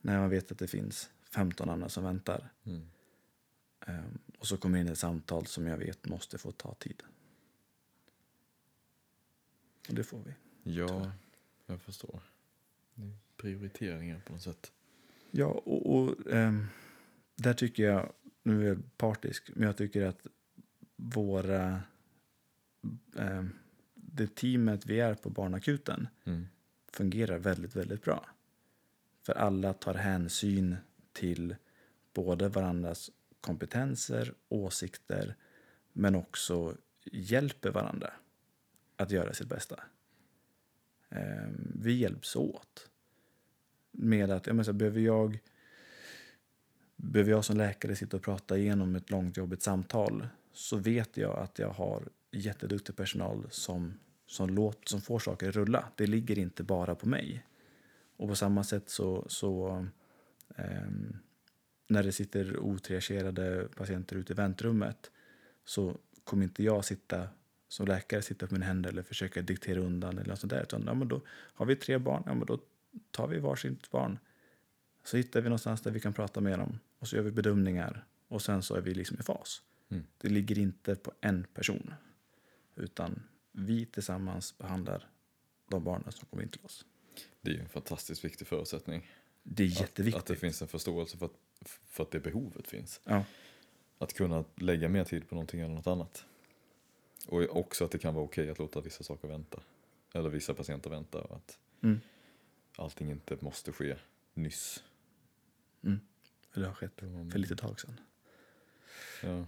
När 0.00 0.18
man 0.18 0.30
vet 0.30 0.52
att 0.52 0.58
det 0.58 0.66
finns 0.66 1.10
15 1.30 1.70
andra 1.70 1.88
som 1.88 2.04
väntar. 2.04 2.52
Mm. 2.64 2.90
Ehm, 3.86 4.18
och 4.38 4.46
så 4.46 4.56
kommer 4.56 4.78
in 4.78 4.88
ett 4.88 4.98
samtal 4.98 5.46
som 5.46 5.66
jag 5.66 5.76
vet 5.76 6.08
måste 6.08 6.38
få 6.38 6.52
ta 6.52 6.74
tid. 6.74 7.02
Och 9.88 9.94
det 9.94 10.04
får 10.04 10.18
vi. 10.24 10.34
Ja, 10.72 11.12
jag 11.66 11.80
förstår. 11.80 12.20
Prioriteringar 13.36 14.20
på 14.26 14.32
något 14.32 14.42
sätt. 14.42 14.72
Ja, 15.30 15.46
och, 15.46 15.94
och 15.94 16.32
ehm, 16.32 16.66
där 17.36 17.54
tycker 17.54 17.82
jag, 17.82 18.12
nu 18.42 18.62
är 18.64 18.68
jag 18.68 18.96
partisk, 18.96 19.50
men 19.54 19.66
jag 19.66 19.76
tycker 19.76 20.06
att 20.06 20.26
våra, 20.96 21.82
ehm, 23.16 23.50
det 23.94 24.34
teamet 24.34 24.86
vi 24.86 25.00
är 25.00 25.14
på 25.14 25.30
barnakuten 25.30 26.08
Mm. 26.24 26.46
fungerar 26.92 27.38
väldigt, 27.38 27.76
väldigt 27.76 28.02
bra. 28.02 28.26
För 29.22 29.32
alla 29.32 29.72
tar 29.72 29.94
hänsyn 29.94 30.76
till 31.12 31.56
både 32.14 32.48
varandras 32.48 33.10
kompetenser, 33.40 34.34
åsikter, 34.48 35.36
men 35.92 36.14
också 36.14 36.76
hjälper 37.04 37.70
varandra 37.70 38.12
att 39.00 39.10
göra 39.10 39.34
sitt 39.34 39.48
bästa. 39.48 39.80
Ehm, 41.08 41.72
vi 41.82 41.92
hjälps 41.92 42.36
åt. 42.36 42.88
Med 43.90 44.30
att, 44.30 44.46
jag 44.46 44.54
menar, 44.54 44.64
så 44.64 44.72
behöver 44.72 45.00
jag 45.00 45.38
behöver 46.96 47.30
jag 47.30 47.44
som 47.44 47.56
läkare 47.56 47.96
sitta 47.96 48.16
och 48.16 48.22
prata 48.22 48.58
igenom 48.58 48.96
ett 48.96 49.10
långt 49.10 49.36
jobbigt 49.36 49.62
samtal 49.62 50.28
så 50.52 50.76
vet 50.76 51.16
jag 51.16 51.38
att 51.38 51.58
jag 51.58 51.70
har 51.70 52.08
jätteduktig 52.30 52.96
personal 52.96 53.46
som, 53.50 53.94
som, 54.26 54.50
låt, 54.50 54.88
som 54.88 55.00
får 55.00 55.18
saker 55.18 55.48
att 55.48 55.56
rulla. 55.56 55.88
Det 55.96 56.06
ligger 56.06 56.38
inte 56.38 56.62
bara 56.62 56.94
på 56.94 57.08
mig. 57.08 57.46
Och 58.16 58.28
på 58.28 58.34
samma 58.34 58.64
sätt 58.64 58.88
så, 58.88 59.24
så 59.28 59.86
ehm, 60.56 61.16
när 61.88 62.02
det 62.02 62.12
sitter 62.12 62.58
otriagerade 62.58 63.68
patienter 63.76 64.16
ute 64.16 64.32
i 64.32 64.36
väntrummet 64.36 65.10
så 65.64 65.98
kommer 66.24 66.44
inte 66.44 66.62
jag 66.62 66.84
sitta 66.84 67.28
som 67.70 67.86
läkare 67.86 68.22
sitta 68.22 68.46
på 68.46 68.54
mina 68.54 68.66
händer 68.66 68.90
eller 68.90 69.02
försöka 69.02 69.42
diktera 69.42 69.80
undan 69.80 70.18
eller 70.18 70.28
något 70.28 70.40
sånt 70.40 70.50
där. 70.50 70.62
Utan, 70.62 70.82
ja, 70.86 70.94
men 70.94 71.08
då 71.08 71.20
har 71.28 71.66
vi 71.66 71.76
tre 71.76 71.98
barn, 71.98 72.22
ja, 72.26 72.34
men 72.34 72.46
då 72.46 72.58
tar 73.10 73.26
vi 73.26 73.38
varsitt 73.38 73.90
barn. 73.90 74.18
Så 75.04 75.16
hittar 75.16 75.40
vi 75.40 75.48
någonstans 75.48 75.80
där 75.80 75.90
vi 75.90 76.00
kan 76.00 76.12
prata 76.12 76.40
med 76.40 76.58
dem 76.58 76.78
och 76.98 77.08
så 77.08 77.16
gör 77.16 77.22
vi 77.22 77.30
bedömningar 77.30 78.04
och 78.28 78.42
sen 78.42 78.62
så 78.62 78.74
är 78.74 78.80
vi 78.80 78.94
liksom 78.94 79.16
i 79.20 79.22
fas. 79.22 79.62
Mm. 79.88 80.04
Det 80.18 80.28
ligger 80.28 80.58
inte 80.58 80.94
på 80.94 81.12
en 81.20 81.44
person 81.54 81.94
utan 82.76 83.22
vi 83.52 83.86
tillsammans 83.86 84.58
behandlar 84.58 85.08
de 85.68 85.84
barnen 85.84 86.12
som 86.12 86.26
kommer 86.30 86.42
in 86.42 86.48
till 86.48 86.64
oss. 86.64 86.84
Det 87.40 87.50
är 87.50 87.60
en 87.60 87.68
fantastiskt 87.68 88.24
viktig 88.24 88.46
förutsättning. 88.46 89.10
Det 89.42 89.62
är 89.62 89.66
Att, 89.66 89.80
jätteviktigt. 89.80 90.22
att 90.22 90.26
det 90.26 90.36
finns 90.36 90.62
en 90.62 90.68
förståelse 90.68 91.18
för 91.18 91.26
att, 91.26 91.68
för 91.86 92.02
att 92.02 92.10
det 92.10 92.20
behovet 92.20 92.68
finns. 92.68 93.00
Ja. 93.04 93.24
Att 93.98 94.12
kunna 94.12 94.44
lägga 94.56 94.88
mer 94.88 95.04
tid 95.04 95.28
på 95.28 95.34
någonting 95.34 95.60
än 95.60 95.74
något 95.74 95.86
annat. 95.86 96.26
Och 97.30 97.56
också 97.56 97.84
att 97.84 97.90
det 97.90 97.98
kan 97.98 98.14
vara 98.14 98.24
okej 98.24 98.50
att 98.50 98.58
låta 98.58 98.80
vissa 98.80 99.04
saker 99.04 99.28
vänta. 99.28 99.60
Eller 100.14 100.28
vissa 100.28 100.54
patienter 100.54 100.90
vänta. 100.90 101.18
Och 101.20 101.36
att 101.36 101.58
Mm. 101.82 102.00
allting 102.76 103.10
inte 103.10 103.36
måste 103.40 103.72
ske 103.72 103.96
nyss. 104.34 104.84
Mm. 105.82 106.00
Det 106.54 106.66
har 106.66 106.74
skett 106.74 107.02
Mm. 107.02 107.30
för 107.30 107.38
lite 107.38 107.56
tag 107.56 107.80
sedan. 107.80 108.00
Ja. 109.22 109.46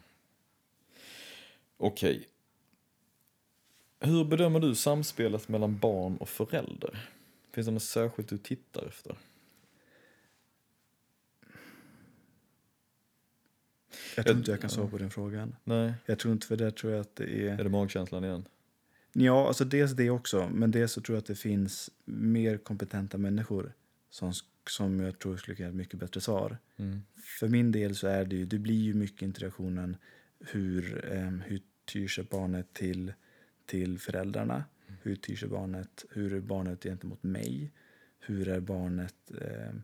Okej. 1.77 2.29
Hur 4.01 4.25
bedömer 4.25 4.61
du 4.61 4.75
samspelet 4.75 5.49
mellan 5.49 5.79
barn 5.79 6.17
och 6.17 6.29
förälder? 6.29 7.09
Finns 7.53 7.67
det 7.67 7.71
något 7.73 7.83
särskilt 7.83 8.29
du 8.29 8.39
tittar 8.39 8.87
efter? 8.87 9.17
Jag 14.17 14.27
tror 14.27 14.39
inte 14.39 14.51
jag 14.51 14.61
kan 14.61 14.71
svara 14.71 14.89
på 14.89 14.99
den 14.99 15.11
frågan. 15.11 15.57
Nej. 15.65 15.95
Jag 16.07 16.19
tror 16.19 16.33
inte 16.33 16.47
för 16.47 16.57
det 16.57 16.71
tror 16.71 16.93
jag 16.93 17.01
att 17.01 17.17
det 17.17 17.49
är... 17.49 17.59
Är 17.61 17.65
det 17.65 17.71
magkänslan 17.71 18.25
igen? 18.25 18.45
Ja, 19.13 19.49
alltså 19.49 19.65
dels 19.65 19.93
det 19.93 20.11
också. 20.11 20.49
Men 20.49 20.71
dels 20.71 20.93
så 20.93 21.01
tror 21.01 21.17
jag 21.17 21.21
att 21.21 21.27
det 21.27 21.35
finns 21.35 21.91
mer 22.05 22.59
kompetenta 22.59 23.19
människor 23.19 23.73
som, 24.11 24.33
som 24.71 25.01
jag 25.01 25.19
tror 25.19 25.37
skulle 25.37 25.57
kunna 25.57 25.69
ge 25.69 25.71
ett 25.71 25.77
mycket 25.77 26.01
bättre 26.01 26.21
svar. 26.21 26.59
Mm. 26.77 27.03
För 27.41 27.49
min 27.49 27.73
del 27.73 27.97
så 27.97 28.07
är 28.07 28.25
det 28.25 28.37
ju, 28.37 28.45
det 28.45 28.59
blir 28.59 28.83
ju 28.83 28.95
mycket 28.95 29.23
interaktionen 29.23 29.97
hur, 30.41 31.13
eh, 31.13 31.31
hur 31.31 31.61
tyr 31.85 32.09
sig 32.09 32.25
barnet 32.31 32.75
till, 32.75 33.13
till 33.67 33.99
föräldrarna? 33.99 34.65
Hur 35.03 35.17
tyr 35.17 35.37
sig 35.37 35.49
barnet, 35.49 36.05
hur 36.11 36.33
är 36.33 36.41
barnet 36.41 36.83
gentemot 36.83 37.23
mig? 37.23 37.73
Hur 38.21 38.49
är 38.49 38.61
barnet 38.61 39.15
eh, 39.41 39.75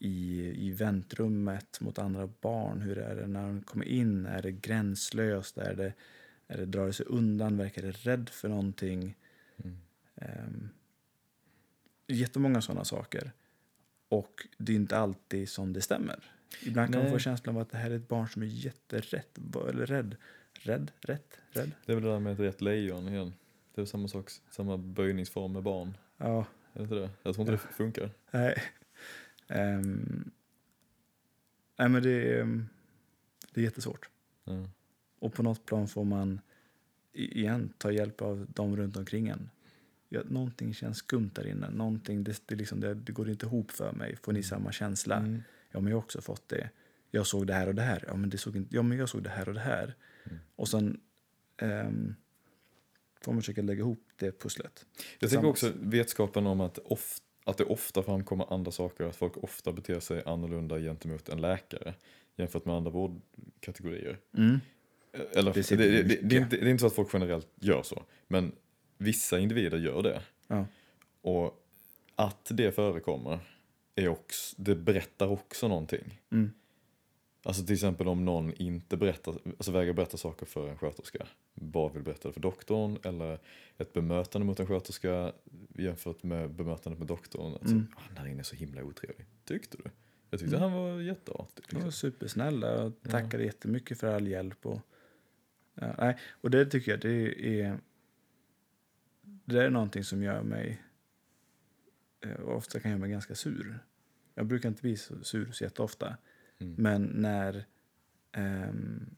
i, 0.00 0.52
i 0.66 0.72
väntrummet 0.72 1.80
mot 1.80 1.98
andra 1.98 2.28
barn? 2.40 2.80
Hur 2.80 2.98
är 2.98 3.16
det 3.16 3.26
när 3.26 3.42
de 3.42 3.62
kommer 3.62 3.84
in? 3.84 4.26
Är 4.26 4.42
det 4.42 4.52
gränslöst? 4.52 5.58
Är 5.58 5.74
det, 5.74 5.92
är 6.46 6.58
det 6.58 6.66
drar 6.66 6.86
det 6.86 6.92
sig 6.92 7.06
undan? 7.06 7.56
Verkar 7.56 7.82
det 7.82 7.90
rädd 7.90 8.28
för 8.28 8.48
någonting? 8.48 9.16
Mm. 9.56 9.76
Um, 10.14 10.68
jättemånga 12.06 12.60
sådana 12.60 12.84
saker. 12.84 13.32
Och 14.08 14.46
det 14.58 14.72
är 14.72 14.76
inte 14.76 14.98
alltid 14.98 15.48
som 15.48 15.72
det 15.72 15.80
stämmer. 15.80 16.30
Ibland 16.62 16.92
kan 16.92 17.02
man 17.02 17.10
få 17.10 17.14
Nej. 17.14 17.20
känslan 17.20 17.56
av 17.56 17.62
att 17.62 17.70
det 17.70 17.78
här 17.78 17.90
är 17.90 17.96
ett 17.96 18.08
barn 18.08 18.28
som 18.28 18.42
är 18.42 18.46
jätterätt, 18.46 19.38
eller 19.68 19.86
rädd. 19.86 20.16
Rädd? 20.52 20.90
Rätt? 21.00 21.38
Rädd? 21.50 21.70
Det 21.86 21.92
är 21.92 21.96
väl 21.96 22.04
det 22.04 22.10
där 22.10 22.18
med 22.18 22.32
ett 22.32 22.40
rätt 22.40 22.60
lejon 22.60 23.08
igen. 23.08 23.34
Det 23.74 23.80
är 23.80 23.84
samma 23.84 24.08
sak, 24.08 24.30
samma 24.50 24.76
böjningsform 24.76 25.52
med 25.52 25.62
barn. 25.62 25.96
Ja, 26.16 26.46
det 26.72 26.82
inte 26.82 26.94
det? 26.94 27.10
Jag 27.22 27.34
tror 27.34 27.50
inte 27.50 27.52
det 27.52 27.74
funkar. 27.74 28.10
nej. 28.30 28.62
Ehm, 29.50 30.30
nej 31.78 31.88
men 31.88 32.02
det 32.02 32.10
är, 32.10 32.40
ehm, 32.40 32.68
det 33.52 33.60
är 33.60 33.64
jättesvårt. 33.64 34.10
Ja. 34.44 34.68
Och 35.18 35.34
på 35.34 35.42
något 35.42 35.66
plan 35.66 35.88
får 35.88 36.04
man 36.04 36.40
igen 37.12 37.72
ta 37.78 37.92
hjälp 37.92 38.22
av 38.22 38.46
dem 38.48 38.76
runt 38.76 38.96
omkring 38.96 39.28
en. 39.28 39.50
Ja, 40.08 40.22
någonting 40.28 40.74
känns 40.74 40.96
skumt 40.96 41.30
där 41.34 41.46
inne. 41.46 41.70
Någonting, 41.70 42.24
det, 42.24 42.42
det, 42.46 42.54
liksom, 42.54 42.80
det, 42.80 42.94
det 42.94 43.12
går 43.12 43.30
inte 43.30 43.46
ihop 43.46 43.70
för 43.70 43.92
mig. 43.92 44.16
Får 44.16 44.32
ni 44.32 44.42
samma 44.42 44.72
känsla? 44.72 45.16
Mm. 45.16 45.42
Ja, 45.70 45.80
men 45.80 45.90
jag 45.90 45.96
har 45.96 46.02
också 46.02 46.20
fått 46.20 46.48
det. 46.48 46.70
Jag 47.10 47.26
såg 47.26 47.46
det 47.46 47.54
här 47.54 47.66
och 47.66 47.74
det 47.74 47.82
här. 47.82 48.04
Ja, 48.06 48.16
men, 48.16 48.30
det 48.30 48.38
såg 48.38 48.56
inte, 48.56 48.76
ja, 48.76 48.82
men 48.82 48.98
jag 48.98 49.08
såg 49.08 49.22
det 49.22 49.30
här 49.30 49.48
och 49.48 49.54
det 49.54 49.60
här. 49.60 49.94
Mm. 50.24 50.38
Och 50.56 50.68
sen 50.68 51.00
ehm, 51.56 52.14
får 53.20 53.32
man 53.32 53.42
försöka 53.42 53.62
lägga 53.62 53.80
ihop 53.80 54.04
det 54.16 54.40
pusslet. 54.40 54.86
Jag 55.18 55.30
tänker 55.30 55.48
också 55.48 55.72
vetskapen 55.76 56.46
om 56.46 56.60
att, 56.60 56.78
of, 56.78 57.20
att 57.44 57.58
det 57.58 57.64
ofta 57.64 58.02
framkommer 58.02 58.52
andra 58.52 58.70
saker, 58.70 59.04
att 59.04 59.16
folk 59.16 59.36
ofta 59.36 59.72
beter 59.72 60.00
sig 60.00 60.22
annorlunda 60.26 60.78
gentemot 60.78 61.28
en 61.28 61.40
läkare 61.40 61.94
jämfört 62.36 62.64
med 62.64 62.74
andra 62.74 62.90
vårdkategorier. 62.90 64.18
Mm. 64.36 64.60
Eller, 65.32 65.52
Det 65.52 65.68
det, 65.76 66.02
det, 66.02 66.02
det, 66.22 66.36
är 66.36 66.40
inte, 66.40 66.56
det 66.56 66.66
är 66.66 66.70
inte 66.70 66.80
så 66.80 66.86
att 66.86 66.94
folk 66.94 67.08
generellt 67.12 67.48
gör 67.60 67.82
så, 67.82 68.02
men 68.28 68.52
vissa 68.98 69.38
individer 69.38 69.78
gör 69.78 70.02
det. 70.02 70.22
Ja. 70.46 70.66
Och 71.22 71.66
att 72.16 72.50
det 72.50 72.72
förekommer, 72.72 73.38
är 73.94 74.08
också, 74.08 74.56
det 74.58 74.74
berättar 74.74 75.26
också 75.28 75.68
någonting. 75.68 76.20
Mm. 76.32 76.52
Alltså 77.42 77.64
till 77.64 77.74
exempel 77.74 78.08
om 78.08 78.24
någon 78.24 78.52
inte 78.52 78.96
berättar, 78.96 79.34
alltså 79.44 79.72
vägrar 79.72 79.92
berätta 79.92 80.16
saker 80.16 80.46
för 80.46 80.68
en 80.68 80.78
sköterska. 80.78 81.26
Bara 81.54 81.92
vill 81.92 82.02
berätta 82.02 82.28
det 82.28 82.32
för 82.32 82.40
doktorn 82.40 82.98
eller 83.04 83.38
ett 83.78 83.92
bemötande 83.92 84.46
mot 84.46 84.60
en 84.60 84.66
sköterska 84.66 85.32
jämfört 85.74 86.22
med 86.22 86.50
bemötandet 86.50 86.98
med 86.98 87.08
doktorn. 87.08 87.52
Alltså, 87.52 87.74
Mm. 87.74 87.86
Han 87.96 88.14
där 88.14 88.26
inne 88.30 88.40
är 88.40 88.44
så 88.44 88.56
himla 88.56 88.82
otrevlig. 88.84 89.26
Tyckte 89.44 89.76
du? 89.76 89.90
Jag 90.30 90.40
tyckte 90.40 90.56
Mm. 90.56 90.70
han 90.70 90.80
var 90.82 91.00
jätteartig. 91.00 91.64
De 91.70 91.76
var 91.76 91.84
Liksom. 91.84 91.92
supersnälla 92.10 92.84
och 92.84 92.92
Ja. 93.02 93.10
tackade 93.10 93.44
jättemycket 93.44 94.00
för 94.00 94.14
all 94.14 94.28
hjälp. 94.28 94.66
Och, 94.66 94.80
ja, 95.74 95.94
nej, 95.98 96.16
och 96.30 96.50
det 96.50 96.66
tycker 96.66 96.90
jag 96.90 97.00
det 97.00 97.44
är, 97.62 97.78
det 99.22 99.64
är 99.64 99.70
någonting 99.70 100.04
som 100.04 100.22
gör 100.22 100.42
mig, 100.42 100.82
eh, 102.26 102.48
ofta 102.48 102.80
kan 102.80 102.90
göra 102.90 103.00
mig 103.00 103.10
ganska 103.10 103.34
sur. 103.34 103.78
Jag 104.34 104.46
brukar 104.46 104.68
inte 104.68 104.82
bli 104.82 104.96
så 104.96 105.24
sur 105.24 105.52
så 105.52 105.64
jätteofta. 105.64 106.16
Mm. 106.60 106.74
Men 106.78 107.02
när, 107.04 107.64
ehm, 108.32 109.10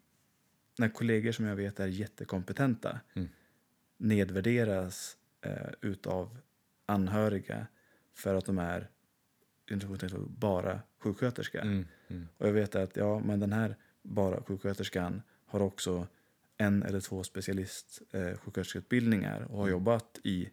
när 0.78 0.88
kollegor 0.88 1.32
som 1.32 1.44
jag 1.44 1.56
vet 1.56 1.80
är 1.80 1.86
jättekompetenta 1.86 3.00
Mm. 3.14 3.28
nedvärderas 3.96 5.16
eh, 5.40 5.68
utav 5.80 6.38
anhöriga 6.86 7.66
för 8.14 8.34
att 8.34 8.44
de 8.46 8.58
är 8.58 8.88
bara 10.28 10.80
sjuksköterska. 10.98 11.60
Mm. 11.60 11.84
Mm. 12.08 12.28
Och 12.36 12.48
jag 12.48 12.52
vet 12.52 12.74
att 12.74 12.96
ja, 12.96 13.18
men 13.18 13.40
den 13.40 13.52
här 13.52 13.76
bara 14.02 14.42
sjuksköterskan 14.42 15.22
har 15.46 15.60
också 15.60 16.06
en 16.56 16.82
eller 16.82 17.00
två 17.00 17.24
specialist 17.24 18.02
eh, 18.10 18.36
sjuksköterskeutbildningar 18.38 19.40
och 19.42 19.56
har 19.56 19.64
Mm. 19.64 19.70
jobbat 19.72 20.20
i 20.24 20.50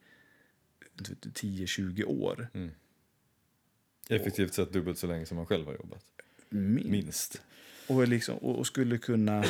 10-20 1.33 2.03
år. 2.03 2.47
Effektivt 4.09 4.53
sett 4.53 4.73
dubbelt 4.73 4.97
så 4.97 5.07
länge 5.07 5.25
som 5.25 5.37
man 5.37 5.45
själv 5.45 5.65
har 5.65 5.73
jobbat. 5.73 6.05
Minst. 6.49 6.89
Minst. 6.89 7.41
Och, 7.87 8.07
liksom, 8.07 8.37
och, 8.37 8.59
och 8.59 8.67
skulle 8.67 8.97
kunna 8.97 9.43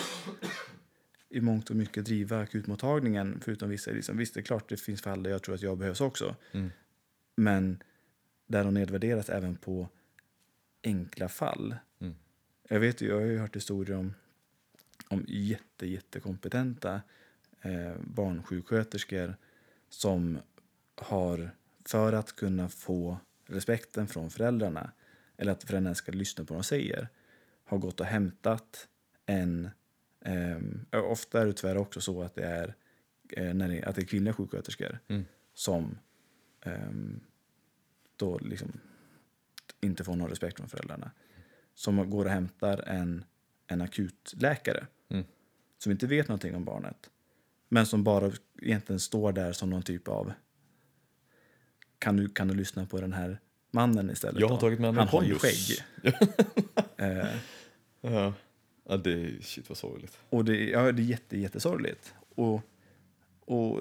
i 1.29 1.41
mångt 1.41 1.69
och 1.69 1.75
mycket 1.75 2.05
driva 2.05 2.39
akutmottagningen 2.39 3.39
förutom 3.41 3.69
vissa. 3.69 3.91
Liksom, 3.91 4.17
visst, 4.17 4.33
det 4.33 4.39
är 4.39 4.43
klart 4.43 4.69
det 4.69 4.77
finns 4.77 5.01
fall 5.01 5.23
där 5.23 5.31
jag 5.31 5.43
tror 5.43 5.55
att 5.55 5.61
jag 5.61 5.77
behövs 5.77 6.01
också. 6.01 6.35
Mm. 6.51 6.71
Men 7.35 7.83
där 8.47 8.63
de 8.63 8.73
nedvärderas 8.73 9.29
även 9.29 9.55
på 9.55 9.89
enkla 10.83 11.29
fall. 11.29 11.75
Mm. 11.99 12.15
Jag 12.69 12.79
vet 12.79 13.01
jag 13.01 13.15
har 13.15 13.21
ju 13.21 13.37
hört 13.37 13.55
historier 13.55 13.97
om, 13.97 14.13
om 15.07 15.25
jätte, 15.27 15.87
jättekompetenta 15.87 17.01
eh, 17.61 17.93
barnsjuksköterskor 18.01 19.35
som 19.89 20.39
har, 20.95 21.51
för 21.85 22.13
att 22.13 22.35
kunna 22.35 22.69
få 22.69 23.17
respekten 23.45 24.07
från 24.07 24.29
föräldrarna 24.29 24.91
eller 25.39 25.51
att 25.51 25.63
föräldrarna 25.63 25.95
ska 25.95 26.11
lyssna 26.11 26.45
på 26.45 26.53
vad 26.53 26.63
de 26.63 26.67
säger, 26.67 27.07
har 27.63 27.77
gått 27.77 27.99
och 27.99 28.05
hämtat 28.05 28.87
en... 29.25 29.69
ja, 30.91 31.01
ofta 31.01 31.41
är 31.41 31.45
det 31.45 31.53
tyvärr 31.53 31.77
också 31.77 32.01
så 32.01 32.21
att 32.23 32.35
det 32.35 32.43
är, 32.43 32.75
eh, 33.29 33.53
när 33.53 33.69
det, 33.69 33.83
att 33.83 33.95
det 33.95 34.01
är 34.01 34.05
kvinnliga 34.05 34.33
sjuksköterskor 34.33 34.99
Mm. 35.07 35.25
som 35.53 35.97
ehm, 36.61 37.19
då 38.15 38.39
liksom 38.39 38.79
inte 39.81 40.03
får 40.03 40.15
någon 40.15 40.29
respekt 40.29 40.57
från 40.57 40.69
föräldrarna. 40.69 41.11
Som 41.73 42.09
går 42.09 42.25
och 42.25 42.31
hämtar 42.31 42.83
en, 42.87 43.23
en 43.67 43.81
akutläkare 43.81 44.87
Mm. 45.09 45.23
som 45.77 45.91
inte 45.91 46.07
vet 46.07 46.27
någonting 46.27 46.55
om 46.55 46.65
barnet. 46.65 47.09
Men 47.69 47.85
som 47.85 48.03
bara 48.03 48.31
egentligen 48.61 48.99
står 48.99 49.31
där 49.33 49.51
som 49.51 49.69
någon 49.69 49.83
typ 49.83 50.07
av 50.07 50.33
kan 51.99 52.17
du, 52.17 52.29
kan 52.29 52.47
du 52.47 52.53
lyssna 52.53 52.85
på 52.85 53.01
den 53.01 53.13
här 53.13 53.39
mannen 53.71 54.09
istället? 54.09 54.39
Jag 54.39 54.47
har 54.47 54.55
då? 54.55 54.61
tagit 54.61 54.79
med 54.79 54.93
mig 54.93 54.99
Han 55.05 55.07
har 55.07 55.23
ju 55.23 55.35
skägg. 55.35 55.83
eh, 56.97 57.27
Ja. 58.01 58.33
ja, 58.89 58.97
det 58.97 59.11
är 59.11 59.41
shit 59.41 59.69
vad 59.69 59.77
sorgligt. 59.77 60.17
och 60.29 60.45
det, 60.45 60.69
ja, 60.69 60.91
det 60.91 61.01
är 61.01 61.05
jätte, 61.05 61.37
jättesorgligt. 61.37 62.13
Och, 62.35 62.61
och 63.45 63.79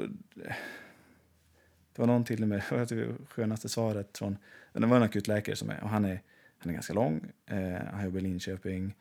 det 1.93 1.99
var 2.03 2.07
någon 2.07 2.25
till 2.25 2.43
och 2.43 2.49
med, 2.49 2.63
jag 2.71 2.89
tror 2.89 2.99
det 3.01 3.15
skönaste 3.29 3.69
svaret 3.69 4.19
från, 4.19 4.37
det 4.73 4.87
var 4.87 4.97
en 4.97 5.03
akutläkare 5.03 5.57
som 5.57 5.71
är, 5.71 5.83
och 5.83 5.89
han 5.89 6.05
är, 6.05 6.23
han 6.59 6.71
är 6.71 6.75
ganska 6.75 6.93
lång, 6.93 7.31
eh, 7.47 7.83
han 7.93 8.05
jobbar 8.05 8.19
i 8.19 8.23
Linköping 8.23 8.95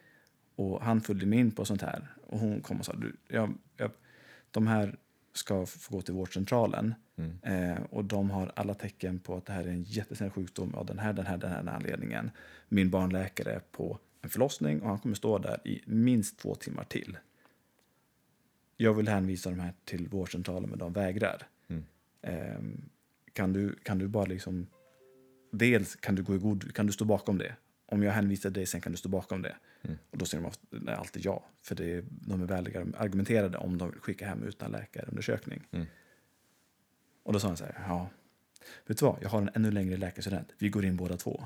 och 0.56 0.82
han 0.82 1.02
följde 1.02 1.26
med 1.26 1.40
in 1.40 1.52
på 1.52 1.66
sånt 1.66 1.82
här 1.82 2.08
och 2.28 2.40
hon 2.40 2.62
kom 2.62 2.80
och 2.80 2.86
sa, 2.86 2.94
du, 2.94 3.16
jag, 3.28 3.54
jag, 3.78 3.92
de 4.52 4.68
här 4.68 4.96
ska 5.34 5.66
få 5.66 5.96
gå 5.96 6.02
till 6.02 6.14
vårdcentralen 6.14 6.96
Mm. 7.18 7.38
eh, 7.42 7.84
och 7.90 8.06
de 8.06 8.30
har 8.30 8.52
alla 8.56 8.74
tecken 8.74 9.20
på 9.20 9.38
att 9.38 9.46
det 9.46 9.54
här 9.54 9.64
är 9.64 9.68
en 9.68 9.84
jättesnäll 9.84 10.30
sjukdom 10.30 10.76
av 10.76 10.86
den 10.86 11.00
här, 11.00 11.14
den 11.14 11.26
här, 11.26 11.38
den 11.38 11.52
här 11.52 11.68
anledningen. 11.68 12.32
Min 12.70 12.90
barnläkare 12.90 13.52
är 13.52 13.62
på 13.72 14.00
en 14.22 14.30
förlossning 14.30 14.82
och 14.82 14.90
han 14.90 15.00
kommer 15.00 15.16
stå 15.16 15.38
där 15.38 15.68
i 15.68 15.82
minst 15.86 16.40
två 16.40 16.56
timmar 16.56 16.84
till. 16.84 17.18
Jag 18.78 18.94
vill 18.94 19.08
hänvisa 19.08 19.50
de 19.50 19.60
här 19.60 19.74
till 19.86 20.08
vårdcentralen 20.08 20.70
men 20.70 20.80
de 20.80 20.94
vägrar. 20.94 21.48
Mm. 21.68 21.86
Ehm, 22.22 22.90
kan, 23.34 23.54
du, 23.54 23.76
kan 23.84 23.98
du 23.98 24.08
bara 24.08 24.26
liksom... 24.26 24.68
Dels 25.52 25.96
kan 25.96 26.16
du 26.16 26.24
gå 26.24 26.36
i 26.36 26.38
god... 26.38 26.74
Kan 26.74 26.88
du 26.88 26.94
stå 26.94 27.06
bakom 27.06 27.38
det? 27.38 27.56
Om 27.86 28.04
jag 28.04 28.12
hänvisar 28.12 28.50
dig 28.50 28.66
sen 28.66 28.82
kan 28.82 28.92
du 28.92 28.98
stå 28.98 29.10
bakom 29.10 29.42
det. 29.42 29.56
Mm. 29.82 29.98
Och 30.10 30.18
då 30.18 30.26
säger 30.26 30.44
de 30.44 30.48
ofta, 30.48 30.96
alltid 30.96 31.26
ja. 31.26 31.46
För 31.62 31.76
det, 31.76 32.06
de 32.10 32.42
är 32.42 32.46
väl 32.46 32.94
argumenterade 32.98 33.58
om 33.58 33.78
de 33.78 33.92
vill 33.92 34.00
skicka 34.00 34.28
hem 34.28 34.44
utan 34.44 34.72
läkarundersökning. 34.72 35.64
Mm. 35.72 35.88
Och 37.28 37.34
då 37.34 37.40
sa 37.40 37.48
han 37.48 37.58
så 37.58 37.66
här, 37.66 37.84
ja. 37.88 38.10
Vet 38.86 38.98
du 38.98 39.06
vad, 39.06 39.18
jag 39.22 39.30
har 39.30 39.42
en 39.42 39.50
ännu 39.54 39.72
längre 39.72 39.98
läkarstudent. 39.98 40.54
Vi 40.58 40.70
går 40.70 40.86
in 40.86 40.98
båda 40.98 41.18
två. 41.18 41.32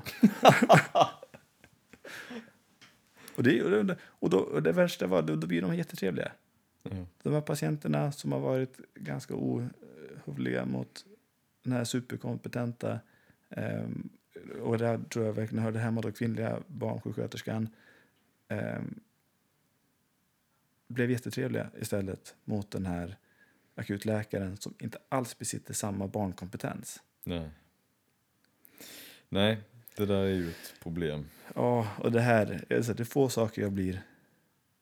och, 3.36 3.42
det, 3.42 3.62
och, 3.62 3.86
det, 3.86 3.96
och, 4.02 4.30
då, 4.30 4.38
och 4.38 4.62
det 4.62 4.72
värsta 4.72 5.06
var, 5.06 5.22
då, 5.22 5.36
då 5.36 5.46
blir 5.46 5.62
de 5.62 5.76
jättetrevliga. 5.76 6.32
Ja. 6.82 6.90
De 7.22 7.32
här 7.32 7.40
patienterna 7.40 8.12
som 8.12 8.32
har 8.32 8.40
varit 8.40 8.80
ganska 8.94 9.34
ohövliga 9.36 10.64
mot 10.64 11.04
den 11.62 11.72
här 11.72 11.84
superkompetenta 11.84 13.00
ehm, 13.50 14.08
och 14.62 14.78
där 14.78 14.98
tror 14.98 15.26
jag 15.26 15.32
verkligen 15.32 15.64
hörde 15.64 15.78
hemma 15.78 16.00
då 16.00 16.12
kvinnliga 16.12 16.58
barnsjuksköterskan 16.66 17.68
ehm, 18.48 19.00
blev 20.88 21.10
jättetrevliga 21.10 21.70
istället 21.80 22.34
mot 22.44 22.70
den 22.70 22.86
här 22.86 23.16
akutläkaren 23.82 24.56
som 24.56 24.74
inte 24.78 24.98
alls 25.08 25.38
besitter 25.38 25.74
samma 25.74 26.06
barnkompetens. 26.08 27.02
Nej. 27.24 27.50
Nej, 29.28 29.58
Det 29.96 30.06
där 30.06 30.24
är 30.24 30.28
ju 30.34 30.50
ett 30.50 30.74
problem. 30.82 31.28
Ja, 31.54 31.88
och 31.98 32.12
det 32.12 32.20
här, 32.20 32.64
alltså, 32.70 32.94
det 32.94 33.02
är 33.02 33.04
få 33.04 33.28
saker 33.28 33.62
jag 33.62 33.72
blir 33.72 34.02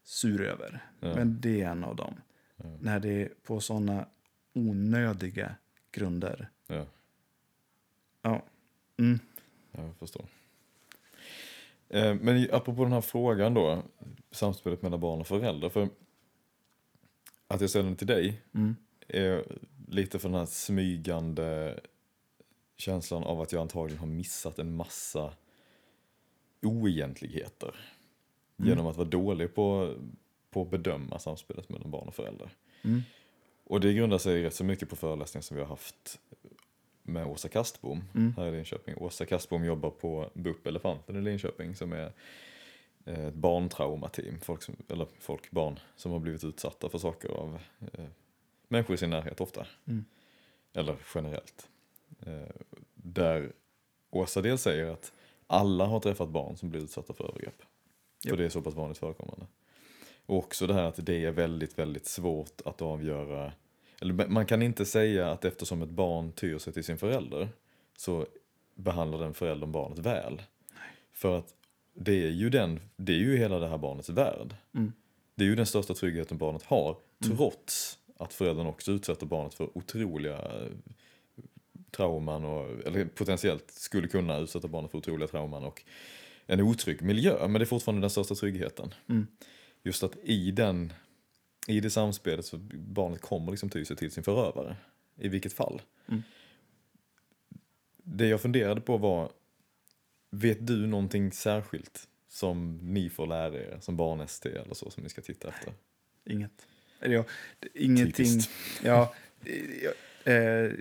sur 0.05 0.43
över. 0.43 0.81
Ja. 1.01 1.15
Men 1.15 1.41
det 1.41 1.63
är 1.63 1.69
en 1.71 1.85
av 1.85 1.97
dem. 1.97 2.15
Ja. 2.57 2.65
När 2.81 3.01
det 3.01 3.09
är 3.23 3.29
på 3.43 3.61
sådana 3.61 4.07
onödiga 4.53 5.55
grunder. 5.93 6.51
Ja, 6.67 6.87
Ja. 8.23 8.43
Mm. 8.99 9.19
ja, 9.73 9.83
jag 9.83 9.97
förstår. 9.97 10.27
Eh, 11.89 12.15
Men 12.15 12.49
apropå 12.53 12.83
den 12.85 12.93
här 12.93 13.01
frågan 13.01 13.55
då, 13.55 13.83
samspelet 14.31 14.83
mellan 14.83 15.01
barn 15.01 15.21
och 15.21 15.27
föräldrar. 15.27 15.69
För 15.69 15.89
att 17.49 17.61
jag 17.61 17.71
ställer 17.71 17.87
den 17.87 17.97
till 17.97 18.07
dig 18.07 18.43
Mm. 18.55 18.77
Är 19.11 19.45
lite 19.89 20.19
för 20.19 20.29
den 20.29 20.39
här 20.39 20.47
smygande 20.47 21.81
känslan 22.77 23.25
av 23.25 23.41
att 23.41 23.53
jag 23.53 23.61
antagligen 23.61 23.99
har 23.99 24.07
missat 24.07 24.59
en 24.59 24.77
massa 24.77 25.33
oegentligheter. 26.63 27.75
Mm. 28.59 28.69
Genom 28.69 28.87
att 28.87 28.97
vara 28.97 29.09
dålig 29.09 29.55
på, 29.55 29.95
på 30.51 30.63
att 30.63 30.71
bedöma 30.71 31.19
samspelet 31.19 31.69
mellan 31.69 31.91
barn 31.91 32.09
och 32.09 32.15
föräldrar. 32.15 32.51
Mm. 32.83 33.03
Och 33.65 33.81
det 33.81 33.93
grundar 33.93 34.19
sig 34.19 34.43
rätt 34.43 34.55
så 34.55 34.65
mycket 34.65 34.89
på 34.89 34.97
föreläsningar 34.97 35.43
som 35.43 35.57
vi 35.57 35.63
har 35.63 35.69
haft 35.69 36.21
med 37.03 37.27
Åsa 37.27 37.49
Kastbom 37.49 38.05
Mm. 38.15 38.35
här 38.37 38.47
i 38.47 38.51
Linköping. 38.51 38.95
Åsa 38.97 39.27
Kastbom 39.27 39.65
jobbar 39.65 39.91
på 39.91 40.31
BUP 40.35 40.67
Elefanten 40.67 41.17
i 41.17 41.21
Linköping 41.21 41.75
som 41.75 41.93
är 41.93 42.13
eh, 43.05 43.27
ett 43.27 43.35
barntraumateam. 43.35 44.41
Folk, 44.41 44.63
som, 44.63 44.77
eller 44.89 45.07
folk, 45.19 45.51
barn 45.51 45.79
som 45.97 46.13
har 46.13 46.19
blivit 46.19 46.45
utsatta 46.45 46.89
för 46.89 46.99
saker 46.99 47.29
av 47.29 47.59
eh, 47.93 48.05
människor 48.71 48.95
i 48.95 48.99
sin 48.99 49.11
närhet 49.11 49.41
ofta. 49.41 49.67
Mm. 49.85 50.05
Eller 50.73 50.97
generellt. 51.15 51.69
Eh, 52.27 52.55
där 52.95 53.53
Åsa 54.11 54.43
dels 54.43 54.63
säger 54.63 54.87
att 54.87 55.13
alla 55.47 55.87
har 55.87 56.01
träffat 56.01 56.29
barn 56.29 56.57
som 56.57 56.71
blir 56.71 56.81
utsatta 56.81 57.13
för 57.13 57.25
övergrepp. 57.25 57.63
Japp. 58.23 58.31
För 58.31 58.37
det 58.37 58.45
är 58.45 58.49
så 58.49 58.63
pass 58.63 58.75
vanligt 58.75 58.99
förekommande. 58.99 59.47
Och 60.27 60.37
också 60.37 60.67
det 60.67 60.75
här 60.75 60.85
att 60.85 61.07
det 61.07 61.25
är 61.25 61.31
väldigt, 61.31 61.79
väldigt 61.79 62.07
svårt 62.07 62.61
att 62.65 62.83
avgöra. 62.83 63.53
Eller 64.01 64.29
man 64.29 64.47
kan 64.47 64.63
inte 64.63 64.85
säga 64.87 65.31
att 65.31 65.45
eftersom 65.45 65.83
ett 65.83 65.91
barn 65.91 66.33
tyr 66.33 66.59
sig 66.59 66.73
till 66.73 66.85
sin 66.85 66.99
förälder 66.99 67.49
så 67.97 68.27
behandlar 68.75 69.19
den 69.19 69.35
föräldern 69.35 69.73
barnet 69.73 69.99
väl. 69.99 70.43
För 71.13 71.39
att 71.39 71.55
det 71.95 72.25
är 72.25 72.31
ju 72.31 72.51
den, 72.51 72.81
det 72.97 73.13
är 73.13 73.19
ju 73.19 73.37
hela 73.37 73.59
det 73.59 73.69
här 73.69 73.79
barnets 73.79 74.09
värld. 74.09 74.55
Mm. 74.75 74.93
Det 75.35 75.45
är 75.45 75.49
ju 75.49 75.55
den 75.55 75.67
största 75.67 75.95
tryggheten 75.95 76.39
barnet 76.39 76.63
har, 76.63 76.97
trots 77.25 77.99
att 78.21 78.33
föräldern 78.33 78.67
också 78.67 78.93
utsätter 78.93 79.27
barnet 79.27 79.55
för 79.55 79.79
otroliga 79.79 80.37
eh, 80.37 80.73
trauman, 81.91 82.45
och, 82.45 82.87
eller 82.87 83.05
potentiellt 83.05 83.71
skulle 83.71 84.09
kunna 84.09 84.39
utsätta 84.39 84.69
barnet 84.69 84.91
för 84.91 84.99
otroliga 84.99 85.29
trauman 85.29 85.65
och 85.65 85.83
en 86.47 86.61
otrygg 86.61 87.03
miljö, 87.03 87.49
men 87.49 87.53
det 87.53 87.65
är 87.65 87.67
fortfarande 87.67 88.01
den 88.01 88.11
största 88.11 88.35
tryggheten. 88.35 88.95
Mm. 89.09 89.27
Just 89.83 90.03
att 90.03 90.17
i, 90.23 90.51
den, 90.51 90.93
i 91.67 91.81
det 91.81 91.91
samspelet 91.91 92.45
så 92.45 92.59
barnet 92.73 93.21
kommer 93.21 93.51
liksom 93.51 93.71
ty 93.71 93.85
sig 93.85 93.97
till 93.97 94.11
sin 94.11 94.25
förövare, 94.25 94.77
i 95.17 95.29
vilket 95.29 95.53
fall. 95.53 95.83
Mm. 96.09 96.23
Det 97.97 98.27
jag 98.27 98.41
funderade 98.41 98.81
på 98.81 98.97
var, 98.97 99.33
vet 100.31 100.67
du 100.67 100.87
någonting 100.87 101.33
särskilt 101.33 102.09
som 102.29 102.79
ni 102.83 103.11
får 103.11 103.27
lära 103.27 103.55
er 103.55 103.79
som 103.81 103.97
barn-ST 103.97 104.49
eller 104.49 104.75
så 104.75 104.91
som 104.91 105.03
ni 105.03 105.09
ska 105.09 105.21
titta 105.23 105.49
efter? 105.49 105.73
Inget. 106.25 106.67
Eller 107.01 107.15
ja, 107.15 107.25
ingenting. 107.75 108.27
Typiskt. 108.27 108.51
Ja, 108.83 109.15
eh, 110.25 110.73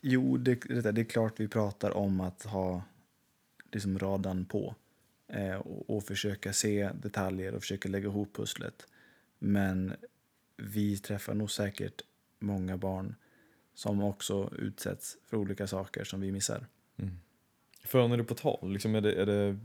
jo, 0.00 0.36
det, 0.36 0.54
det 0.92 1.00
är 1.00 1.04
klart 1.04 1.40
vi 1.40 1.48
pratar 1.48 1.96
om 1.96 2.20
att 2.20 2.42
ha 2.42 2.82
liksom 3.72 3.98
radan 3.98 4.44
på 4.44 4.74
eh, 5.28 5.56
och, 5.56 5.96
och 5.96 6.04
försöka 6.04 6.52
se 6.52 6.90
detaljer 7.02 7.54
och 7.54 7.62
försöka 7.62 7.88
lägga 7.88 8.08
ihop 8.08 8.36
pusslet. 8.36 8.86
Men 9.38 9.94
vi 10.56 10.98
träffar 10.98 11.34
nog 11.34 11.50
säkert 11.50 12.02
många 12.38 12.76
barn 12.76 13.14
som 13.74 14.02
också 14.02 14.52
utsätts 14.58 15.16
för 15.26 15.36
olika 15.36 15.66
saker 15.66 16.04
som 16.04 16.20
vi 16.20 16.32
missar. 16.32 16.66
För 17.84 18.08
när 18.08 18.16
du 18.16 18.24
på 18.24 18.34
tal, 18.34 18.72
liksom 18.72 18.94
är, 18.94 19.00
det, 19.00 19.12
är, 19.12 19.26
det, 19.26 19.58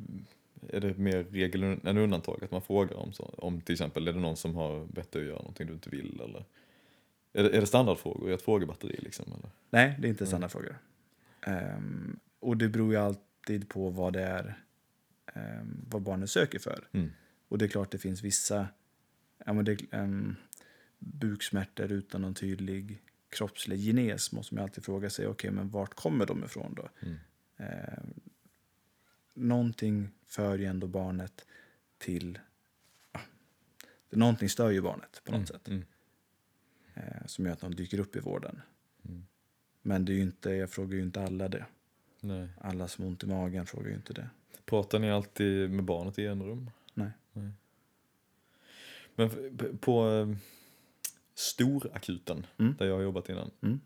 är 0.69 0.79
det 0.79 0.97
mer 0.97 1.23
regel 1.23 1.63
än 1.63 1.97
undantag 1.97 2.43
att 2.43 2.51
man 2.51 2.61
frågar 2.61 2.97
om, 2.97 3.13
så, 3.13 3.23
om 3.23 3.61
till 3.61 3.73
exempel 3.73 4.07
är 4.07 4.13
det 4.13 4.19
någon 4.19 4.37
som 4.37 4.55
har 4.55 4.85
bett 4.85 5.11
dig 5.11 5.21
att 5.21 5.27
göra 5.27 5.37
någonting 5.37 5.67
du 5.67 5.73
inte 5.73 5.89
vill 5.89 6.21
eller? 6.23 6.45
Är 7.33 7.43
det, 7.43 7.49
är 7.49 7.61
det 7.61 7.67
standardfrågor 7.67 8.29
i 8.29 8.33
ett 8.33 8.41
frågebatteri 8.41 8.99
liksom? 9.01 9.25
Eller? 9.25 9.49
Nej, 9.69 9.95
det 9.99 10.07
är 10.07 10.09
inte 10.09 10.25
standardfrågor. 10.25 10.77
Ehm, 11.41 12.19
och 12.39 12.57
det 12.57 12.69
beror 12.69 12.91
ju 12.91 12.99
alltid 12.99 13.69
på 13.69 13.89
vad 13.89 14.13
det 14.13 14.21
är 14.23 14.63
ehm, 15.33 15.85
vad 15.89 16.01
barnet 16.01 16.29
söker 16.29 16.59
för. 16.59 16.87
Mm. 16.91 17.11
Och 17.47 17.57
det 17.57 17.65
är 17.65 17.69
klart 17.69 17.91
det 17.91 17.97
finns 17.97 18.23
vissa 18.23 18.67
ja, 19.45 19.53
men 19.53 19.65
det, 19.65 19.93
um, 19.93 20.35
buksmärtor 20.99 21.91
utan 21.91 22.21
någon 22.21 22.33
tydlig 22.33 23.01
kroppslig 23.29 23.79
genes 23.79 24.31
måste 24.31 24.55
man 24.55 24.63
alltid 24.63 24.85
fråga 24.85 25.09
sig, 25.09 25.27
okej 25.27 25.51
men 25.51 25.69
vart 25.69 25.93
kommer 25.93 26.25
de 26.25 26.43
ifrån 26.43 26.73
då? 26.73 26.89
Mm. 27.01 27.17
Någonting 29.33 30.09
för 30.27 30.57
ju 30.57 30.65
ändå 30.65 30.87
barnet 30.87 31.45
till, 31.97 32.39
ja, 33.11 33.19
någonting 34.09 34.49
stör 34.49 34.69
ju 34.69 34.81
barnet 34.81 35.21
på 35.23 35.31
något 35.31 35.37
Mm, 35.37 35.47
sätt 35.47 35.67
mm, 35.67 35.83
eh, 36.93 37.25
som 37.25 37.45
gör 37.45 37.53
att 37.53 37.59
de 37.61 37.75
dyker 37.75 37.99
upp 37.99 38.15
i 38.15 38.19
vården. 38.19 38.61
Mm. 39.05 39.25
Men 39.81 40.05
det 40.05 40.13
är 40.13 40.19
inte, 40.21 40.49
jag 40.49 40.69
frågar 40.69 40.95
ju 40.97 41.03
inte 41.03 41.21
alla 41.23 41.47
det. 41.49 41.65
nej. 42.19 42.47
Alla 42.61 42.87
som 42.87 43.03
har 43.03 43.09
ont 43.11 43.23
i 43.23 43.27
magen 43.27 43.65
frågar 43.65 43.89
ju 43.89 43.95
inte 43.95 44.13
det. 44.13 44.29
Pratar 44.65 44.99
ni 44.99 45.11
alltid 45.11 45.69
med 45.71 45.83
barnet 45.85 46.19
i 46.19 46.25
en 46.25 46.43
rum? 46.43 46.69
Nej. 46.93 47.11
Men 49.15 49.27
f- 49.27 49.65
på 49.81 50.09
eh, 50.09 50.35
storakuten, 51.35 52.45
Mm. 52.57 52.75
där 52.77 52.85
jag 52.85 52.95
har 52.95 53.01
jobbat 53.01 53.29
innan, 53.29 53.51
Mm. 53.61 53.79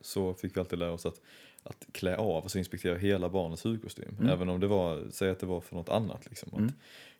så 0.00 0.34
fick 0.34 0.56
vi 0.56 0.60
alltid 0.60 0.78
lära 0.78 0.92
oss 0.92 1.06
att, 1.06 1.20
att 1.62 1.86
klä 1.92 2.16
av, 2.16 2.42
alltså 2.42 2.58
inspektera 2.58 2.98
hela 2.98 3.28
barnets 3.28 3.64
hudkostym. 3.64 4.16
Mm. 4.18 4.28
Även 4.30 4.48
om 4.48 4.60
det 4.60 4.66
var, 4.66 5.06
säg 5.10 5.30
att 5.30 5.38
det 5.40 5.46
var 5.46 5.60
för 5.60 5.76
något 5.76 5.88
annat. 5.88 6.26
Liksom. 6.26 6.52
Mm. 6.58 6.72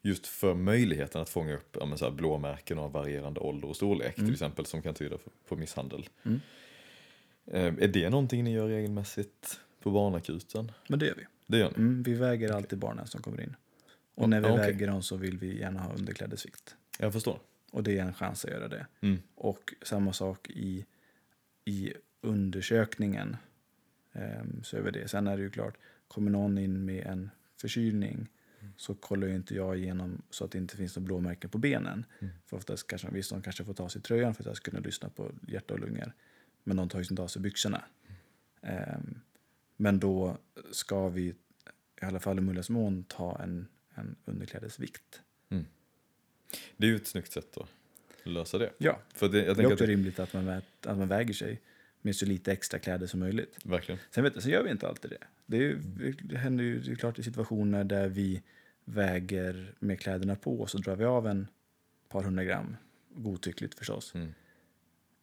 Just 0.02 0.26
för 0.26 0.54
möjligheten 0.54 1.20
att 1.22 1.28
fånga 1.28 1.54
upp 1.54 1.76
ja, 1.80 1.86
men 1.86 1.98
så 1.98 2.04
här, 2.04 2.12
blåmärken 2.12 2.78
av 2.78 2.92
varierande 2.92 3.40
ålder 3.40 3.68
och 3.68 3.76
storlek 3.76 4.18
Mm. 4.18 4.28
till 4.28 4.34
exempel 4.34 4.66
som 4.66 4.82
kan 4.82 4.94
tyda 4.94 5.16
på 5.48 5.56
misshandel. 5.56 6.08
Eh, 7.46 7.64
är 7.64 7.88
det 7.88 8.10
någonting 8.10 8.44
ni 8.44 8.52
gör 8.52 8.68
regelmässigt 8.68 9.60
på 9.82 9.90
barnakuten? 9.90 10.72
Men 10.88 10.98
det 10.98 11.06
gör 11.06 11.14
vi. 11.14 11.26
Det 11.46 11.58
gör 11.58 11.68
ni? 11.70 11.76
Mm, 11.76 12.02
vi 12.02 12.14
väger 12.14 12.52
alltid 12.52 12.78
barnen 12.78 13.06
som 13.06 13.22
kommer 13.22 13.40
in. 13.40 13.56
Och 14.14 14.28
när 14.28 14.40
vi 14.40 14.46
Ja, 14.46 14.52
okej. 14.54 14.66
väger 14.66 14.86
dem 14.86 15.02
så 15.02 15.16
vill 15.16 15.38
vi 15.38 15.58
gärna 15.60 15.80
ha 15.80 15.92
underklädesvikt. 15.94 16.76
Jag 16.98 17.12
förstår. 17.12 17.38
Och 17.72 17.82
det 17.82 17.98
är 17.98 18.02
en 18.02 18.14
chans 18.14 18.44
att 18.44 18.50
göra 18.50 18.68
det. 18.68 18.86
Mm. 19.00 19.18
Och 19.34 19.74
samma 19.82 20.12
sak 20.12 20.50
i, 20.50 20.84
i 21.64 21.92
undersökningen. 22.20 23.36
Um, 24.12 24.62
så 24.64 24.76
är 24.76 24.90
det. 24.90 25.08
Sen 25.08 25.26
är 25.26 25.36
det 25.36 25.42
ju 25.42 25.50
klart, 25.50 25.74
kommer 26.08 26.30
någon 26.30 26.58
in 26.58 26.84
med 26.84 27.06
en 27.06 27.30
förkylning 27.60 28.28
så 28.76 28.94
kollar 28.94 29.26
ju 29.26 29.34
inte 29.34 29.54
jag 29.54 29.78
igenom 29.78 30.22
så 30.30 30.44
att 30.44 30.50
det 30.50 30.58
inte 30.58 30.76
finns 30.76 30.96
några 30.96 31.06
blåmärken 31.06 31.50
på 31.50 31.58
benen. 31.58 32.04
Mm. 32.20 32.34
För 32.46 32.56
oftast 32.56 32.86
kanske, 32.86 33.08
visst, 33.10 33.30
de 33.30 33.42
kanske 33.42 33.64
får 33.64 33.74
ta 33.74 33.88
sig 33.88 34.02
tröjan 34.02 34.34
för 34.34 34.42
att 34.42 34.46
jag 34.46 34.56
ska 34.56 34.70
kunna 34.70 34.82
lyssna 34.82 35.08
på 35.08 35.32
hjärta 35.48 35.74
och 35.74 35.80
lungor. 35.80 36.12
Men 36.64 36.76
de 36.76 36.88
tar 36.88 36.98
ju 36.98 37.04
inte 37.10 37.22
av 37.22 37.28
sig 37.28 37.42
byxorna. 37.42 37.84
Ehm, 38.62 39.20
men 39.76 39.98
då 40.00 40.36
ska 40.70 41.08
vi, 41.08 41.22
i 42.02 42.04
alla 42.04 42.20
fall 42.20 42.38
i 42.38 42.40
möjligaste 42.40 42.72
mån, 42.72 43.04
ta 43.04 43.40
en, 43.42 43.66
en 43.94 44.16
underklädesvikt. 44.24 45.22
Det 46.76 46.86
är 46.86 46.90
ju 46.90 46.96
ett 46.96 47.06
snyggt 47.06 47.32
sätt 47.32 47.56
att 47.56 47.68
lösa 48.22 48.58
det. 48.58 48.72
Ja, 48.78 49.00
För 49.14 49.28
det, 49.28 49.44
jag 49.44 49.56
det 49.56 49.62
är 49.62 49.72
också 49.72 49.84
att 49.84 49.90
rimligt 49.90 50.18
att 50.18 50.32
man, 50.32 50.48
vä- 50.48 50.62
att 50.86 50.98
man 50.98 51.08
väger 51.08 51.34
sig 51.34 51.60
med 52.02 52.16
så 52.16 52.26
lite 52.26 52.52
extra 52.52 52.78
kläder 52.78 53.06
som 53.06 53.20
möjligt. 53.20 53.58
verkligen. 53.64 54.00
Sen, 54.10 54.24
vet 54.24 54.42
sen 54.42 54.52
gör 54.52 54.62
vi 54.62 54.70
inte 54.70 54.88
alltid 54.88 55.10
det. 55.10 55.18
Det, 55.46 55.56
är, 55.56 55.60
ju- 55.60 56.12
det 56.22 56.38
händer 56.38 56.64
ju 56.64 56.80
det 56.80 56.90
är 56.92 56.94
klart 56.96 57.18
i 57.18 57.22
situationer 57.22 57.84
där 57.84 58.08
vi 58.08 58.42
väger 58.84 59.74
med 59.78 60.00
kläderna 60.00 60.36
på 60.36 60.66
så 60.66 60.78
drar 60.78 60.96
vi 60.96 61.04
av 61.04 61.26
en 61.26 61.48
par 62.08 62.22
hundra 62.22 62.44
gram. 62.44 62.76
Godtyckligt 63.14 63.78
förstås. 63.78 64.14
Mm. 64.14 64.34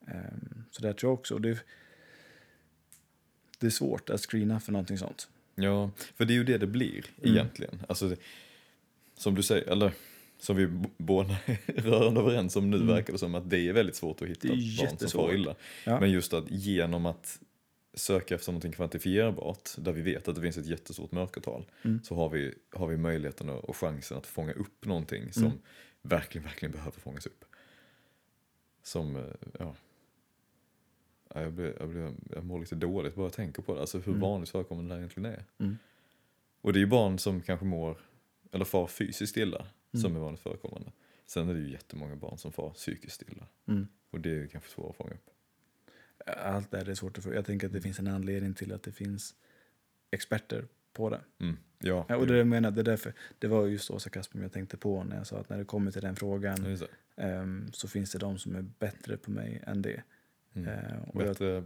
Ehm, 0.07 0.63
så 0.71 0.81
där 0.81 0.93
tror 0.93 1.09
jag 1.11 1.19
också. 1.19 1.33
och 1.33 1.41
Det, 1.41 1.59
det 3.59 3.65
är 3.65 3.71
svårt 3.71 4.09
att 4.09 4.21
screena 4.21 4.59
för 4.59 4.71
någonting 4.71 4.97
sånt. 4.97 5.29
Ja, 5.55 5.91
för 5.97 6.25
det 6.25 6.33
är 6.33 6.35
ju 6.35 6.43
det 6.43 6.57
det 6.57 6.67
blir 6.67 7.05
Mm. 7.23 7.35
egentligen. 7.35 7.79
Alltså, 7.89 8.15
som 9.17 9.35
du 9.35 9.43
säger, 9.43 9.69
eller 9.71 9.93
som 10.39 10.55
vi 10.55 10.67
båda 10.97 11.29
är 11.65 11.81
rörande 11.81 12.19
överens 12.21 12.55
om 12.55 12.69
nu 12.69 12.75
Mm. 12.77 12.87
verkar 12.87 13.13
det 13.13 13.19
som 13.19 13.35
att 13.35 13.49
det 13.49 13.59
är 13.59 13.73
väldigt 13.73 13.95
svårt 13.95 14.21
att 14.21 14.27
hitta 14.27 14.47
barn 14.47 14.97
som 14.97 15.09
far 15.09 15.33
illa. 15.33 15.55
Ja. 15.85 15.99
Men 15.99 16.11
just 16.11 16.33
att 16.33 16.51
genom 16.51 17.05
att 17.05 17.39
söka 17.93 18.35
efter 18.35 18.51
någonting 18.51 18.71
kvantifierbart, 18.71 19.69
där 19.77 19.91
vi 19.91 20.01
vet 20.01 20.27
att 20.27 20.35
det 20.35 20.41
finns 20.41 20.57
ett 20.57 20.65
jättestort 20.65 21.11
mörkertal, 21.11 21.65
Mm. 21.83 22.03
så 22.03 22.15
har 22.15 22.29
vi, 22.29 22.53
har 22.71 22.87
vi 22.87 22.97
möjligheten 22.97 23.49
och, 23.49 23.69
och 23.69 23.77
chansen 23.77 24.17
att 24.17 24.25
fånga 24.27 24.53
upp 24.53 24.85
någonting 24.85 25.33
som 25.33 25.43
Mm. 25.43 25.57
verkligen, 26.01 26.45
verkligen 26.45 26.71
behöver 26.71 26.99
fångas 26.99 27.25
upp. 27.25 27.45
Som, 28.83 29.15
eh, 29.15 29.21
ja. 29.59 29.75
Ja, 31.33 31.41
Jag, 31.41 31.53
blir, 31.53 31.73
jag, 31.79 31.89
blir, 31.89 32.13
jag 32.35 32.45
mår 32.45 32.59
lite 32.59 32.75
dåligt 32.75 33.15
bara 33.15 33.25
jag 33.25 33.33
tänker 33.33 33.61
på 33.61 33.73
det, 33.75 33.81
alltså 33.81 33.97
hur 33.97 34.07
Mm. 34.07 34.19
vanligt 34.19 34.49
förekommande 34.49 34.89
det 34.89 34.93
här 34.93 34.99
egentligen 34.99 35.31
är. 35.33 35.45
Mm. 35.59 35.77
Och 36.61 36.73
det 36.73 36.77
är 36.79 36.81
ju 36.81 36.87
barn 36.87 37.19
som 37.19 37.41
kanske 37.41 37.65
mår, 37.65 37.97
eller 38.51 38.65
far 38.65 38.87
fysiskt 38.87 39.37
illa, 39.37 39.65
Mm. 39.93 40.01
som 40.01 40.15
är 40.15 40.19
vanligt 40.19 40.41
förekommande. 40.41 40.91
Sen 41.25 41.49
är 41.49 41.53
det 41.53 41.59
ju 41.59 41.71
jättemånga 41.71 42.15
barn 42.15 42.37
som 42.37 42.51
far 42.51 42.69
psykiskt 42.69 43.21
illa. 43.21 43.47
Mm. 43.67 43.87
Och 44.09 44.19
det 44.19 44.29
är 44.29 44.33
ju 44.33 44.47
kanske 44.47 44.69
svårt 44.69 44.89
att 44.89 44.95
fånga 44.95 45.11
upp. 45.11 45.29
Allt 46.37 46.71
det 46.71 46.77
här 46.77 46.89
är 46.89 46.95
svårt 46.95 47.17
att 47.17 47.23
få. 47.23 47.33
Jag 47.33 47.45
tänker 47.45 47.67
att 47.67 47.73
det 47.73 47.81
finns 47.81 47.99
en 47.99 48.07
anledning 48.07 48.53
till 48.53 48.73
att 48.73 48.83
det 48.83 48.91
finns 48.91 49.35
experter 50.11 50.67
på 50.93 51.09
det. 51.09 51.21
Mm. 51.39 51.57
Ja, 51.79 52.05
Ja, 52.09 52.17
och 52.17 52.27
det, 52.27 52.37
jag 52.37 52.47
menar, 52.47 52.71
det, 52.71 52.81
är 52.81 52.83
därför, 52.83 53.13
det 53.39 53.47
var 53.47 53.67
just 53.67 53.91
Åsa 53.91 54.09
Kasperm 54.09 54.41
jag 54.41 54.51
tänkte 54.51 54.77
på 54.77 55.03
när 55.03 55.17
jag 55.17 55.27
sa 55.27 55.37
att 55.37 55.49
när 55.49 55.57
det 55.57 55.65
kommer 55.65 55.91
till 55.91 56.01
den 56.01 56.15
frågan 56.15 56.77
Ja, 56.79 56.87
ehm, 57.23 57.71
så 57.73 57.87
finns 57.87 58.11
det 58.11 58.19
de 58.19 58.37
som 58.37 58.55
är 58.55 58.61
bättre 58.61 59.17
på 59.17 59.31
mig 59.31 59.63
än 59.67 59.81
det. 59.81 60.03
Mm. 60.53 60.67
Eh, 60.67 61.01
och 61.13 61.21
jag, 61.21 61.27
Bättre 61.27 61.63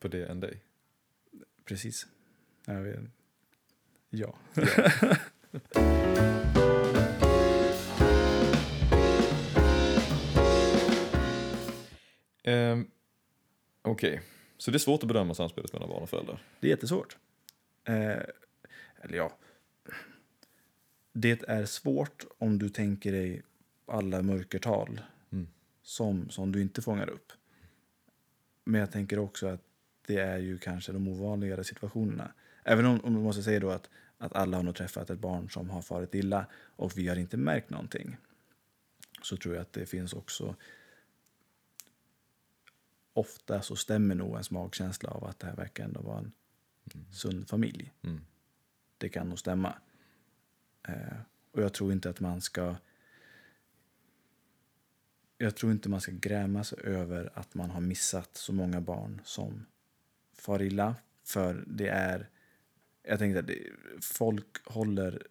på 0.00 0.08
det 0.08 0.24
än 0.26 0.40
dig. 0.40 0.62
precis. 1.64 2.06
Jag 2.64 2.82
vet, 2.82 3.00
ja. 4.10 4.34
Ehm, 12.50 12.90
Okej, 13.82 14.22
så 14.56 14.70
det 14.70 14.76
är 14.76 14.78
svårt 14.78 15.02
att 15.02 15.08
bedöma 15.08 15.34
samspelet 15.34 15.72
mellan 15.72 15.88
barn 15.88 16.02
och 16.02 16.10
föräldrar? 16.10 16.42
Det 16.60 16.66
är 16.66 16.70
jättesvårt. 16.70 17.16
Eh, 17.84 17.94
eller 19.02 19.16
ja. 19.16 19.36
Det 21.12 21.42
är 21.48 21.64
svårt 21.64 22.24
om 22.38 22.58
du 22.58 22.68
tänker 22.68 23.12
dig 23.12 23.42
alla 23.86 24.22
mörkertal 24.22 25.00
Mm. 25.32 25.48
som, 25.82 26.30
som 26.30 26.52
du 26.52 26.62
inte 26.62 26.82
fångar 26.82 27.10
upp. 27.10 27.32
Men 28.64 28.80
jag 28.80 28.92
tänker 28.92 29.18
också 29.18 29.46
att 29.46 29.60
det 30.06 30.16
är 30.16 30.38
ju 30.38 30.58
kanske 30.58 30.92
de 30.92 31.08
ovanligare 31.08 31.64
situationerna. 31.64 32.32
Även 32.64 32.86
om, 32.86 33.00
om 33.00 33.12
man 33.12 33.22
måste 33.22 33.42
säga 33.42 33.60
då 33.60 33.70
att, 33.70 33.90
att 34.18 34.32
alla 34.32 34.56
har 34.56 34.64
nog 34.64 34.74
träffat 34.76 35.10
ett 35.10 35.18
barn 35.18 35.50
som 35.50 35.70
har 35.70 35.82
farit 35.82 36.14
illa 36.14 36.46
och 36.54 36.98
vi 36.98 37.08
har 37.08 37.16
inte 37.16 37.36
märkt 37.36 37.70
någonting. 37.70 38.16
Så 39.22 39.36
tror 39.36 39.54
jag 39.54 39.62
att 39.62 39.72
det 39.72 39.86
finns 39.86 40.12
också 40.12 40.56
ofta 43.20 43.62
så 43.62 43.76
stämmer 43.76 44.14
nog 44.14 44.30
ens 44.30 44.50
magkänsla 44.50 45.10
av 45.10 45.24
att 45.24 45.38
det 45.38 45.46
här 45.46 45.56
verkar 45.56 45.84
ändå 45.84 46.00
vara 46.00 46.18
en 46.18 46.32
sund 47.12 47.48
familj. 47.48 47.92
Mm. 48.02 48.20
Det 48.98 49.08
kan 49.08 49.28
nog 49.28 49.38
stämma. 49.38 49.74
Eh, 50.88 51.18
och 51.52 51.62
jag 51.62 51.72
tror 51.72 51.92
inte 51.92 52.10
att 52.10 52.20
man 52.20 52.40
ska... 52.40 52.76
Jag 55.38 55.56
tror 55.56 55.72
inte 55.72 55.88
man 55.88 56.00
ska 56.00 56.12
gräma 56.12 56.64
sig 56.64 56.78
över 56.84 57.30
att 57.34 57.54
man 57.54 57.70
har 57.70 57.80
missat 57.80 58.36
så 58.36 58.52
många 58.52 58.80
barn 58.80 59.20
som 59.24 59.66
far 60.32 60.62
illa. 60.62 60.96
För 61.24 61.64
det 61.66 61.88
är... 61.88 62.28
Jag 63.02 63.18
tänkte 63.18 63.38
att 63.40 63.46
det, 63.46 63.58
folk 64.00 64.66
håller 64.66 65.26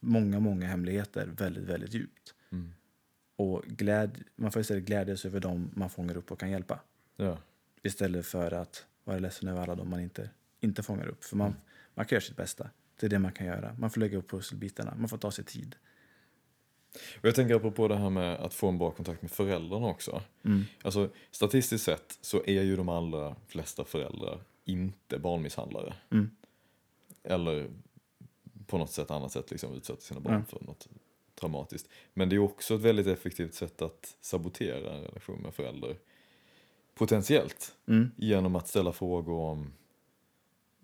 många, 0.00 0.40
många 0.40 0.66
hemligheter 0.66 1.26
väldigt, 1.26 1.64
väldigt 1.64 1.94
djupt. 1.94 2.34
Mm. 2.50 2.72
Och 3.36 3.62
gläd, 3.62 4.24
man 4.36 4.52
får 4.52 4.60
istället 4.60 4.84
glädjas 4.84 5.24
över 5.24 5.40
dem 5.40 5.70
man 5.74 5.90
fångar 5.90 6.16
upp 6.16 6.30
och 6.32 6.40
kan 6.40 6.50
hjälpa. 6.50 6.80
Ja. 7.16 7.38
Istället 7.82 8.26
för 8.26 8.52
att 8.52 8.86
vara 9.04 9.18
ledsen 9.18 9.48
över 9.48 9.62
alla 9.62 9.74
de 9.74 9.90
man 9.90 10.00
inte, 10.00 10.30
inte 10.60 10.82
fångar 10.82 11.06
upp. 11.08 11.24
För 11.24 11.36
man, 11.36 11.56
man 11.94 12.06
kan 12.06 12.16
göra 12.16 12.24
sitt 12.24 12.36
bästa. 12.36 12.70
Det 13.00 13.06
är 13.06 13.10
det 13.10 13.18
man 13.18 13.32
kan 13.32 13.46
göra. 13.46 13.76
Man 13.78 13.90
får 13.90 14.00
lägga 14.00 14.18
upp 14.18 14.30
pusselbitarna. 14.30 14.94
Man 14.94 15.08
får 15.08 15.18
ta 15.18 15.30
sig 15.30 15.44
tid. 15.44 15.76
Och 17.18 17.24
jag 17.24 17.34
tänker 17.34 17.54
apropå 17.54 17.88
det 17.88 17.96
här 17.96 18.10
med 18.10 18.34
att 18.36 18.54
få 18.54 18.68
en 18.68 18.78
bra 18.78 18.90
kontakt 18.90 19.22
med 19.22 19.30
föräldrarna 19.30 19.86
också. 19.86 20.22
Mm. 20.44 20.64
Alltså 20.82 21.10
statistiskt 21.30 21.84
sett 21.84 22.18
så 22.20 22.42
är 22.46 22.62
ju 22.62 22.76
de 22.76 22.88
allra 22.88 23.36
flesta 23.46 23.84
föräldrar 23.84 24.40
inte 24.64 25.18
barnmisshandlare. 25.18 25.94
Mm. 26.10 26.30
Eller 27.22 27.70
på 28.66 28.78
något 28.78 28.90
sätt 28.90 29.10
annat 29.10 29.32
sätt 29.32 29.50
liksom 29.50 29.74
utsätter 29.74 30.02
sina 30.02 30.20
barn 30.20 30.34
Ja. 30.34 30.58
för 30.58 30.66
något 30.66 30.88
traumatiskt. 31.34 31.88
Men 32.14 32.28
det 32.28 32.36
är 32.36 32.40
också 32.40 32.74
ett 32.74 32.80
väldigt 32.80 33.06
effektivt 33.06 33.54
sätt 33.54 33.82
att 33.82 34.16
sabotera 34.20 34.94
en 34.94 35.02
relation 35.02 35.40
med 35.42 35.54
förälder. 35.54 35.96
Potentiellt. 36.98 37.74
Mm. 37.88 38.10
Genom 38.16 38.56
att 38.56 38.68
ställa 38.68 38.92
frågor 38.92 39.40
om 39.40 39.72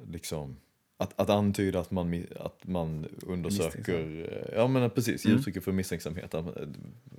liksom 0.06 0.56
att, 0.96 1.20
att 1.20 1.30
antyda 1.30 1.80
att 1.80 1.90
man, 1.90 2.24
att 2.40 2.66
man 2.66 3.06
undersöker, 3.22 4.28
eh, 4.48 4.54
ja 4.58 4.66
men 4.68 4.90
precis, 4.90 5.24
Mm. 5.24 5.38
uttryck 5.38 5.64
för 5.64 5.72
misstänksamhet. 5.72 6.34
Att, 6.34 6.56
eh, 6.56 6.68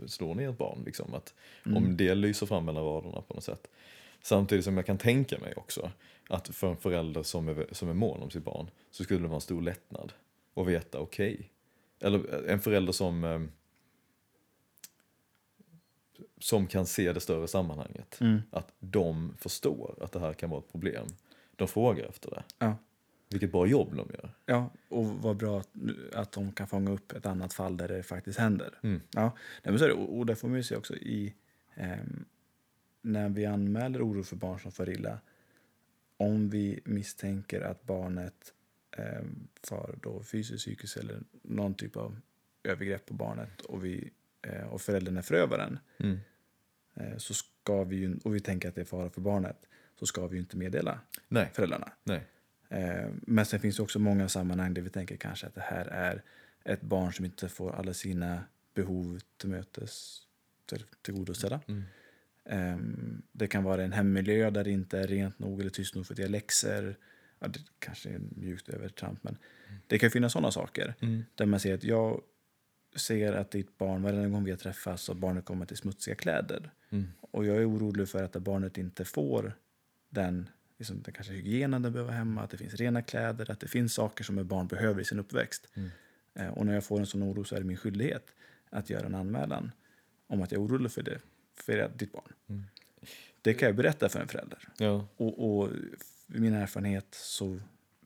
Slår 0.08 0.36
ni 0.36 0.44
ett 0.44 0.58
barn 0.58 0.84
liksom? 0.86 1.14
Att, 1.14 1.34
Mm. 1.66 1.78
Om 1.78 1.98
det 1.98 2.16
lyser 2.16 2.46
fram 2.46 2.66
mellan 2.66 2.84
raderna 2.84 3.22
på 3.22 3.34
något 3.34 3.44
sätt. 3.44 3.68
Samtidigt 4.22 4.66
som 4.66 4.78
jag 4.78 4.86
kan 4.86 4.98
tänka 4.98 5.40
mig 5.40 5.54
också 5.56 5.92
att 6.30 6.48
för 6.48 6.70
en 6.70 6.78
förälder 6.78 7.24
som 7.24 7.48
är, 7.48 7.68
som 7.72 7.90
är 7.90 7.94
mån 7.94 8.22
om 8.22 8.30
sitt 8.30 8.44
barn 8.44 8.70
så 8.92 9.04
skulle 9.04 9.20
det 9.20 9.28
vara 9.28 9.36
en 9.36 9.42
stor 9.42 9.62
lättnad 9.62 10.14
att 10.56 10.68
veta 10.68 11.00
okej. 11.00 11.50
Eller 12.00 12.46
en 12.48 12.60
förälder 12.60 12.94
som 12.94 13.24
eh, 13.24 13.42
som 16.38 16.68
kan 16.68 16.86
se 16.86 17.14
det 17.14 17.20
större 17.20 17.48
sammanhanget. 17.48 18.22
Mm. 18.22 18.42
Att 18.52 18.72
de 18.80 19.34
förstår 19.38 19.96
att 20.02 20.12
det 20.12 20.20
här 20.20 20.34
kan 20.34 20.50
vara 20.50 20.60
ett 20.60 20.72
problem. 20.72 21.08
De 21.56 21.68
frågar 21.68 22.06
efter 22.06 22.30
det. 22.30 22.44
Ja. 22.58 22.78
Vilket 23.30 23.52
bra 23.52 23.68
jobb 23.68 23.96
de 23.96 24.10
gör. 24.14 24.32
ja, 24.46 24.70
och 24.90 25.06
vad 25.06 25.38
bra 25.38 25.60
att, 25.60 25.70
att 26.14 26.32
de 26.32 26.52
kan 26.52 26.68
fånga 26.68 26.92
upp 26.92 27.12
ett 27.12 27.26
annat 27.26 27.54
fall 27.54 27.78
där 27.78 27.88
det 27.88 28.04
faktiskt 28.04 28.40
händer. 28.40 28.80
Mm. 28.84 29.02
Ja, 29.12 29.38
men 29.64 29.80
så 29.80 29.86
är 29.86 29.90
det. 29.90 29.96
Och 29.96 30.26
där 30.26 30.36
får 30.36 30.48
man 30.48 30.58
ju 30.58 30.64
se 30.64 30.76
också 30.76 30.96
i 30.96 31.34
ehm, 31.76 32.26
när 33.02 33.30
vi 33.30 33.46
anmäler 33.46 34.08
oro 34.08 34.24
för 34.24 34.36
barn 34.36 34.60
som 34.60 34.72
far 34.72 34.90
illa. 34.90 35.20
Om 36.18 36.50
vi 36.50 36.80
misstänker 36.86 37.62
att 37.62 37.84
barnet 37.84 38.54
ehm, 38.98 39.48
far 39.64 39.96
då 40.02 40.24
fysiskt, 40.24 40.60
psykiskt 40.60 40.98
eller 40.98 41.24
någon 41.42 41.74
typ 41.74 41.98
av 41.98 42.20
övergrepp 42.64 43.06
på 43.06 43.14
barnet 43.14 43.62
och, 43.62 43.86
vi, 43.86 43.98
eh, 43.98 44.10
och 44.72 44.82
föräldern 44.82 45.18
är 45.18 45.22
förövaren 45.22 45.80
Mm. 46.00 46.20
eh, 46.96 47.18
så 47.18 47.34
ska 47.34 47.84
vi 47.84 47.96
ju, 47.96 48.18
och 48.24 48.36
vi 48.36 48.40
tänker 48.40 48.70
att 48.70 48.76
det 48.76 48.82
är 48.82 48.86
fara 48.86 49.10
för 49.10 49.22
barnet 49.22 49.58
så 50.00 50.06
ska 50.06 50.28
vi 50.28 50.36
ju 50.36 50.40
inte 50.42 50.58
meddela 50.58 51.00
Nej, 51.28 51.50
föräldrarna. 51.54 51.92
nej. 52.04 52.22
Eh, 52.70 53.10
Men 53.22 53.46
sen 53.46 53.60
finns 53.60 53.76
det 53.78 53.84
också 53.84 54.00
många 54.00 54.30
sammanhang 54.30 54.74
där 54.74 54.82
vi 54.82 54.90
tänker 54.90 55.16
kanske 55.18 55.48
att 55.48 55.56
det 55.56 55.62
här 55.62 55.86
är 55.86 56.24
ett 56.64 56.82
barn 56.82 57.14
som 57.14 57.26
inte 57.26 57.50
får 57.50 57.72
alla 57.76 57.94
sina 57.94 58.44
behov 58.74 59.20
till 59.38 59.50
mötes 59.50 60.22
till- 60.66 60.86
tillgodosedda. 61.02 61.62
Mm. 61.68 61.84
Ehm, 62.46 63.22
Det 63.32 63.48
kan 63.48 63.64
vara 63.64 63.84
en 63.84 63.92
hemmiljö 63.94 64.50
där 64.50 64.64
det 64.64 64.72
inte 64.72 65.00
är 65.00 65.08
rent 65.08 65.40
nog 65.40 65.60
eller 65.62 65.70
tyst 65.70 65.96
nog 65.96 66.06
för 66.08 66.14
att 66.14 66.18
göra 66.20 66.30
läxor. 66.30 66.96
Ja, 67.40 67.48
det 67.48 67.60
kanske 67.80 68.10
är 68.10 68.20
mjukt 68.36 68.70
övertramp, 68.70 69.24
men 69.24 69.38
det 69.88 70.00
kan 70.00 70.10
finnas 70.12 70.34
sådana 70.34 70.52
saker 70.52 70.94
Mm. 71.02 71.24
där 71.36 71.46
man 71.46 71.60
ser 71.60 71.74
att 71.74 71.84
jag 71.84 72.22
ser 72.96 73.34
att 73.34 73.52
ditt 73.52 73.78
barn, 73.78 74.02
varje 74.02 74.30
gång 74.30 74.44
vi 74.44 74.52
har 74.52 74.58
träffats, 74.58 75.04
så 75.04 75.14
barnet 75.14 75.46
kommer 75.46 75.66
till 75.66 75.78
smutsiga 75.78 76.16
kläder. 76.16 76.72
Mm. 76.90 77.08
Och 77.22 77.46
jag 77.46 77.58
är 77.58 77.70
orolig 77.70 78.10
för 78.10 78.24
att 78.24 78.34
barnet 78.34 78.78
inte 78.78 79.06
får 79.06 79.54
den, 80.10 80.50
liksom, 80.78 81.02
den 81.02 81.14
kanske 81.14 81.34
hygienen 81.34 81.82
det 81.82 81.92
behöver 81.92 82.12
hemma, 82.12 82.42
att 82.42 82.50
det 82.50 82.58
finns 82.58 82.74
rena 82.74 83.02
kläder, 83.02 83.52
att 83.52 83.60
det 83.60 83.68
finns 83.68 83.94
saker 83.94 84.24
som 84.24 84.38
ett 84.38 84.46
barn 84.46 84.68
behöver 84.68 85.02
i 85.02 85.06
sin 85.06 85.20
uppväxt. 85.20 85.68
Mm. 85.74 85.90
Eh, 86.34 86.48
och 86.48 86.66
när 86.66 86.74
jag 86.74 86.84
får 86.84 87.00
en 87.00 87.06
sån 87.06 87.24
oro 87.24 87.44
så 87.44 87.56
är 87.56 87.60
det 87.60 87.66
min 87.66 87.78
skyldighet 87.78 88.34
att 88.70 88.90
göra 88.90 89.06
en 89.06 89.16
anmälan 89.16 89.72
om 90.28 90.42
att 90.42 90.52
jag 90.52 90.62
är 90.62 90.66
orolig 90.66 90.92
för 90.92 91.04
det, 91.04 91.20
för 91.56 91.92
ditt 91.96 92.12
barn. 92.12 92.34
Mm. 92.50 92.64
Det 93.42 93.54
kan 93.54 93.66
jag 93.66 93.76
berätta 93.76 94.10
för 94.10 94.20
en 94.20 94.28
förälder. 94.28 94.68
Ja, 94.78 95.08
Och, 95.18 95.62
och 95.62 95.70
i 96.34 96.40
min 96.40 96.54
erfarenhet 96.54 97.08
så 97.12 97.60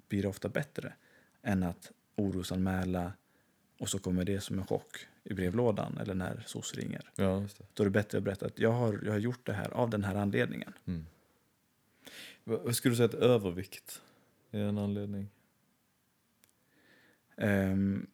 blir 0.07 0.21
det 0.21 0.27
ofta 0.27 0.49
bättre 0.49 0.93
än 1.41 1.63
att 1.63 1.91
orosanmäla 2.15 3.13
och 3.77 3.89
så 3.89 3.99
kommer 3.99 4.25
det 4.25 4.41
som 4.41 4.59
en 4.59 4.67
chock 4.67 4.97
i 5.23 5.33
brevlådan 5.33 5.97
eller 5.97 6.13
när 6.13 6.43
SOS 6.47 6.73
ringer. 6.73 7.09
ja 7.15 7.41
just 7.41 7.57
det. 7.57 7.65
Då 7.73 7.83
är 7.83 7.85
det 7.85 7.91
bättre 7.91 8.17
att 8.17 8.23
berätta 8.23 8.45
att 8.45 8.59
jag 8.59 8.71
har, 8.71 9.01
jag 9.05 9.11
har 9.11 9.19
gjort 9.19 9.45
det 9.45 9.53
här 9.53 9.69
av 9.69 9.89
den 9.89 10.03
här 10.03 10.15
anledningen. 10.15 10.73
Mm. 10.85 11.05
Vad 12.43 12.75
skulle 12.75 12.91
du 12.91 12.95
säga 12.97 13.05
att 13.05 13.13
övervikt 13.13 14.01
är 14.51 14.59
en 14.61 14.77
anledning? 14.77 15.29
Ehm, 17.37 18.07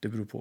det 0.00 0.08
beror 0.08 0.24
på. 0.24 0.40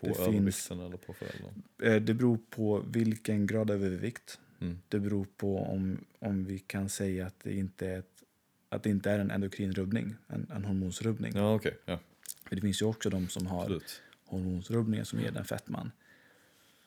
På 0.00 0.06
Det 0.06 0.14
finns- 0.14 0.28
övervikten 0.28 0.80
eller 0.80 0.96
på 0.96 1.12
föräldern? 1.12 1.62
Eh, 1.82 2.02
det 2.02 2.14
beror 2.14 2.38
på 2.50 2.78
vilken 2.90 3.46
grad 3.46 3.70
av 3.70 3.84
övervikt. 3.84 4.40
Mm. 4.60 4.78
Det 4.88 5.00
beror 5.00 5.26
på 5.36 5.58
om, 5.58 6.04
om 6.18 6.44
vi 6.44 6.58
kan 6.58 6.88
säga 6.88 7.26
att 7.26 7.40
det 7.40 7.54
inte 7.56 7.86
är, 7.88 7.98
ett, 7.98 8.19
att 8.72 8.82
det 8.82 8.90
inte 8.90 9.10
är 9.10 9.18
en 9.18 9.30
endokrinrubbning, 9.30 10.14
en, 10.28 10.50
en 10.50 10.64
hormonsrubbning. 10.64 11.32
Ja, 11.36 11.54
okej. 11.54 11.78
Ja, 11.84 11.98
För 12.48 12.54
det 12.56 12.62
finns 12.62 12.82
ju 12.82 12.86
också 12.86 13.10
de 13.10 13.28
som 13.28 13.46
har 13.46 13.60
absolut. 13.60 14.02
hormonsrubbningar 14.26 15.04
som 15.04 15.20
ger 15.20 15.30
den 15.30 15.44
fettman. 15.44 15.92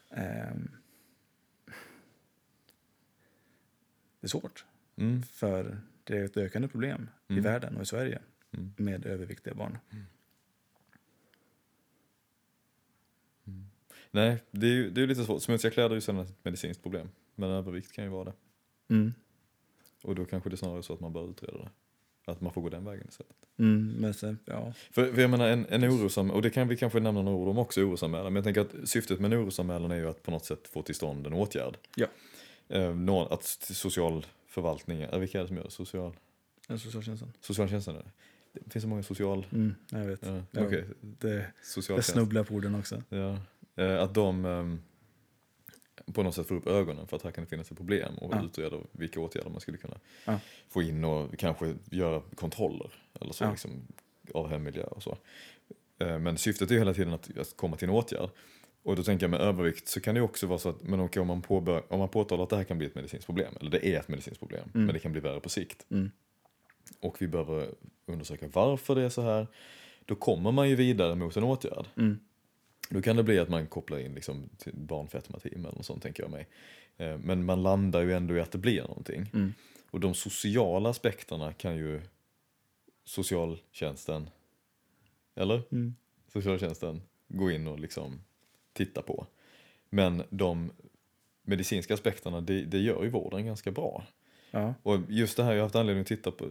Ehm, 0.10 0.70
det 4.20 4.26
är 4.26 4.28
svårt, 4.28 4.66
Mm. 4.96 5.24
för 5.24 5.78
det 6.04 6.18
är 6.18 6.24
ett 6.26 6.38
ökande 6.38 6.68
problem 6.68 7.10
i 7.28 7.34
Mm. 7.34 7.44
världen 7.44 7.76
och 7.76 7.82
i 7.84 7.86
Sverige 7.86 8.22
Mm. 8.52 8.74
med 8.78 9.06
överviktiga 9.06 9.54
barn. 9.54 9.78
Nej, 14.12 14.44
det 14.52 14.68
är 14.68 14.72
ju 14.72 14.90
det 14.90 15.02
är 15.02 15.08
lite 15.08 15.24
svårt. 15.26 15.42
Smutsiga 15.44 15.72
kläder 15.72 15.90
är 15.90 15.96
ju 15.96 16.02
sedan 16.02 16.18
ett 16.20 16.46
medicinskt 16.46 16.84
problem. 16.84 17.10
Men 17.36 17.50
övervikt 17.50 17.92
kan 17.92 18.04
ju 18.04 18.10
vara 18.10 18.24
det. 18.24 18.34
Och 20.04 20.16
då 20.16 20.26
kanske 20.26 20.50
det 20.50 20.54
är 20.54 20.58
snarare 20.58 20.84
så 20.84 20.94
att 20.94 21.00
man 21.00 21.14
bör 21.14 21.30
utreda 21.30 21.58
det. 21.58 21.70
Att 22.26 22.42
man 22.42 22.54
får 22.54 22.62
gå 22.62 22.70
den 22.70 22.86
vägen 22.86 23.08
istället. 23.10 23.36
Mm, 23.60 23.96
men 24.00 24.14
sen, 24.14 24.40
ja. 24.46 24.74
För, 24.92 25.14
för 25.14 25.22
jag 25.22 25.30
menar 25.30 25.48
en, 25.48 25.66
en 25.70 25.84
orosam, 25.84 26.32
och 26.32 26.42
det 26.42 26.50
kan 26.50 26.68
vi 26.68 26.78
kanske 26.78 27.00
nämna 27.00 27.22
några 27.22 27.38
ord 27.38 27.48
om 27.48 27.58
också, 27.58 27.82
orosanmälan. 27.82 28.34
Men 28.34 28.36
jag 28.36 28.44
tänker 28.56 28.62
att 28.82 28.90
syftet 28.90 29.20
med 29.20 29.34
en 29.34 29.40
orosanmälan 29.44 29.92
är 29.92 29.96
ju 29.96 30.10
att 30.10 30.24
på 30.24 30.32
något 30.32 30.46
sätt 30.46 30.68
få 30.68 30.82
till 30.82 30.96
stånd 30.96 31.28
en 31.28 31.34
åtgärd. 31.34 31.78
Ja. 31.96 32.08
Eh, 32.70 32.96
nå- 32.96 33.26
att 33.28 33.44
social 33.62 34.26
förvaltning, 34.48 35.02
eh, 35.02 35.20
vilka 35.20 35.38
är 35.38 35.42
det 35.42 35.48
som 35.48 35.58
gör 35.58 35.64
det? 35.64 35.72
Social, 35.72 36.14
En 36.68 36.80
socialtjänsten. 36.80 37.34
socialtjänsten 37.42 37.96
är 37.96 38.00
det? 38.00 38.12
Det 38.66 38.70
finns 38.72 38.84
så 38.84 38.90
många 38.90 39.04
social... 39.04 39.46
Mm, 39.52 39.76
jag 39.90 40.00
vet. 40.06 40.26
Ja, 40.26 40.42
Ja, 40.52 40.66
Okej, 40.66 40.86
Det, 41.02 41.34
jag 41.34 41.44
socialtjänst. 41.64 42.10
snubblar 42.12 42.44
på 42.44 42.54
orden 42.54 42.76
också. 42.76 43.04
Ja. 43.10 43.38
Eh, 43.76 44.02
att 44.04 44.14
de 44.14 44.46
ehm, 44.46 44.80
på 46.14 46.24
något 46.24 46.36
sätt 46.36 46.48
får 46.48 46.56
upp 46.56 46.68
ögonen 46.68 47.08
för 47.08 47.16
att 47.18 47.24
här 47.24 47.32
kan 47.32 47.44
det 47.44 47.50
finnas 47.50 47.72
ett 47.72 47.78
problem 47.78 48.14
och 48.18 48.34
Ja. 48.34 48.44
utreder 48.46 48.80
vilka 48.92 49.20
åtgärder 49.20 49.50
man 49.50 49.60
skulle 49.62 49.78
kunna 49.78 49.98
Ja. 50.26 50.40
få 50.70 50.82
in 50.82 51.04
och 51.04 51.38
kanske 51.40 51.74
göra 51.92 52.22
kontroller 52.36 52.92
eller 53.22 53.34
så 53.34 53.44
Ja. 53.44 53.52
liksom, 53.52 53.88
av 54.34 54.50
hemmiljö 54.50 54.84
och 54.84 55.04
så. 55.04 55.18
Eh, 56.00 56.20
Men 56.20 56.38
syftet 56.38 56.70
är 56.70 56.74
ju 56.74 56.80
hela 56.80 56.94
tiden 56.94 57.14
att, 57.14 57.38
att 57.38 57.58
komma 57.58 57.76
till 57.78 57.90
en 57.90 57.96
åtgärd. 57.96 58.30
Och 58.84 58.96
då 58.96 59.04
tänker 59.04 59.24
jag 59.24 59.32
med 59.32 59.42
övervikt 59.42 59.88
så 59.88 60.02
kan 60.02 60.16
det 60.16 60.20
ju 60.20 60.24
också 60.26 60.48
vara 60.48 60.60
så 60.60 60.70
att 60.70 60.84
men 60.84 61.00
okej, 61.00 61.22
om, 61.22 61.28
man 61.28 61.42
påbör, 61.42 61.84
om 61.94 62.00
man 62.00 62.10
påtalar 62.10 62.44
att 62.44 62.50
det 62.50 62.56
här 62.58 62.64
kan 62.64 62.78
bli 62.78 62.88
ett 62.88 62.96
medicinskt 62.96 63.26
problem, 63.26 63.54
eller 63.60 63.72
det 63.72 63.88
är 63.88 64.00
ett 64.00 64.08
medicinskt 64.08 64.40
problem, 64.40 64.70
Mm. 64.74 64.86
men 64.86 64.94
det 64.94 65.00
kan 65.00 65.12
bli 65.12 65.22
värre 65.22 65.40
på 65.40 65.50
sikt. 65.50 65.86
Mm. 65.92 66.12
Och 67.00 67.22
vi 67.22 67.28
behöver 67.28 67.70
undersöka 68.06 68.48
varför 68.54 68.96
det 68.96 69.02
är 69.04 69.10
så 69.10 69.22
här. 69.22 69.48
Då 70.06 70.16
kommer 70.16 70.52
man 70.52 70.70
ju 70.70 70.76
vidare 70.76 71.16
mot 71.16 71.38
en 71.38 71.44
åtgärd. 71.44 71.86
Mm. 71.98 72.20
Då 72.94 73.02
kan 73.02 73.16
det 73.16 73.24
bli 73.24 73.40
att 73.40 73.50
man 73.50 73.68
kopplar 73.68 74.00
in 74.00 74.14
liksom 74.14 74.50
till 74.58 74.74
barnfetmateam 74.76 75.66
eller 75.66 75.76
något 75.76 75.86
sånt 75.86 76.04
tänker 76.04 76.24
jag 76.24 76.32
mig. 76.32 76.48
Eh, 76.98 77.18
Men 77.18 77.46
man 77.46 77.64
landar 77.64 78.02
ju 78.02 78.14
ändå 78.14 78.38
i 78.38 78.40
att 78.40 78.52
det 78.52 78.58
blir 78.58 78.82
någonting. 78.82 79.30
Mm. 79.34 79.54
Och 79.92 80.00
de 80.00 80.14
sociala 80.14 80.90
aspekterna 80.90 81.54
kan 81.54 81.78
ju 81.78 82.02
socialtjänsten, 83.06 84.30
eller? 85.36 85.62
Mm. 85.72 85.96
Socialtjänsten 86.28 87.02
gå 87.28 87.52
in 87.52 87.68
och 87.68 87.80
liksom 87.80 88.22
titta 88.74 89.02
på. 89.02 89.28
Men 89.90 90.24
de 90.30 90.72
medicinska 91.42 91.94
aspekterna, 91.94 92.42
det, 92.42 92.62
det 92.62 92.80
gör 92.80 93.04
ju 93.04 93.10
vården 93.10 93.46
ganska 93.46 93.72
bra. 93.72 94.06
Ja. 94.52 94.74
Och 94.84 95.00
just 95.10 95.38
det 95.38 95.44
här, 95.44 95.52
jag 95.52 95.60
har 95.60 95.64
haft 95.64 95.76
anledning 95.76 96.02
att 96.02 96.08
titta 96.08 96.32
på, 96.32 96.50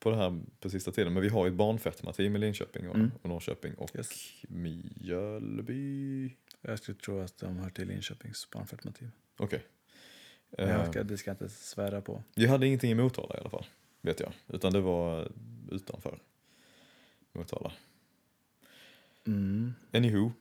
på 0.00 0.10
det 0.10 0.16
här 0.16 0.40
på 0.60 0.70
sista 0.70 0.92
tiden, 0.92 1.12
men 1.12 1.22
vi 1.22 1.28
har 1.28 1.44
ju 1.46 1.50
ett 1.50 1.56
barnfetmateam 1.56 2.36
i 2.36 2.38
Linköping 2.38 2.88
och, 2.88 2.94
Mm. 2.96 3.10
och 3.22 3.28
Norrköping 3.28 3.74
och 3.74 3.96
Yes. 3.96 4.08
Mjölby. 4.48 6.36
Jag 6.60 6.78
skulle 6.78 6.98
tro 6.98 7.20
att 7.20 7.38
de 7.38 7.58
hör 7.58 7.70
till 7.70 7.88
Linköpings 7.88 8.50
barnfetmateam. 8.50 9.10
Okej. 9.36 9.62
Men 10.50 10.68
Eh, 10.68 10.74
jag 10.74 10.86
ska, 10.92 11.02
det 11.02 11.18
ska 11.18 11.30
jag 11.30 11.34
inte 11.34 11.48
svära 11.48 12.00
på. 12.00 12.22
Jag 12.34 12.48
hade 12.48 12.66
ingenting 12.66 12.90
i 12.90 12.94
Motala 12.94 13.36
i 13.36 13.40
alla 13.40 13.50
fall, 13.50 13.66
vet 14.00 14.20
jag. 14.20 14.32
Utan 14.48 14.72
det 14.72 14.80
var 14.80 15.32
utanför 15.70 16.18
Motala. 17.32 17.72
Mm. 19.26 19.74
Anywho, 19.92 20.32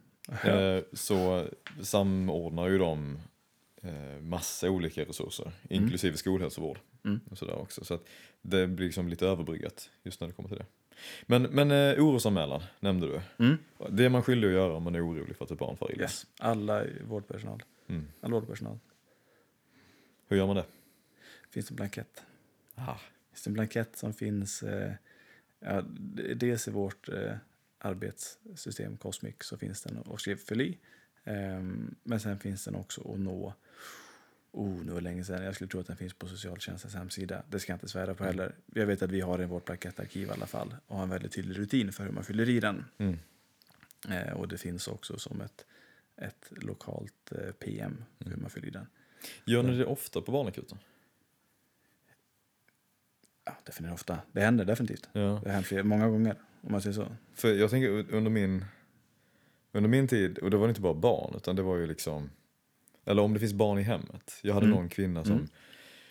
eh, 0.44 0.84
så 0.94 1.48
samordnar 1.82 2.68
ju 2.68 2.78
de 2.78 3.20
massa 4.22 4.70
olika 4.70 5.06
resurser, 5.06 5.52
inklusive 5.70 6.18
skolhälsovård. 6.18 6.80
Mm. 7.06 7.20
Och 7.32 7.38
sådär 7.38 7.56
också. 7.56 7.86
Så 7.86 7.94
att 7.94 8.08
det 8.42 8.68
blir 8.68 8.86
liksom 8.86 9.08
lite 9.08 9.28
överbryggat 9.28 9.90
just 10.04 10.22
när 10.22 10.28
det 10.28 10.34
kommer 10.34 10.50
till 10.50 10.58
det. 10.58 10.66
Men, 11.26 11.44
men 11.44 11.72
eh, 11.72 12.04
orosanmälan 12.06 12.64
nämnde 12.80 13.08
du. 13.08 13.46
Mm. 13.46 13.58
Det 13.90 14.06
är 14.06 14.10
man 14.10 14.24
skyldig 14.24 14.48
att 14.48 14.54
göra 14.54 14.74
om 14.74 14.84
man 14.84 14.96
är 14.96 15.08
orolig 15.08 15.36
för 15.36 15.46
att 15.46 15.52
ett 15.52 15.60
barn 15.60 15.78
far 15.78 15.92
illa. 15.92 16.02
Yes. 16.02 16.26
Alla 16.40 16.86
vårdpersonal. 17.08 17.64
Mm. 17.88 18.08
All 18.22 18.32
vårdpersonal. 18.32 18.80
Hur 20.28 20.38
gör 20.38 20.48
man 20.48 20.56
det? 20.56 20.66
Finns 21.50 21.70
en 21.70 21.76
blankett. 21.76 22.24
Ah. 22.76 22.96
finns 23.32 23.44
det 23.44 23.50
en 23.50 23.54
blankett 23.54 23.98
som 23.98 24.14
finns 24.14 24.64
eh, 24.64 24.92
ja, 25.60 25.82
dels 26.36 26.68
i 26.68 26.72
vårt 26.72 27.10
eh, 27.10 27.34
arbetssystem 27.78 28.98
Cosmic 28.98 29.36
så 29.40 29.58
finns 29.58 29.82
den 29.82 30.04
att 30.06 30.22
skriva 30.22 30.40
fyll 30.40 30.62
i. 30.62 30.78
Ehm, 31.24 31.96
men 32.04 32.20
sen 32.20 32.40
finns 32.40 32.66
den 32.66 32.76
också 32.76 33.14
att 33.14 33.20
nå 33.20 33.54
Oh, 34.58 34.84
nu 34.86 34.92
var 34.92 34.96
det 35.02 35.04
länge 35.04 35.24
sedan. 35.24 35.44
Jag 35.44 35.56
skulle 35.56 35.68
tro 35.70 35.80
att 35.80 35.88
den 35.88 35.98
finns 35.98 36.14
på 36.14 36.28
socialtjänstens 36.28 36.96
hemsida. 36.96 37.44
Det 37.50 37.60
ska 37.60 37.72
jag 37.72 37.76
inte 37.76 37.88
svära 37.88 38.16
på 38.16 38.24
heller. 38.24 38.56
Jag 38.74 38.86
vet 38.86 39.02
att 39.02 39.12
vi 39.12 39.22
har 39.22 39.42
i 39.42 39.46
vårt 39.46 39.66
blankettarkiv 39.66 40.28
i 40.28 40.32
alla 40.32 40.46
fall 40.46 40.76
och 40.88 40.96
har 40.96 41.04
en 41.04 41.10
väldigt 41.10 41.32
tydlig 41.32 41.58
rutin 41.60 41.92
för 41.92 42.04
hur 42.04 42.12
man 42.12 42.24
fyller 42.24 42.50
i 42.50 42.60
den. 42.60 42.86
Mm. 42.98 43.18
Eh, 44.10 44.34
och 44.34 44.48
det 44.48 44.58
finns 44.58 44.88
också 44.88 45.20
som 45.20 45.42
ett, 45.42 45.66
ett 46.16 46.52
lokalt 46.52 47.32
eh, 47.32 47.52
PM 47.52 48.04
för 48.18 48.26
hur 48.26 48.32
Mm. 48.34 48.42
man 48.42 48.50
fyller 48.50 48.68
i 48.68 48.72
den. 48.72 48.88
Gör 49.46 49.64
ni 49.64 49.78
det 49.78 49.86
ofta 49.86 50.22
på 50.22 50.32
barnakuten? 50.32 50.78
Ja, 53.46 53.58
definitivt 53.66 53.94
ofta. 53.94 54.20
Det 54.32 54.42
händer 54.42 54.66
definitivt. 54.66 55.10
Ja. 55.14 55.42
Det 55.44 55.52
har 55.52 55.62
hänt 55.62 55.86
många 55.86 56.08
gånger 56.08 56.36
om 56.62 56.72
man 56.72 56.82
säger 56.82 56.94
så. 56.94 57.08
För 57.34 57.54
jag 57.54 57.70
tänker 57.70 57.90
under 58.14 58.32
min, 58.32 58.66
under 59.72 59.90
min 59.90 60.08
tid, 60.08 60.38
och 60.38 60.52
det 60.52 60.58
var 60.58 60.70
inte 60.70 60.82
bara 60.82 60.94
barn, 60.94 61.34
utan 61.36 61.56
det 61.56 61.62
var 61.62 61.76
ju 61.78 61.88
liksom, 61.88 62.30
eller 63.08 63.22
om 63.22 63.34
det 63.34 63.40
finns 63.40 63.54
barn 63.54 63.80
i 63.80 63.82
hemmet. 63.82 64.40
Jag 64.42 64.54
hade 64.54 64.66
Mm. 64.66 64.78
någon 64.78 64.90
kvinna 64.90 65.24
som, 65.24 65.48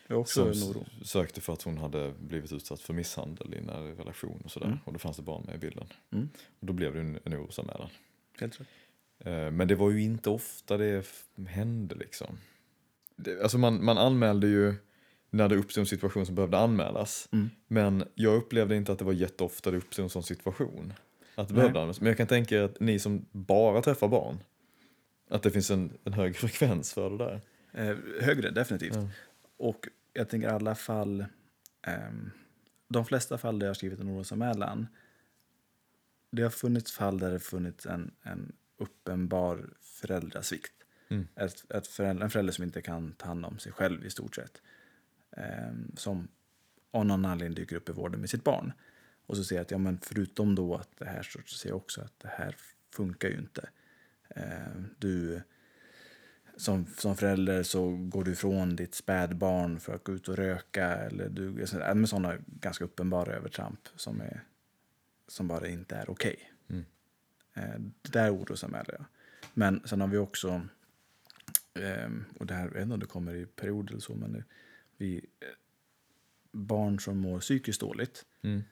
Mm. 0.09 0.25
Som 0.25 0.85
sökte 1.05 1.41
för 1.41 1.53
att 1.53 1.63
hon 1.63 1.79
hade 1.79 2.13
blivit 2.19 2.53
utsatt 2.53 2.81
för 2.81 2.95
misshandel 2.95 3.55
i 3.55 3.59
en 3.59 3.65
nära 3.65 3.83
relation 3.91 4.41
och 4.45 4.51
sådär. 4.51 4.67
Mm. 4.67 4.79
Och 4.85 4.93
då 4.93 4.99
fanns 4.99 5.17
det 5.17 5.23
barn 5.23 5.43
med 5.47 5.55
i 5.55 5.59
bilden. 5.59 5.87
Mm. 6.13 6.29
Och 6.61 6.67
då 6.67 6.73
blev 6.73 6.95
det 6.95 7.01
en, 7.01 7.19
en 7.25 7.35
orosanmälan. 7.35 7.89
Helt 8.41 8.61
rätt. 8.61 8.69
Eh, 9.19 9.51
Men 9.51 9.69
det 9.69 9.75
var 9.75 9.91
ju 9.91 10.03
inte 10.03 10.31
ofta 10.31 10.77
det 10.77 11.07
hände 11.49 11.95
liksom. 11.95 12.39
Det, 13.17 13.43
alltså 13.43 13.59
man, 13.59 13.85
man 13.85 13.99
anmälde 13.99 14.47
ju 14.47 14.75
när 15.31 15.49
det 15.49 15.57
uppstod 15.57 15.81
en 15.83 15.87
situation 15.87 16.27
som 16.27 16.35
behövde 16.35 16.59
anmälas. 16.59 17.29
Mm. 17.33 17.51
Men 17.69 18.05
jag 18.15 18.35
upplevde 18.37 18.77
inte 18.77 18.93
att 18.93 18.99
det 18.99 19.05
var 19.05 19.13
jätteofta 19.13 19.71
det 19.71 19.77
uppstod 19.77 20.03
en 20.03 20.11
sån 20.11 20.23
situation. 20.23 20.93
Att 21.35 21.49
det 21.49 21.55
Nej. 21.55 21.61
behövde 21.61 21.81
anmälas. 21.81 22.01
Men 22.01 22.07
jag 22.09 22.17
kan 22.17 22.27
tänka 22.27 22.57
er 22.57 22.63
att 22.63 22.81
ni 22.81 22.99
som 22.99 23.27
bara 23.33 23.83
träffar 23.83 24.09
barn, 24.09 24.39
att 25.29 25.43
det 25.43 25.51
finns 25.51 25.71
en, 25.71 25.99
en 26.05 26.13
hög 26.13 26.37
frekvens 26.37 26.93
för 26.93 27.11
det 27.11 27.19
där. 27.19 27.41
Eh, 27.73 27.97
högre, 28.21 28.51
definitivt. 28.51 28.95
Ja. 28.95 29.09
Och 29.57 29.89
jag 30.13 30.29
tänker 30.29 30.49
i 30.49 30.51
alla 30.51 30.75
fall, 30.75 31.25
ehm, 31.83 32.31
de 32.89 33.05
flesta 33.05 33.39
fall 33.39 33.59
där 33.59 33.67
jag 33.67 33.71
har 33.71 33.75
skrivit 33.75 34.01
en 34.01 34.11
orosanmälan, 34.11 34.87
det 36.31 36.43
har 36.43 36.51
funnits 36.51 36.93
fall 36.93 37.19
där 37.19 37.33
det 37.33 37.41
funnits 37.41 37.87
en, 37.87 38.15
en 38.23 38.53
uppenbar 38.77 39.71
föräldrasvikt. 39.81 40.73
Mm. 41.09 41.29
Ett, 41.35 41.71
ett 41.71 41.87
förälder, 41.87 42.25
en 42.25 42.31
förälder 42.31 42.53
som 42.53 42.65
inte 42.65 42.83
kan 42.83 43.13
ta 43.13 43.27
hand 43.27 43.47
om 43.47 43.59
sig 43.59 43.73
själv 43.73 44.07
i 44.07 44.11
stort 44.11 44.35
sett. 44.35 44.63
Ehm, 45.37 45.93
som 45.97 46.29
av 46.91 47.07
någon 47.07 47.25
anledning 47.25 47.55
dyker 47.55 47.77
upp 47.77 47.89
i 47.89 47.93
vården 47.93 48.21
med 48.21 48.31
sitt 48.31 48.45
barn. 48.45 48.73
Och 49.27 49.37
så 49.37 49.45
säger 49.45 49.59
jag 49.61 49.65
att 49.65 49.71
ja, 49.71 49.79
men 49.79 49.99
förutom 50.03 50.55
då 50.55 50.75
att 50.75 50.91
det 50.99 51.05
här 51.05 51.23
så 51.23 51.57
ser 51.57 51.69
jag 51.69 51.77
också 51.77 52.01
att 52.01 52.21
det 52.21 52.29
här 52.29 52.57
funkar 52.91 53.29
ju 53.29 53.39
inte. 53.39 53.69
Ehm, 54.29 54.89
du 54.99 55.43
som, 56.57 56.87
som 56.87 57.17
förälder 57.17 57.63
så 57.63 57.97
går 57.97 58.25
du 58.25 58.33
ifrån 58.33 58.77
ditt 58.77 58.95
spädbarn 58.95 59.81
för 59.81 59.95
att 59.95 60.05
gå 60.05 60.13
ut 60.13 60.29
och 60.29 60.37
röka 60.37 60.87
eller 60.87 61.29
du, 61.29 61.63
äh, 61.63 61.95
med 61.95 62.09
sådana 62.09 62.37
ganska 62.47 62.85
uppenbara 62.85 63.33
övertramp 63.33 63.89
som, 63.97 64.21
är, 64.21 64.45
som 65.29 65.49
bara 65.49 65.69
inte 65.69 65.97
är 65.97 66.11
okej. 66.11 66.53
Mm. 66.69 66.85
Eh, 67.55 67.81
det 68.03 68.13
där 68.13 68.35
orosanmäler 68.35 68.95
jag. 68.99 69.05
Men 69.55 69.83
sen 69.85 70.01
har 70.01 70.09
vi 70.09 70.17
också, 70.17 70.69
ehm, 71.75 72.25
och 72.39 72.47
det 72.47 72.55
här, 72.55 72.65
jag 72.65 72.73
vet 72.73 72.83
inte 72.83 72.95
om 72.95 73.01
det 73.01 73.07
kommer 73.07 73.35
i 73.35 73.47
perioder 73.47 73.91
eller 73.91 74.01
så, 74.01 74.15
men 74.15 74.45
vi, 74.97 75.17
eh, 75.41 75.49
barn 76.53 77.01
som 77.01 77.19
mår 77.19 77.41
psykiskt 77.41 77.81
dåligt 77.81 78.25
Mm. 78.43 78.63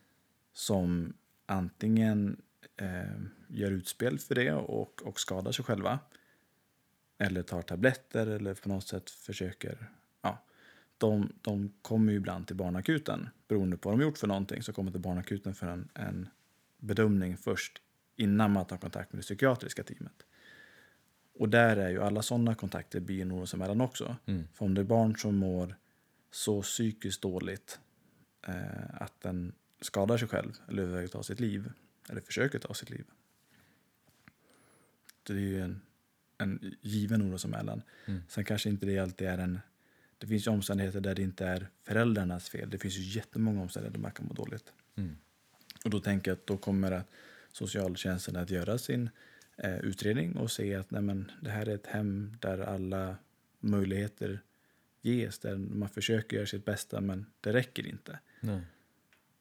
som 0.52 1.14
antingen 1.46 2.42
eh, 2.76 3.20
gör 3.48 3.70
utspel 3.70 4.18
för 4.18 4.34
det 4.34 4.52
och, 4.52 5.02
och 5.02 5.20
skadar 5.20 5.52
sig 5.52 5.64
själva 5.64 5.98
eller 7.18 7.42
tar 7.42 7.62
tabletter 7.62 8.26
eller 8.26 8.54
på 8.54 8.68
något 8.68 8.88
sätt 8.88 9.10
försöker... 9.10 9.90
Ja, 10.22 10.44
de, 10.98 11.32
de 11.42 11.72
kommer 11.82 12.12
ju 12.12 12.18
ibland 12.18 12.46
till 12.46 12.56
barnakuten 12.56 13.28
beroende 13.48 13.76
på 13.76 13.88
vad 13.88 13.98
de 13.98 14.04
gjort 14.04 14.18
för 14.18 14.26
någonting 14.26 14.62
så 14.62 14.72
kommer 14.72 14.90
till 14.90 15.00
barnakuten 15.00 15.54
för 15.54 15.66
en, 15.66 15.88
en 15.94 16.28
bedömning 16.78 17.36
först 17.36 17.82
innan 18.16 18.52
man 18.52 18.66
tar 18.66 18.76
kontakt 18.76 19.12
med 19.12 19.18
det 19.18 19.22
psykiatriska 19.22 19.82
teamet. 19.82 20.26
Och 21.34 21.48
där 21.48 21.76
är 21.76 21.88
ju 21.88 22.02
alla 22.02 22.22
sådana 22.22 22.54
kontakter 22.54 23.10
en 23.10 23.32
orosanmälan 23.32 23.80
också. 23.80 24.16
Mm. 24.26 24.48
För 24.54 24.64
om 24.64 24.74
det 24.74 24.80
är 24.80 24.84
barn 24.84 25.16
som 25.16 25.36
mår 25.36 25.76
så 26.30 26.62
psykiskt 26.62 27.22
dåligt 27.22 27.78
eh, 28.46 29.02
att 29.02 29.20
den 29.20 29.52
skadar 29.80 30.18
sig 30.18 30.28
själv 30.28 30.52
eller 30.68 30.82
överväger 30.82 31.08
ta 31.08 31.22
sitt 31.22 31.40
liv, 31.40 31.72
eller 32.08 32.20
försöker 32.20 32.58
ta 32.58 32.74
sitt 32.74 32.90
liv. 32.90 33.04
Det 35.22 35.32
är 35.32 35.36
ju 35.36 35.60
en, 35.60 35.80
en 36.38 36.74
given 36.80 37.22
orosanmälan. 37.22 37.82
Mm. 38.06 38.22
Sen 38.28 38.44
kanske 38.44 38.68
inte 38.68 38.86
det 38.86 38.98
alltid 38.98 39.28
är 39.28 39.38
en... 39.38 39.60
Det 40.18 40.26
finns 40.26 40.46
ju 40.46 40.50
omständigheter 40.50 41.00
där 41.00 41.14
det 41.14 41.22
inte 41.22 41.46
är 41.46 41.68
föräldrarnas 41.82 42.48
fel. 42.48 42.70
Det 42.70 42.78
finns 42.78 42.94
ju 42.94 43.02
jättemånga 43.02 43.62
omständigheter 43.62 43.98
där 43.98 44.02
man 44.02 44.10
kan 44.10 44.26
må 44.26 44.34
dåligt. 44.34 44.72
Mm. 44.96 45.16
Och 45.84 45.90
då 45.90 46.00
tänker 46.00 46.30
jag 46.30 46.36
att 46.36 46.46
då 46.46 46.56
kommer 46.56 46.92
att 46.92 47.10
socialtjänsten 47.52 48.36
att 48.36 48.50
göra 48.50 48.78
sin 48.78 49.10
eh, 49.56 49.78
utredning 49.78 50.36
och 50.36 50.50
se 50.50 50.74
att 50.74 50.90
nej 50.90 51.02
men, 51.02 51.32
det 51.40 51.50
här 51.50 51.68
är 51.68 51.74
ett 51.74 51.86
hem 51.86 52.36
där 52.40 52.58
alla 52.58 53.16
möjligheter 53.60 54.40
ges, 55.02 55.38
där 55.38 55.56
man 55.56 55.88
försöker 55.88 56.36
göra 56.36 56.46
sitt 56.46 56.64
bästa 56.64 57.00
men 57.00 57.26
det 57.40 57.52
räcker 57.52 57.86
inte. 57.86 58.18
Nej. 58.40 58.60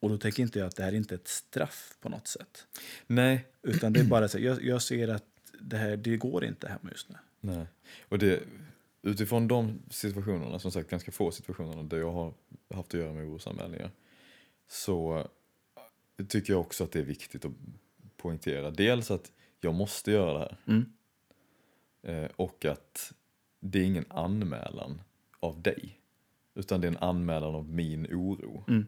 Och 0.04 0.10
då 0.10 0.18
tänker 0.18 0.44
inte 0.44 0.60
jag 0.60 0.68
att 0.68 0.76
det 0.76 0.84
här 0.84 0.92
är 0.92 0.96
inte 0.96 1.16
är 1.16 1.18
ett 1.18 1.28
straff 1.28 1.98
på 2.02 2.10
något 2.10 2.28
sätt. 2.28 2.68
Nej. 3.08 3.48
Utan 3.62 3.94
det 3.94 4.00
är 4.00 4.04
bara 4.04 4.28
så 4.28 4.40
jag, 4.40 4.64
jag 4.64 4.82
ser 4.82 5.08
att 5.08 5.26
det 5.60 5.78
här, 5.78 5.98
det 5.98 6.18
går 6.18 6.46
inte 6.46 6.68
hemma 6.68 6.90
just 6.92 7.10
nu. 7.10 7.16
Nej. 7.40 7.66
Och 8.10 8.20
det, 8.20 8.44
utifrån 9.02 9.48
de 9.48 9.80
situationerna, 9.90 10.60
som 10.60 10.72
sagt 10.72 10.90
ganska 10.90 11.12
få 11.12 11.32
situationerna 11.32 11.84
där 11.84 11.98
jag 11.98 12.12
har 12.12 12.34
haft 12.74 12.94
att 12.94 13.00
göra 13.00 13.14
med 13.14 13.26
orosanmälningar, 13.26 13.92
så 14.68 15.28
tycker 16.28 16.54
jag 16.54 16.60
också 16.60 16.84
att 16.84 16.92
det 16.92 17.00
är 17.00 17.04
viktigt 17.04 17.46
att 17.46 17.52
poängtera. 18.18 18.72
Dels 18.72 19.12
att 19.12 19.32
jag 19.60 19.74
måste 19.74 20.12
göra 20.12 20.34
det 20.34 20.40
här. 20.40 20.58
Mm. 20.68 20.86
Eh, 22.02 22.32
och 22.36 22.66
att 22.66 23.14
det 23.60 23.80
är 23.80 23.84
ingen 23.84 24.06
anmälan 24.10 25.02
av 25.40 25.62
dig. 25.62 26.00
Utan 26.56 26.82
det 26.82 26.88
är 26.88 26.92
en 26.92 26.98
anmälan 26.98 27.56
av 27.56 27.70
min 27.70 28.06
oro. 28.06 28.64
Mm. 28.68 28.86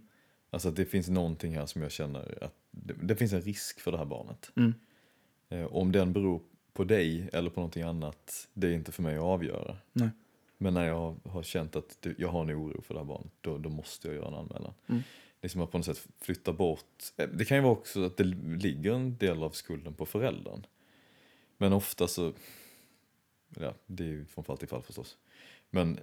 Alltså 0.55 0.69
att 0.69 0.75
det 0.75 0.85
finns 0.85 1.09
någonting 1.09 1.55
här 1.55 1.65
som 1.65 1.81
jag 1.81 1.91
känner 1.91 2.43
att 2.43 2.55
det, 2.71 2.93
det 3.01 3.15
finns 3.15 3.33
en 3.33 3.41
risk 3.41 3.79
för 3.79 3.91
det 3.91 3.97
här 3.97 4.05
barnet. 4.05 4.51
Mm. 4.55 4.73
Eh, 5.49 5.65
om 5.65 5.91
den 5.91 6.13
beror 6.13 6.41
på 6.73 6.83
dig 6.83 7.29
eller 7.33 7.49
på 7.49 7.59
någonting 7.59 7.83
annat, 7.83 8.47
det 8.53 8.67
är 8.67 8.71
inte 8.71 8.91
för 8.91 9.03
mig 9.03 9.15
att 9.15 9.23
avgöra. 9.23 9.77
Nej. 9.93 10.09
Men 10.57 10.73
när 10.73 10.85
jag 10.85 11.15
har, 11.23 11.43
känt 11.43 11.75
att 11.75 11.97
det, 11.99 12.15
jag 12.17 12.27
har 12.27 12.41
en 12.41 12.51
oro 12.51 12.81
för 12.81 12.93
det 12.93 12.99
här 12.99 13.05
barnet, 13.05 13.31
då, 13.41 13.57
då 13.57 13.69
måste 13.69 14.07
jag 14.07 14.15
göra 14.15 14.27
en 14.27 14.33
anmälan. 14.33 14.73
Mm. 14.87 15.03
Det 15.39 15.47
är 15.47 15.49
som 15.49 15.61
att 15.61 15.71
på 15.71 15.77
något 15.77 15.85
sätt 15.85 16.07
flytta 16.21 16.53
bort, 16.53 17.03
eh, 17.17 17.29
det 17.29 17.45
kan 17.45 17.57
ju 17.57 17.63
vara 17.63 17.73
också 17.73 18.05
att 18.05 18.17
det 18.17 18.23
ligger 18.23 18.93
en 18.93 19.17
del 19.17 19.43
av 19.43 19.49
skulden 19.49 19.93
på 19.93 20.05
föräldern. 20.05 20.65
Men 21.57 21.73
ofta 21.73 22.07
så, 22.07 22.33
ja 23.59 23.73
det 23.85 24.03
är 24.03 24.07
ju 24.07 24.25
från 24.25 24.43
fall 24.43 24.57
till 24.57 24.67
fall 24.67 24.83
förstås. 24.83 25.17
Men 25.69 25.99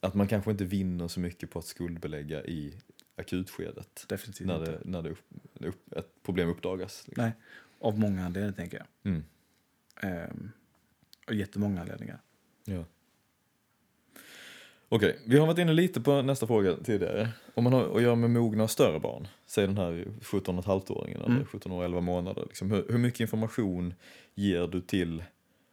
att 0.00 0.14
man 0.14 0.28
kanske 0.28 0.50
inte 0.50 0.64
vinner 0.64 1.08
så 1.08 1.20
mycket 1.20 1.50
på 1.50 1.58
att 1.58 1.64
skuldbelägga 1.64 2.44
i 2.44 2.74
akutskedet. 3.16 4.04
Definitivt 4.08 4.46
När, 4.46 4.58
inte. 4.58 4.70
det, 4.70 4.78
när 4.84 5.02
det 5.02 5.10
upp, 5.10 5.24
upp, 5.60 5.92
ett 5.92 6.22
problem 6.22 6.48
uppdagas. 6.48 7.04
Liksom. 7.06 7.24
Nej, 7.24 7.32
av 7.80 7.98
många 7.98 8.24
anledningar 8.24 8.52
tänker 8.52 8.76
jag. 8.76 9.12
Mm. 9.12 9.24
Ehm, 10.02 10.50
och 11.26 11.34
jättemånga 11.34 11.80
anledningar. 11.80 12.20
Ja. 12.64 12.84
Okej, 14.88 15.18
vi 15.24 15.38
har 15.38 15.46
varit 15.46 15.58
inne 15.58 15.72
lite 15.72 16.00
på 16.00 16.22
nästa 16.22 16.46
fråga 16.46 16.76
tidigare. 16.84 17.28
Om 17.54 17.64
man 17.64 17.72
har 17.72 17.96
att 17.96 18.02
göra 18.02 18.14
med 18.14 18.30
mogna 18.30 18.62
och 18.62 18.70
större 18.70 19.00
barn, 19.00 19.28
säg 19.46 19.66
den 19.66 19.78
här 19.78 19.92
17,5-åringen 20.20 21.16
eller 21.16 21.26
Mm. 21.34 21.46
17 21.46 21.72
år 21.72 21.78
och 21.78 21.84
11 21.84 22.00
månader. 22.00 22.44
Liksom, 22.48 22.70
hur, 22.70 22.86
hur 22.88 22.98
mycket 22.98 23.20
information 23.20 23.94
ger 24.34 24.66
du 24.66 24.80
till, 24.80 25.24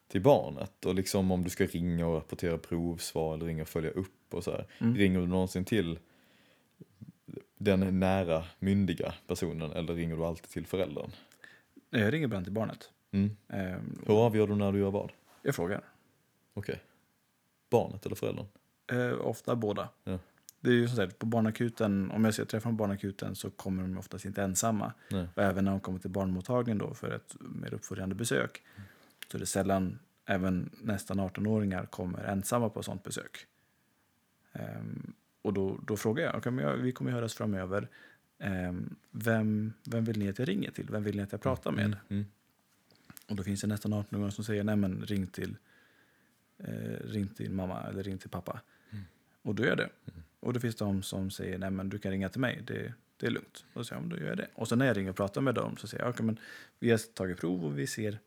till 0.08 0.22
barnet? 0.22 0.86
Och 0.86 0.96
liksom 0.96 1.32
om 1.32 1.44
du 1.44 1.50
ska 1.50 1.66
ringa 1.66 2.08
och 2.08 2.16
rapportera 2.16 2.58
provsvar 2.58 3.34
eller 3.34 3.46
ringa 3.46 3.62
och 3.62 3.70
följa 3.70 3.91
upp 3.91 4.34
och 4.34 4.44
så 4.44 4.52
här. 4.52 4.68
Mm. 4.78 4.96
Ringer 4.96 5.20
du 5.20 5.28
någonsin 5.28 5.66
till 5.66 6.00
den 7.64 7.99
nära 7.99 8.43
myndiga 8.59 9.14
personen 9.28 9.72
eller 9.72 9.93
ringer 9.93 10.16
du 10.16 10.26
alltid 10.26 10.49
till 10.49 10.66
föräldern? 10.66 11.11
Jag 11.89 12.14
ringer 12.14 12.26
ibland 12.26 12.45
till 12.45 12.53
barnet. 12.53 12.89
Mm. 13.11 13.38
Ehm, 13.49 13.99
Hur 14.05 14.26
avgör 14.26 14.47
du 14.47 14.55
när 14.55 14.72
du 14.72 14.80
gör 14.80 14.91
vad? 14.91 15.11
jag 15.41 15.55
frågar. 15.55 15.82
Okej. 16.53 16.82
Barnet 17.70 18.05
eller 18.05 18.16
föräldern? 18.16 18.45
Eh, 18.91 19.14
ofta 19.28 19.55
båda. 19.55 19.89
Ja. 20.03 20.20
Det 20.59 20.70
är 20.70 20.74
ju 20.74 20.88
som 20.88 20.95
sagt, 20.97 21.20
på 21.20 21.26
barnakuten, 21.26 22.11
om 22.11 22.26
jag 22.26 22.34
ska 22.34 22.45
träffa 22.45 22.70
på 22.70 22.76
barnakuten 22.76 23.36
så 23.36 23.49
kommer 23.49 23.82
de 23.84 23.97
oftast 23.97 24.26
inte 24.26 24.43
ensamma. 24.43 24.93
Nej. 25.11 25.28
Och 25.36 25.43
även 25.43 25.66
när 25.66 25.72
de 25.72 25.80
kommer 25.80 25.99
till 25.99 26.09
barnmottagningen 26.09 26.78
då 26.78 26.93
för 26.93 27.11
ett 27.11 27.36
mer 27.39 27.74
uppföljande 27.74 28.16
besök 28.16 28.61
så 29.32 29.38
är 29.38 29.39
det 29.39 29.45
sällan, 29.45 29.99
även 30.26 30.70
nästan 30.82 31.20
18-åringar 31.20 31.86
kommer 31.86 32.24
ensamma 32.24 32.70
på 32.70 32.84
sånt 32.84 33.03
besök. 33.03 33.45
Ehm, 34.53 35.14
och 35.44 35.54
då, 35.54 35.80
då 35.88 35.98
frågar 35.98 36.24
jag, 36.24 36.36
okay, 36.36 36.76
vi 36.82 36.91
kommer 36.91 37.12
ju 37.12 37.16
höras 37.16 37.34
framöver, 37.34 37.88
Ehm, 38.44 38.96
vem, 39.12 39.74
vem 39.84 40.04
vill 40.04 40.20
ni 40.20 40.30
att 40.30 40.39
jag 40.39 40.48
ringer 40.48 40.72
till? 40.72 40.88
Vem 40.89 41.04
vill 41.04 41.16
ni 41.16 41.24
att 41.24 41.32
jag 41.32 41.41
pratar 41.41 41.72
med? 41.72 41.86
Mm. 41.86 41.98
Mm. 42.10 42.26
Och 43.28 43.36
då 43.36 43.44
finns 43.44 43.62
det 43.62 43.68
nästan 43.68 43.94
18-åringar 43.94 44.30
som 44.30 44.44
säger, 44.44 44.64
nej 44.64 44.76
men 44.76 45.02
ring 45.06 45.28
till, 45.28 45.58
eh, 46.58 47.06
ring 47.06 47.28
till 47.28 47.52
mamma 47.52 47.84
eller 47.84 48.04
ring 48.04 48.18
till 48.18 48.30
pappa. 48.30 48.62
Mm. 48.91 49.04
Och 49.41 49.56
då 49.56 49.64
gör 49.64 49.70
jag 49.70 49.78
det. 49.78 49.89
Och 50.39 50.54
det 50.54 50.60
finns 50.60 50.76
de 50.76 51.04
som 51.04 51.32
säger, 51.32 51.58
nej 51.58 51.72
men 51.72 51.89
du 51.89 52.00
kan 52.00 52.12
ringa 52.12 52.30
till 52.30 52.41
mig, 52.41 52.62
det, 52.68 52.94
det 53.18 53.26
är 53.26 53.32
lugnt. 53.32 53.66
Och 53.74 53.80
då 53.80 53.84
säger 53.84 54.02
jag, 54.02 54.04
"Ja, 54.04 54.08
men 54.08 54.10
då 54.10 54.24
gör 54.24 54.30
jag 54.30 54.38
det. 54.38 54.48
Och 54.54 54.68
sen 54.68 54.80
när 54.80 54.86
jag 54.86 54.98
ringer 54.98 55.10
och 55.10 55.16
pratar 55.16 55.41
med 55.41 55.56
dem 55.56 55.78
så 55.78 55.88
säger 55.88 56.04
jag, 56.04 56.10
okej 56.14 56.26
men 56.26 56.39
vi 56.80 56.91
har 56.91 56.98
tagit 56.98 57.39
prov 57.39 57.66
och 57.66 57.80
vi 57.80 57.88
ser, 57.88 58.20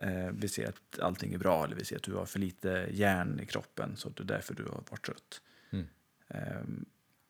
eh, 0.00 0.30
vi 0.32 0.48
ser 0.48 0.68
att 0.68 0.98
allting 0.98 1.34
är 1.34 1.38
bra, 1.38 1.64
eller 1.64 1.76
vi 1.76 1.84
ser 1.84 1.96
att 1.96 2.02
du 2.02 2.14
har 2.14 2.26
för 2.26 2.38
lite 2.38 2.88
järn 2.90 3.40
i 3.40 3.46
kroppen, 3.46 3.96
så 3.96 4.08
det 4.08 4.22
är 4.22 4.24
därför 4.24 4.54
du 4.54 4.62
har 4.62 4.82
varit 4.90 5.02
trött. 5.06 5.40
Ehm, 6.32 6.84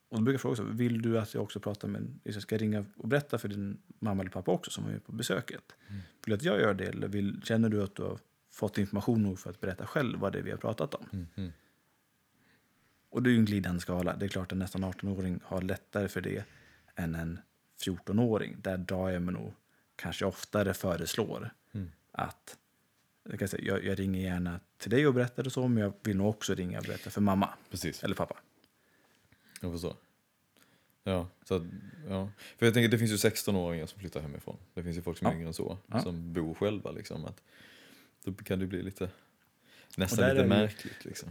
och 0.09 0.19
då 0.19 0.23
brukar 0.25 0.35
jag 0.35 0.41
fråga 0.41 0.57
så, 0.57 0.63
vill 0.65 1.03
du 1.03 1.19
att 1.19 1.35
jag 1.35 1.43
också 1.43 1.61
pratar 1.61 1.89
med, 1.89 2.19
liksom 2.25 2.43
ska 2.43 2.57
ringa 2.57 2.85
och 2.97 3.09
berätta 3.09 3.39
för 3.39 3.49
din 3.49 3.79
mamma 3.99 4.23
eller 4.23 4.31
pappa 4.31 4.51
också 4.51 4.71
som 4.71 4.85
är 4.85 4.89
med 4.89 5.05
på 5.05 5.13
besöket? 5.13 5.73
Mm. 5.89 6.01
Vill 6.25 6.35
att 6.35 6.43
jag 6.43 6.61
gör 6.61 6.75
det 6.75 6.85
eller 6.87 7.09
vill, 7.09 7.41
känner 7.45 7.69
du 7.69 7.83
att 7.83 7.95
du 7.95 8.03
har 8.03 8.19
fått 8.51 8.79
information 8.79 9.23
nog 9.23 9.39
för 9.39 9.51
att 9.51 9.61
berätta 9.61 9.87
själv 9.87 10.19
vad 10.19 10.33
det 10.33 10.39
är 10.39 10.43
vi 10.43 10.51
har 10.51 10.59
pratat 10.59 10.95
om? 10.95 11.07
Mm. 11.13 11.27
Mm. 11.35 11.53
Och 13.11 13.23
det 13.23 13.31
är 13.31 13.33
ju 13.33 13.39
en 13.39 13.45
glidande 13.45 13.81
skala. 13.81 14.17
Det 14.17 14.27
är 14.27 14.29
klart 14.29 14.53
att 14.53 14.59
nästan 14.59 14.85
18-åring 14.85 15.41
har 15.45 15.63
lättare 15.63 16.09
för 16.09 16.21
det 16.21 16.45
än 16.95 17.15
en 17.15 17.41
14-åring. 17.85 18.57
Där 18.63 18.77
drar 18.79 19.11
jag 19.11 19.23
mig 19.23 19.35
nog 19.35 19.55
kanske 19.97 20.25
oftare 20.25 20.75
föreslår 20.75 21.51
Mm. 21.75 21.91
att 22.13 22.59
jag, 23.31 23.39
kan 23.39 23.49
säga, 23.49 23.65
jag, 23.65 23.85
jag 23.85 23.99
ringer 23.99 24.21
gärna 24.21 24.61
till 24.79 24.91
dig 24.91 25.07
och 25.07 25.15
berättar 25.15 25.43
det 25.43 25.51
så, 25.51 25.69
men 25.69 25.83
jag 25.83 25.93
vill 26.03 26.17
nog 26.17 26.29
också 26.29 26.55
ringa 26.55 26.79
och 26.79 26.85
berätta 26.85 27.11
för 27.11 27.21
mamma 27.21 27.49
Precis. 27.71 28.05
eller 28.05 28.15
pappa. 28.15 28.37
Jag 29.63 29.73
förstår. 29.73 29.97
Ja, 31.05 31.29
så 31.45 31.55
att, 31.55 31.63
ja. 32.09 32.31
För 32.59 32.67
jag 32.67 32.75
tänker 32.75 32.89
det 32.89 32.99
finns 32.99 33.11
ju 33.25 33.29
16-åringar 33.31 33.87
som 33.87 34.01
flyttar 34.01 34.21
hemifrån. 34.21 34.57
Det 34.75 34.83
finns 34.83 34.97
ju 34.97 35.03
folk 35.03 35.19
som 35.19 35.27
är 35.27 35.31
Ja. 35.31 35.37
yngre 35.37 35.47
än 35.49 35.55
så, 35.55 35.79
Ja. 35.87 36.03
som 36.03 36.33
bor 36.33 36.55
själva 36.55 36.91
liksom. 36.91 37.25
Att, 37.25 37.43
då 38.25 38.33
kan 38.35 38.59
det 38.59 38.67
bli 38.67 38.83
lite, 38.83 39.11
nästan 39.97 40.35
lite 40.35 40.47
märkligt 40.49 41.05
liksom. 41.05 41.29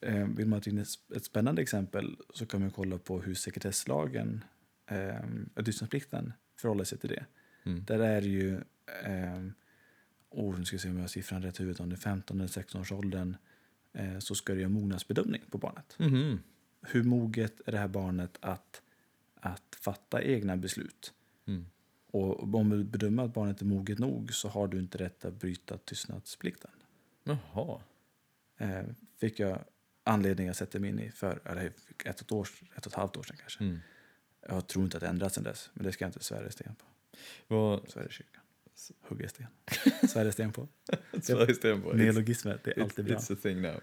Eh, 0.00 0.26
vill 0.26 0.46
man 0.46 0.58
ha 0.64 0.70
in 0.70 0.78
ett, 0.78 1.24
spännande 1.24 1.62
exempel 1.62 2.16
så 2.34 2.46
kan 2.46 2.60
man 2.60 2.70
kolla 2.70 2.98
på 2.98 3.20
hur 3.22 3.34
sekretesslagen, 3.34 4.44
eh, 4.86 5.62
tystnadsplikten, 5.64 6.32
förhåller 6.56 6.84
sig 6.84 6.98
till 6.98 7.08
det. 7.10 7.24
Mm. 7.64 7.84
Där 7.84 7.98
är 7.98 8.20
det 8.20 8.26
ju, 8.28 8.54
eh, 9.04 9.42
oh, 10.30 10.58
nu 10.58 10.64
ska 10.64 10.78
se 10.78 10.88
om 10.88 10.94
jag 10.94 11.02
har 11.02 11.08
siffran 11.08 11.42
rätt 11.42 11.60
i 11.60 11.62
huvudet, 11.62 11.80
om 11.80 11.88
det 11.88 11.94
är 11.94 11.98
15 12.00 12.38
eller 12.40 12.48
16 12.48 12.80
års 12.80 12.92
åldern 12.92 13.36
eh, 13.92 14.18
så 14.18 14.34
ska 14.34 14.54
det 14.54 14.60
göra 14.60 14.68
mognadsbedömning 14.70 15.42
på 15.50 15.58
barnet. 15.58 15.94
Mhm. 15.98 16.38
Hur 16.80 17.04
moget 17.04 17.60
är 17.66 17.72
det 17.72 17.78
här 17.78 17.88
barnet 17.88 18.38
att, 18.40 18.82
att 19.34 19.76
fatta 19.80 20.22
egna 20.22 20.56
beslut? 20.56 21.12
Mm. 21.46 21.66
Och 22.10 22.54
om 22.54 22.70
du 22.70 22.84
bedömer 22.84 23.24
att 23.24 23.34
barnet 23.34 23.60
är 23.60 23.64
moget 23.64 23.98
nog 23.98 24.34
så 24.34 24.48
har 24.48 24.68
du 24.68 24.78
inte 24.78 24.98
rätt 24.98 25.24
att 25.24 25.34
bryta 25.34 25.78
tystnadsplikten. 25.78 26.70
Jaha. 27.24 27.80
Eh, 28.56 28.84
fick 29.16 29.40
jag 29.40 29.64
anledning 30.04 30.48
att 30.48 30.56
sätta 30.56 30.78
mig 30.78 30.90
in 30.90 31.00
i 31.00 31.10
för 31.10 31.40
eller 31.44 31.64
ett, 31.64 31.74
och 31.90 32.06
ett, 32.06 32.32
år, 32.32 32.48
ett 32.76 32.86
och 32.86 32.92
ett 32.92 32.98
halvt 32.98 33.16
år 33.16 33.22
sedan 33.22 33.36
kanske. 33.40 33.64
Mm. 33.64 33.78
Jag 34.40 34.66
tror 34.66 34.84
inte 34.84 34.96
att 34.96 35.00
det 35.00 35.08
ändrats 35.08 35.34
sedan 35.34 35.44
dess, 35.44 35.70
men 35.74 35.84
det 35.84 35.92
ska 35.92 36.04
jag 36.04 36.08
inte 36.08 36.24
svära 36.24 36.50
sten 36.50 36.74
på. 36.74 36.84
Vad, 37.46 37.90
Svära 37.90 38.08
kyrkan. 38.08 38.42
Hugga 39.00 39.28
sten. 39.28 39.46
Svära 40.08 40.32
sten 40.32 40.52
på. 40.52 40.68
Sveriges 41.22 41.56
Stenborg. 41.56 41.96
It's, 41.96 42.04
Neologismer, 42.04 42.60
det 42.64 42.76
är 42.76 42.82
alltid 42.82 43.04
bra. 43.04 43.16
it's 43.16 43.32
a 43.32 43.36
thing 43.42 43.62
now. 43.62 43.80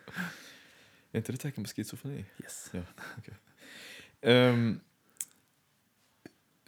Är 1.15 1.17
inte 1.17 1.31
det 1.31 1.37
tecken 1.37 1.63
på 1.63 1.69
schizofreni? 1.69 2.25
Yes. 2.43 2.71
Ehm, 4.21 4.79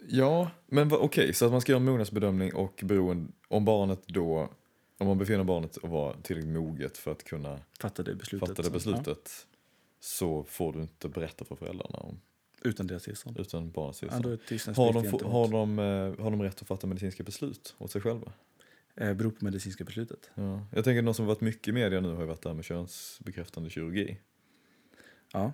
ja, 0.08 0.50
men 0.66 0.92
okej, 0.92 1.34
så 1.34 1.46
att 1.46 1.52
man 1.52 1.60
ska 1.60 1.72
göra 1.72 1.80
en 1.80 1.84
mognadsbedömning 1.86 2.54
och 2.54 2.80
beroende, 2.84 3.32
om 3.48 3.64
barnet 3.64 4.02
då, 4.06 4.52
om 4.98 5.06
man 5.06 5.18
befinner 5.18 5.44
barnet 5.44 5.76
att 5.84 5.90
vara 5.90 6.16
tillräckligt 6.22 6.54
moget 6.54 6.98
för 6.98 7.12
att 7.12 7.24
kunna 7.24 7.60
Fatta 7.80 8.02
det 8.02 8.14
beslutet. 8.14 8.48
fatta 8.48 8.62
det 8.62 8.70
beslutet 8.70 9.46
så 10.00 10.44
får 10.44 10.72
du 10.72 10.80
inte 10.80 11.08
berätta 11.08 11.44
för 11.44 11.56
föräldrarna 11.56 11.98
om, 11.98 12.20
Ja, 12.62 12.70
utan 12.70 12.86
deras 12.86 13.02
tillstånd. 13.02 13.38
utan 13.40 13.70
barnets 13.70 14.02
Ja, 14.02 14.08
tillstånd. 14.48 14.76
är 14.76 14.82
har, 14.82 14.92
de, 14.92 15.02
gentemot. 15.02 15.32
har, 15.32 15.48
de, 15.48 15.78
eh, 15.78 16.24
har 16.24 16.30
de 16.30 16.42
rätt 16.42 16.62
att 16.62 16.68
fatta 16.68 16.86
medicinska 16.86 17.22
beslut 17.22 17.74
åt 17.78 17.90
sig 17.90 18.00
själva? 18.00 18.32
Eh, 18.94 19.14
beror 19.14 19.30
på 19.30 19.44
medicinska 19.44 19.84
beslutet. 19.84 20.30
Ja. 20.34 20.66
Jag 20.72 20.84
tänker 20.84 21.02
något 21.02 21.16
som 21.16 21.26
varit 21.26 21.40
mycket 21.40 21.68
i 21.68 21.72
media 21.72 22.00
nu 22.00 22.08
har 22.12 22.20
ju 22.20 22.26
varit 22.26 22.42
det 22.42 22.48
här 22.48 22.54
med 22.54 22.64
könsbekräftande 22.64 23.70
kirurgi. 23.70 24.18
Ja, 25.32 25.52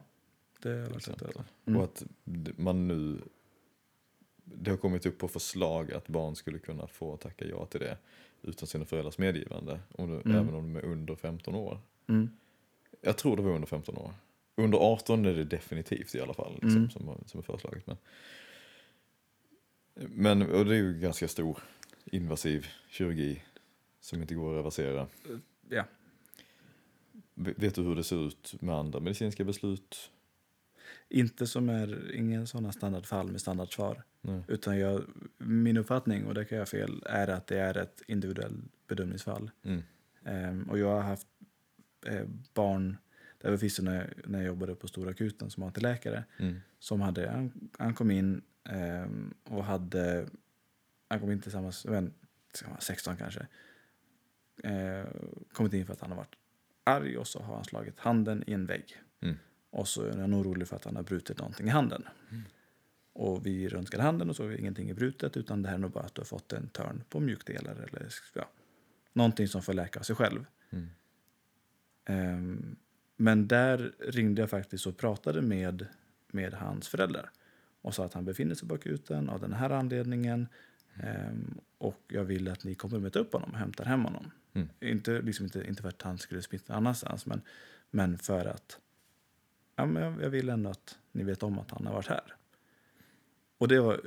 det 0.58 0.68
har 0.68 0.76
jag 0.76 0.96
exempel. 0.96 1.28
över. 1.28 1.44
Mm. 1.66 1.78
Och 1.80 1.84
att 1.84 2.02
man 2.56 2.88
nu, 2.88 3.18
det 4.44 4.70
har 4.70 4.78
kommit 4.78 5.06
upp 5.06 5.18
på 5.18 5.28
förslag 5.28 5.92
att 5.92 6.08
barn 6.08 6.36
skulle 6.36 6.58
kunna 6.58 6.86
få 6.86 7.16
tacka 7.16 7.44
ja 7.46 7.66
till 7.66 7.80
det 7.80 7.98
utan 8.42 8.66
sina 8.68 8.84
föräldrars 8.84 9.18
medgivande, 9.18 9.80
om 9.90 10.10
det, 10.10 10.20
Mm. 10.20 10.36
även 10.36 10.54
om 10.54 10.72
de 10.72 10.76
är 10.76 10.84
under 10.84 11.14
15 11.14 11.54
år. 11.54 11.80
Mm. 12.06 12.30
Jag 13.00 13.18
tror 13.18 13.36
det 13.36 13.42
var 13.42 13.50
under 13.54 13.66
15 13.68 13.96
år. 13.96 14.14
Under 14.56 14.78
18 14.78 15.24
är 15.24 15.34
det 15.34 15.44
definitivt 15.44 16.14
i 16.14 16.20
alla 16.20 16.34
fall, 16.34 16.52
liksom, 16.52 16.76
Mm. 16.76 16.90
som, 16.90 17.18
som 17.26 17.38
är 17.40 17.42
föreslaget. 17.42 17.86
Men, 17.86 17.96
men 19.94 20.42
och 20.42 20.64
det 20.64 20.74
är 20.74 20.78
ju 20.78 20.94
ganska 20.98 21.28
stor 21.28 21.58
invasiv 22.04 22.66
kirurgi 22.88 23.42
som 24.00 24.20
inte 24.22 24.34
går 24.34 24.52
att 24.52 24.58
reversera. 24.58 25.06
Ja. 25.68 25.84
Vet 27.34 27.74
du 27.74 27.82
hur 27.82 27.96
det 27.96 28.04
ser 28.04 28.26
ut 28.26 28.54
med 28.60 28.74
andra 28.74 29.00
medicinska 29.00 29.44
beslut? 29.44 30.10
Inte 31.08 31.46
som 31.46 31.68
är 31.68 32.14
ingen 32.14 32.46
sådana 32.46 32.72
standardfall 32.72 33.30
med 33.30 33.40
standardsvar. 33.40 34.02
Nej. 34.20 34.42
Utan 34.48 34.78
jag, 34.78 35.04
min 35.38 35.76
uppfattning, 35.76 36.26
och 36.26 36.34
det 36.34 36.44
kan 36.44 36.58
jag 36.58 36.62
ha 36.62 36.66
fel, 36.66 37.02
är 37.06 37.28
att 37.28 37.46
det 37.46 37.58
är 37.58 37.76
ett 37.76 38.02
individuellt 38.06 38.64
bedömningsfall. 38.88 39.50
Mm. 39.62 39.82
Ehm, 40.24 40.70
och 40.70 40.78
jag 40.78 40.88
har 40.94 41.00
haft 41.00 41.26
eh, 42.06 42.26
barn, 42.54 42.96
det 43.38 43.50
var 43.50 43.56
förvisso 43.56 43.82
när, 43.82 44.14
när 44.26 44.38
jag 44.38 44.46
jobbade 44.46 44.74
på 44.74 44.88
stora 44.88 45.10
akuten 45.10 45.50
som 45.50 45.62
AT-läkare, 45.62 46.24
Mm. 46.38 46.60
som 46.78 47.00
hade, 47.00 47.30
han, 47.30 47.70
han 47.78 47.94
kom 47.94 48.10
in 48.10 48.42
ehm, 48.64 49.34
och 49.44 49.64
hade, 49.64 50.26
han 51.08 51.20
kom 51.20 51.30
in 51.32 51.40
tillsammans, 51.40 51.84
men, 51.84 52.14
16 52.78 53.16
kanske, 53.16 53.46
eh, 54.62 55.04
kommit 55.52 55.72
in 55.72 55.86
för 55.86 55.92
att 55.92 56.00
han 56.00 56.10
har 56.10 56.16
varit 56.16 56.36
arg 56.84 57.18
och 57.18 57.26
så 57.26 57.42
har 57.42 57.54
han 57.54 57.64
slagit 57.64 57.98
handen 57.98 58.44
i 58.46 58.52
en 58.52 58.66
vägg. 58.66 59.02
Mm. 59.20 59.36
Och 59.70 59.88
så 59.88 60.02
är 60.02 60.16
han 60.18 60.34
orolig 60.34 60.68
för 60.68 60.76
att 60.76 60.84
han 60.84 60.96
har 60.96 61.02
brutit 61.02 61.38
någonting 61.38 61.66
i 61.66 61.70
handen. 61.70 62.08
Mm. 62.30 62.42
Och 63.12 63.46
vi 63.46 63.68
röntgade 63.68 64.02
handen 64.02 64.30
och 64.30 64.36
så 64.36 64.44
är 64.44 64.60
ingenting 64.60 64.90
är 64.90 64.94
brutet 64.94 65.36
utan 65.36 65.62
det 65.62 65.68
här 65.68 65.74
är 65.74 65.80
nog 65.80 65.90
bara 65.90 66.04
att 66.04 66.14
du 66.14 66.20
har 66.20 66.26
fått 66.26 66.52
en 66.52 66.68
törn 66.68 67.04
på 67.08 67.20
mjukdelar 67.20 67.74
eller 67.74 68.08
ja, 68.34 68.50
någonting 69.12 69.48
som 69.48 69.62
får 69.62 69.72
läka 69.72 70.00
av 70.00 70.04
sig 70.04 70.16
själv. 70.16 70.46
Mm. 70.70 70.88
Ehm, 72.04 72.76
men 73.16 73.48
där 73.48 73.92
ringde 73.98 74.42
jag 74.42 74.50
faktiskt 74.50 74.86
och 74.86 74.96
pratade 74.96 75.42
med, 75.42 75.86
med 76.32 76.54
hans 76.54 76.88
föräldrar 76.88 77.30
och 77.82 77.94
sa 77.94 78.04
att 78.04 78.14
han 78.14 78.24
befinner 78.24 78.54
sig 78.54 78.68
på 78.68 78.74
akuten 78.74 79.28
av 79.28 79.40
den 79.40 79.52
här 79.52 79.70
anledningen 79.70 80.48
ehm, 80.96 81.60
och 81.78 82.00
jag 82.08 82.24
vill 82.24 82.48
att 82.48 82.64
ni 82.64 82.74
kommer 82.74 82.98
möta 82.98 83.18
upp 83.18 83.32
honom 83.32 83.50
och 83.50 83.58
hämtar 83.58 83.84
hem 83.84 84.04
honom. 84.04 84.30
Mm. 84.52 84.68
Inte, 84.80 85.22
liksom 85.22 85.44
inte, 85.44 85.64
inte 85.68 85.82
för 85.82 85.88
att 85.88 86.02
han 86.02 86.18
skulle 86.18 86.42
smitta 86.42 86.72
någon 86.72 86.82
annanstans 86.82 87.26
men, 87.26 87.40
men 87.90 88.18
för 88.18 88.46
att 88.46 88.78
ja, 89.76 89.86
men 89.86 90.02
jag, 90.02 90.22
jag 90.22 90.30
vill 90.30 90.48
ändå 90.48 90.70
att 90.70 90.98
ni 91.12 91.24
vet 91.24 91.42
om 91.42 91.58
att 91.58 91.70
han 91.70 91.86
har 91.86 91.94
varit 91.94 92.08
här. 92.08 92.34
Och, 93.58 93.68
det 93.68 93.80
var, 93.80 94.00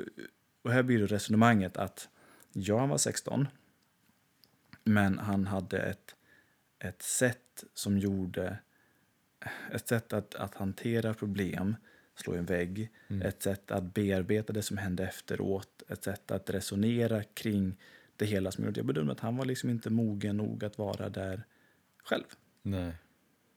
och 0.62 0.72
här 0.72 0.84
blir 0.84 1.00
det 1.00 1.06
resonemanget 1.06 1.78
att 1.78 2.10
ja, 2.54 2.80
han 2.80 2.90
var 2.90 2.98
16 2.98 3.48
men 4.88 5.20
han 5.20 5.48
hade 5.48 5.80
ett, 5.80 6.16
ett 6.80 7.02
sätt 7.02 7.64
som 7.74 7.98
gjorde... 7.98 8.58
Ett 9.72 9.88
sätt 9.88 10.14
att, 10.14 10.36
att 10.36 10.56
hantera 10.56 11.14
problem, 11.14 11.76
slå 12.16 12.36
i 12.36 12.38
en 12.38 12.46
vägg. 12.46 12.92
Mm. 13.08 13.28
Ett 13.28 13.44
sätt 13.44 13.72
att 13.72 13.94
bearbeta 13.94 14.54
det 14.54 14.62
som 14.62 14.78
hände 14.78 15.04
efteråt. 15.04 15.77
Ett 15.88 16.04
sätt 16.04 16.32
att 16.32 16.50
resonera 16.50 17.24
kring 17.24 17.76
det 18.16 18.26
hela 18.26 18.52
som 18.52 18.66
gjorde. 18.66 18.80
Jag 18.80 18.86
bedömde 18.86 19.12
att 19.12 19.20
han 19.20 19.38
var 19.38 19.46
liksom 19.46 19.70
inte 19.70 19.90
mogen 19.90 20.38
nog 20.38 20.64
att 20.64 20.78
vara 20.78 21.10
där 21.10 21.44
själv. 22.04 22.24
Nej. 22.62 22.94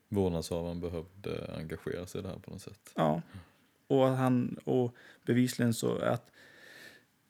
Vårdnadshavaren 0.09 0.81
behövde 0.81 1.55
engagera 1.57 2.07
sig 2.07 2.19
i 2.19 2.23
det 2.23 2.29
här 2.29 2.39
på 2.39 2.51
något 2.51 2.63
sätt. 2.63 2.93
Ja. 2.95 3.23
Och, 3.87 4.09
att 4.09 4.19
han, 4.19 4.59
och 4.65 4.97
bevisligen 5.25 5.75
så 5.75 5.99
att, 5.99 6.31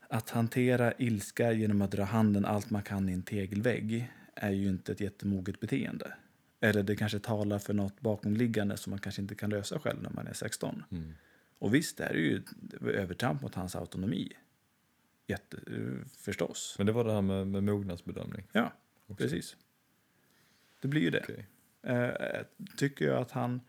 att 0.08 0.30
hantera 0.30 0.92
ilska 0.98 1.52
genom 1.52 1.82
att 1.82 1.90
dra 1.90 2.04
handen 2.04 2.44
allt 2.44 2.70
man 2.70 2.82
kan 2.82 3.08
i 3.08 3.12
en 3.12 3.22
tegelvägg 3.22 4.12
är 4.34 4.50
ju 4.50 4.68
inte 4.68 4.92
ett 4.92 5.00
jättemoget 5.00 5.60
beteende. 5.60 6.14
Eller 6.60 6.82
det 6.82 6.96
kanske 6.96 7.18
talar 7.18 7.58
för 7.58 7.74
något 7.74 8.00
bakomliggande 8.00 8.76
som 8.76 8.90
man 8.90 9.00
kanske 9.00 9.22
inte 9.22 9.34
kan 9.34 9.50
lösa 9.50 9.78
själv 9.78 10.02
när 10.02 10.10
man 10.10 10.26
är 10.26 10.32
16. 10.32 10.82
Mm. 10.90 11.14
Och 11.58 11.74
visst, 11.74 11.96
det 11.96 12.04
är 12.04 12.14
ju 12.14 12.42
övertramp 12.80 13.42
mot 13.42 13.54
hans 13.54 13.76
autonomi. 13.76 14.32
Jätte, 15.30 15.56
förstås. 16.16 16.74
Men 16.78 16.86
det 16.86 16.92
var 16.92 17.04
det 17.04 17.12
här 17.12 17.22
med, 17.22 17.46
med 17.46 17.64
mognadsbedömning. 17.64 18.46
Ja, 18.52 18.72
också. 19.06 19.22
precis. 19.22 19.56
Det 20.80 20.88
blir 20.88 21.00
ju 21.00 21.10
det. 21.10 21.22
Okej. 21.22 21.46
Eh, 21.82 22.42
tycker 22.76 23.04
jag 23.04 23.18
att 23.18 23.30
han 23.30 23.60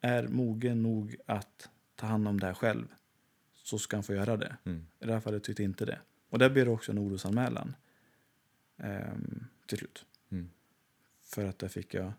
är 0.00 0.28
mogen 0.28 0.82
nog 0.82 1.16
att 1.26 1.70
ta 1.94 2.06
hand 2.06 2.28
om 2.28 2.40
det 2.40 2.46
här 2.46 2.54
själv 2.54 2.86
så 3.52 3.78
ska 3.78 3.96
han 3.96 4.04
få 4.04 4.14
göra 4.14 4.36
det. 4.36 4.56
Mm. 4.64 4.86
I 5.00 5.06
det 5.06 5.12
här 5.12 5.20
fallet 5.20 5.44
tyckte 5.44 5.62
inte 5.62 5.84
det. 5.84 6.00
Och 6.28 6.38
där 6.38 6.50
blir 6.50 6.64
det 6.64 6.70
också 6.70 6.92
en 6.92 6.98
orosanmälan 6.98 7.76
ehm, 8.76 9.44
till 9.66 9.78
slut. 9.78 10.06
Mm. 10.30 10.50
För 11.24 11.44
att 11.44 11.58
där 11.58 11.68
fick 11.68 11.94
jag 11.94 12.12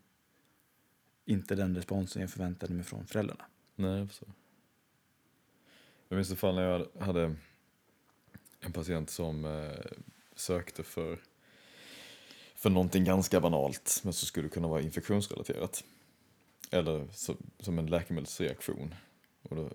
inte 1.24 1.54
den 1.54 1.76
responsen 1.76 2.22
jag 2.22 2.30
förväntade 2.30 2.74
mig 2.74 2.84
från 2.84 3.06
föräldrarna. 3.06 3.44
Nej, 3.74 3.98
jag 3.98 4.08
förstår. 4.08 4.28
Jag 6.08 6.16
minns 6.16 6.30
ett 6.30 6.38
fall 6.38 6.54
när 6.54 6.62
jag 6.62 6.86
hade 7.00 7.36
en 8.60 8.72
patient 8.72 9.10
som 9.10 9.44
eh, 9.44 9.98
sökte 10.34 10.82
för, 10.82 11.18
för 12.54 12.70
någonting 12.70 13.04
ganska 13.04 13.40
banalt, 13.40 14.00
men 14.04 14.12
som 14.12 14.26
skulle 14.26 14.48
kunna 14.48 14.68
vara 14.68 14.80
infektionsrelaterat. 14.80 15.84
Eller 16.70 17.08
så, 17.12 17.36
som 17.60 17.78
en 17.78 17.86
läkemedelsreaktion. 17.86 18.94
Och 19.42 19.56
då, 19.56 19.70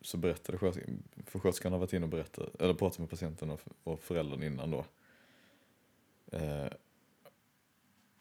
så 0.00 0.16
berättade 0.16 0.58
sköterskan, 0.58 1.02
för 1.26 1.38
sköterskan 1.38 1.72
har 1.72 1.78
varit 1.78 1.92
inne 1.92 2.04
och 2.04 2.10
berättat, 2.10 2.60
eller 2.60 2.74
pratat 2.74 2.98
med 2.98 3.10
patienten 3.10 3.50
och, 3.50 3.60
och 3.84 4.02
föräldern 4.02 4.42
innan 4.42 4.70
då. 4.70 4.84
Eh, 6.32 6.68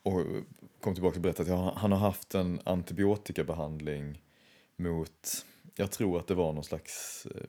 och 0.03 0.26
kom 0.82 0.93
tillbaka 0.93 1.15
och 1.15 1.22
berättade 1.22 1.53
att 1.53 1.59
ja, 1.59 1.74
han 1.78 1.91
har 1.91 1.99
haft 1.99 2.36
en 2.36 2.59
antibiotikabehandling 2.63 4.22
mot, 4.76 5.45
jag 5.76 5.91
tror 5.91 6.20
att 6.20 6.28
det 6.28 6.36
var 6.36 6.53
någon 6.53 6.63
slags 6.63 7.26
eh, 7.36 7.41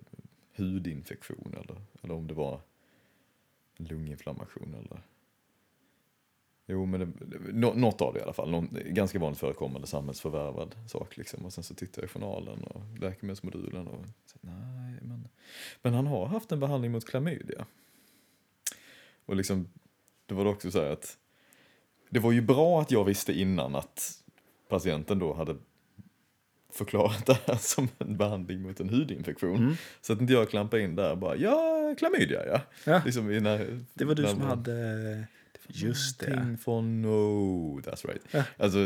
hudinfektion 0.59 1.55
eller, 1.63 1.81
eller 2.03 2.15
om 2.15 2.27
det 2.27 2.35
var 2.35 2.61
lunginflammation 3.77 4.75
eller 4.75 5.03
Jo, 6.71 6.87
men 6.87 7.01
det, 7.01 7.53
något 7.75 8.01
av 8.01 8.15
det 8.15 8.21
i 8.21 8.23
alla 8.23 8.33
fall. 8.33 8.51
Någon, 8.51 8.79
ganska 8.85 9.19
vanligt 9.19 9.39
förekommande 9.39 9.87
samhällsförvärvad 9.87 10.75
sak. 10.87 11.17
Liksom. 11.17 11.47
Och 11.47 11.53
sen 11.53 11.65
så 11.65 11.75
tittar 11.75 12.03
jag 12.03 12.09
i 12.09 12.13
journalen 12.13 12.65
och 12.65 12.99
läkemedelsmodulen 12.99 13.89
och 13.89 14.05
så, 14.27 14.39
nej, 14.41 14.99
men, 15.03 15.29
men 15.83 15.95
han 15.95 16.07
har 16.07 16.27
haft 16.27 16.53
en 16.53 16.61
behandling 16.61 16.93
mot 16.93 17.05
klamydia. 17.05 17.67
Och 19.27 19.37
liksom, 19.37 19.69
det 20.27 20.35
var 20.35 20.47
också 20.47 20.71
så 20.71 20.83
här 20.83 20.91
att 20.91 21.19
det 22.11 22.21
var 22.21 22.33
ju 22.33 22.41
bra 22.41 22.81
att 22.81 22.91
jag 22.91 23.05
visste 23.05 23.33
innan 23.33 23.77
att 23.77 24.25
patienten 24.69 25.19
då 25.19 25.35
hade 25.35 25.57
förklarat 26.73 27.27
det 27.27 27.39
här 27.47 27.57
som 27.57 27.89
en 27.99 28.17
behandling 28.17 28.63
mot 28.63 28.81
en 28.81 28.89
hudinfektion. 28.89 29.57
Mm. 29.57 29.75
Så 30.01 30.13
att 30.13 30.21
inte 30.21 30.33
jag 30.33 30.51
klampade 30.51 30.83
in 30.83 30.97
där 30.97 31.11
och 31.11 31.19
bara, 31.19 31.37
ja, 31.37 31.95
klamydia 31.99 32.47
ja. 32.47 32.61
Ja, 32.85 33.03
Liksom 33.05 33.31
i 33.31 33.41
när, 33.41 33.85
det 33.95 34.05
var 34.05 34.15
du 34.15 34.27
som 34.27 34.39
man- 34.39 34.49
hade... 34.49 35.25
Just 35.71 36.21
det. 36.21 36.31
Någonting 36.31 36.59
från, 36.59 37.03
no, 37.03 37.81
that's 37.81 38.07
right. 38.07 38.23
Ja. 38.31 38.43
Alltså, 38.59 38.79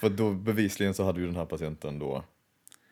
för 0.00 0.08
då 0.10 0.30
bevisligen 0.32 0.94
så 0.94 1.04
hade 1.04 1.20
ju 1.20 1.26
den 1.26 1.36
här 1.36 1.44
patienten 1.44 1.98
då 1.98 2.24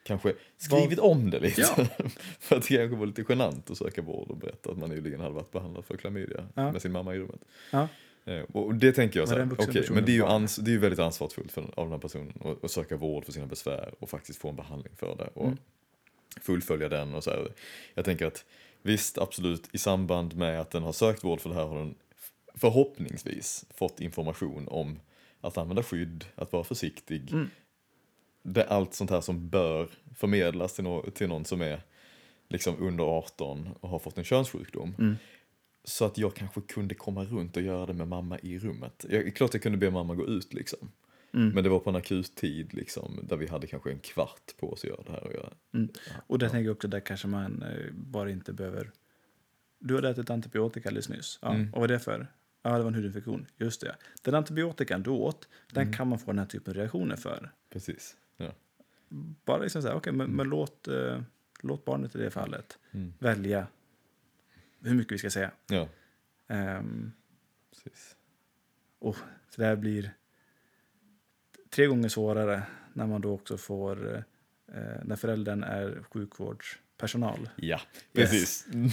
kanske 0.04 0.34
skrivit 0.56 0.98
om 0.98 1.30
det 1.30 1.40
lite. 1.40 1.60
Ja. 1.60 1.66
för 2.40 2.56
att 2.56 2.62
det 2.68 2.76
kanske 2.76 2.96
var 2.96 3.06
lite 3.06 3.24
genant 3.28 3.70
att 3.70 3.78
söka 3.78 4.02
vård 4.02 4.30
och 4.30 4.36
berätta 4.36 4.70
att 4.70 4.78
man 4.78 4.90
nyligen 4.90 5.20
hade 5.20 5.34
varit 5.34 5.50
behandlad 5.52 5.84
för 5.84 5.96
klamydia 5.96 6.44
Ja. 6.54 6.72
med 6.72 6.82
sin 6.82 6.92
mamma 6.92 7.14
i 7.14 7.18
rummet. 7.18 7.40
Ja. 7.70 7.88
Eh, 8.28 8.40
Och 8.52 8.74
det 8.74 8.92
tänker 8.92 9.18
jag 9.20 9.28
så 9.28 9.34
här, 9.34 9.46
person 9.56 9.94
men 9.94 10.04
det 10.04 10.12
är, 10.12 10.14
ju 10.14 10.22
ans- 10.24 10.60
det 10.60 10.70
är 10.70 10.72
ju 10.72 10.78
väldigt 10.78 10.98
ansvarsfullt 11.00 11.52
för, 11.52 11.60
av 11.62 11.84
den 11.84 11.92
här 11.92 11.98
personen 11.98 12.32
att, 12.62 12.70
söka 12.70 12.96
vård 12.96 13.24
för 13.24 13.32
sina 13.32 13.46
besvär 13.46 13.94
och 13.98 14.10
faktiskt 14.10 14.38
få 14.38 14.48
en 14.48 14.56
behandling 14.56 14.92
för 14.96 15.16
det 15.16 15.30
och 15.34 15.44
Mm. 15.46 15.58
fullfölja 16.40 16.88
den 16.88 17.14
och 17.14 17.24
så 17.24 17.30
här. 17.30 17.52
Jag 17.94 18.04
tänker 18.04 18.26
att 18.26 18.44
visst, 18.82 19.18
absolut, 19.18 19.68
i 19.72 19.78
samband 19.78 20.36
med 20.36 20.60
att 20.60 20.70
den 20.70 20.82
har 20.82 20.92
sökt 20.92 21.24
vård 21.24 21.40
för 21.40 21.48
det 21.50 21.54
här 21.56 21.66
har 21.66 21.78
den 21.78 21.94
förhoppningsvis 22.54 23.64
fått 23.74 24.00
information 24.00 24.68
om 24.68 25.00
att 25.40 25.58
använda 25.58 25.82
skydd, 25.82 26.24
att 26.34 26.52
vara 26.52 26.64
försiktig. 26.64 27.32
Mm. 27.32 27.50
Det, 28.42 28.64
allt 28.64 28.94
sånt 28.94 29.10
här 29.10 29.20
som 29.20 29.48
bör 29.48 29.88
förmedlas 30.16 30.74
till, 30.74 30.84
nå- 30.84 31.10
till 31.10 31.28
någon 31.28 31.44
som 31.44 31.60
är 31.60 31.82
liksom 32.48 32.76
under 32.80 33.04
18 33.04 33.68
och 33.80 33.88
har 33.88 33.98
fått 33.98 34.18
en 34.18 34.24
könssjukdom. 34.24 34.94
Mm. 34.98 35.16
Så 35.88 36.04
att 36.04 36.18
jag 36.18 36.34
kanske 36.34 36.60
kunde 36.60 36.94
komma 36.94 37.24
runt 37.24 37.56
och 37.56 37.62
göra 37.62 37.86
det 37.86 37.92
med 37.94 38.08
mamma 38.08 38.38
i 38.38 38.58
rummet. 38.58 39.04
Jag, 39.08 39.36
klart 39.36 39.54
jag 39.54 39.62
kunde 39.62 39.78
be 39.78 39.90
mamma 39.90 40.14
gå 40.14 40.26
ut 40.26 40.54
liksom. 40.54 40.92
Mm. 41.34 41.48
Men 41.48 41.64
det 41.64 41.70
var 41.70 41.78
på 41.78 41.90
en 41.90 41.96
akut 41.96 42.34
tid 42.34 42.74
liksom, 42.74 43.20
där 43.22 43.36
vi 43.36 43.46
hade 43.46 43.66
kanske 43.66 43.90
en 43.90 43.98
kvart 43.98 44.56
på 44.60 44.72
oss 44.72 44.84
att 44.84 44.90
göra 44.90 45.02
det 45.06 45.12
här. 45.12 45.24
Och 45.26 45.32
göra. 45.32 45.52
Mm. 45.74 45.88
Och 46.26 46.38
där 46.38 46.46
Ja. 46.46 46.50
tänker 46.50 46.64
jag 46.66 46.76
också, 46.76 46.88
där 46.88 47.00
kanske 47.00 47.26
man 47.28 47.62
eh, 47.62 47.92
bara 47.92 48.30
inte 48.30 48.52
behöver... 48.52 48.90
Du 49.78 49.94
hade 49.94 50.08
ätit 50.10 50.30
antibiotika 50.30 50.88
alldeles 50.88 51.08
nyss. 51.08 51.38
Ja. 51.42 51.54
Mm. 51.54 51.74
Och 51.74 51.80
vad 51.80 51.90
är 51.90 51.94
det 51.94 52.00
för? 52.00 52.26
Ja, 52.62 52.70
det 52.76 52.78
var 52.82 52.88
en 52.88 52.94
hudinfektion. 52.94 53.46
Just 53.56 53.80
det. 53.80 53.96
Den 54.22 54.34
antibiotikan 54.34 55.02
du 55.02 55.10
åt, 55.10 55.48
den 55.72 55.82
Mm. 55.82 55.94
kan 55.94 56.08
man 56.08 56.18
få 56.18 56.26
den 56.26 56.38
här 56.38 56.46
typen 56.46 56.70
av 56.72 56.76
reaktioner 56.76 57.16
för. 57.16 57.50
Precis. 57.72 58.16
Ja. 58.36 58.52
Bara 59.44 59.58
liksom 59.58 59.82
så 59.82 59.88
här, 59.88 59.94
okej, 59.94 60.12
men, 60.12 60.24
Mm. 60.26 60.36
men 60.36 60.48
låt, 60.48 60.88
eh, 60.88 61.20
låt 61.62 61.84
barnet 61.84 62.14
i 62.14 62.18
det 62.18 62.30
fallet 62.30 62.78
Mm. 62.92 63.12
välja 63.18 63.66
hur 64.82 64.94
mycket 64.94 65.12
vi 65.12 65.18
ska 65.18 65.30
säga. 65.30 65.50
ja, 65.66 65.88
Ehm, 66.48 67.12
precis. 67.70 68.16
så 69.00 69.60
det 69.60 69.64
här 69.64 69.76
blir 69.76 70.14
tre 71.70 71.86
gånger 71.86 72.08
svårare 72.08 72.62
när 72.92 73.06
man 73.06 73.20
då 73.20 73.32
också 73.34 73.56
får, 73.58 74.16
eh, 74.16 74.22
när 75.04 75.16
föräldern 75.16 75.62
är 75.62 76.02
sjukvårdspersonal. 76.02 77.50
Ja, 77.56 77.76
Yes. 77.76 78.30
precis. 78.30 78.66
Mm. 78.74 78.88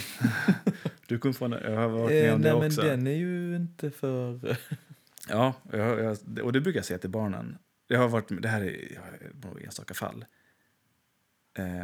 Du 1.08 1.20
kommer 1.20 1.34
få 1.34 1.46
en, 1.46 1.52
varit 1.52 2.12
med 2.12 2.34
om 2.34 2.42
det 2.42 2.50
Eh, 2.50 2.58
nej, 2.60 2.68
också. 2.68 2.82
men 2.82 2.90
den 2.90 3.08
är 3.08 3.16
ju 3.18 3.56
inte 3.56 3.92
för... 3.92 4.58
Ja, 5.30 5.54
jag, 5.72 6.00
jag, 6.04 6.18
och 6.46 6.54
det 6.54 6.62
brukar 6.62 6.78
jag 6.78 6.86
säga 6.86 7.00
till 7.00 7.10
barnen. 7.10 7.58
det 7.88 7.96
har 7.96 8.08
varit, 8.08 8.42
det 8.42 8.48
här 8.48 8.62
är 8.62 9.32
några 9.44 9.60
enstaka 9.62 9.94
fall. 9.94 10.26
Eh, 11.58 11.84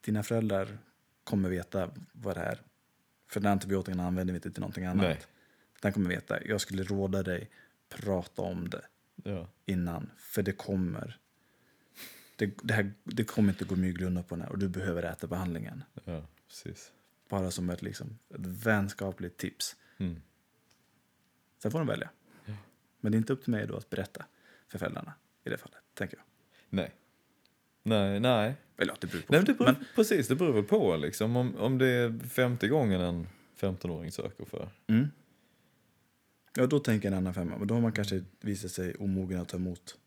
dina 0.00 0.22
föräldrar 0.22 0.78
kommer 1.24 1.48
veta 1.48 1.90
vad 2.12 2.36
det 2.36 2.40
är. 2.42 2.60
För 3.34 3.40
den 3.40 3.52
antibiotikan 3.52 4.00
använder 4.00 4.32
vi 4.32 4.36
inte 4.36 4.50
till 4.50 4.60
någonting 4.60 4.84
annat. 4.84 5.06
Nej. 5.06 5.20
Den 5.80 5.92
kommer 5.92 6.08
veta. 6.10 6.44
Jag 6.44 6.60
skulle 6.60 6.82
råda 6.82 7.22
dig 7.22 7.50
prata 7.88 8.42
om 8.42 8.68
det 8.70 8.84
Ja. 9.24 9.48
innan. 9.66 10.10
För 10.16 10.42
det 10.42 10.52
kommer. 10.52 11.18
Det, 12.36 12.54
det, 12.62 12.74
här, 12.74 12.92
det 13.04 13.24
kommer 13.24 13.52
inte 13.52 13.64
gå 13.64 13.76
mygla 13.76 14.06
undan 14.06 14.24
på 14.24 14.34
den 14.34 14.42
här 14.42 14.50
och 14.52 14.58
du 14.58 14.68
behöver 14.68 15.02
äta 15.02 15.26
behandlingen. 15.26 15.84
Ja, 16.04 16.26
precis. 16.48 16.92
Bara 17.28 17.50
som 17.50 17.70
ett, 17.70 17.82
liksom, 17.82 18.18
ett 18.34 18.46
vänskapligt 18.46 19.36
tips. 19.36 19.76
Mm. 19.98 20.22
Sen 21.58 21.70
får 21.70 21.78
de 21.78 21.88
välja. 21.88 22.10
Ja. 22.44 22.54
Men 23.00 23.12
det 23.12 23.16
är 23.16 23.18
inte 23.18 23.32
upp 23.32 23.42
till 23.44 23.50
mig 23.52 23.66
då 23.66 23.76
att 23.76 23.90
berätta 23.90 24.24
för 24.68 24.78
föräldrarna 24.78 25.12
i 25.44 25.50
det 25.50 25.58
fallet, 25.58 25.78
tänker 25.94 26.16
jag. 26.16 26.24
Nej. 26.70 26.94
Nej, 27.84 28.20
nej. 28.20 28.54
Eller 28.76 28.92
ja, 28.92 28.96
det 29.00 29.06
beror 29.06 29.20
på. 29.22 29.32
Nej 29.32 29.40
men 29.40 29.44
det 29.44 29.54
beror, 29.54 29.72
Men- 29.72 29.84
precis, 29.94 30.28
det 30.28 30.34
beror 30.36 30.52
väl 30.52 30.64
på 30.64 30.96
liksom. 30.96 31.36
Om, 31.36 31.56
om 31.56 31.78
det 31.78 31.86
är 31.88 32.18
femte 32.28 32.68
gången 32.68 33.00
en 33.00 33.26
15-åring 33.60 34.12
söker 34.12 34.44
för. 34.44 34.68
Mm. 34.86 35.06
Ja, 36.56 36.66
då 36.66 36.78
tänker 36.78 37.08
en 37.08 37.14
annan 37.14 37.34
femma. 37.34 37.58
Men 37.58 37.68
då 37.68 37.74
har 37.74 37.80
man 37.80 37.92
kanske 37.92 38.24
visat 38.40 38.70
sig 38.70 38.94
omogen 38.94 39.40
att 39.40 39.48
ta 39.48 39.56
emot 39.56 39.98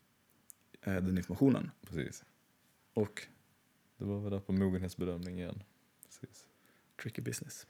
eh, 0.82 0.94
den 0.94 1.18
informationen. 1.18 1.70
Precis. 1.86 2.24
Och 2.94 3.22
Det 3.98 4.04
var 4.04 4.20
väl 4.20 4.30
där 4.30 4.40
på 4.40 4.52
mogenhetsbedömning 4.52 5.38
igen. 5.38 5.62
Precis. 6.04 6.46
tricky 7.02 7.22
business. 7.22 7.66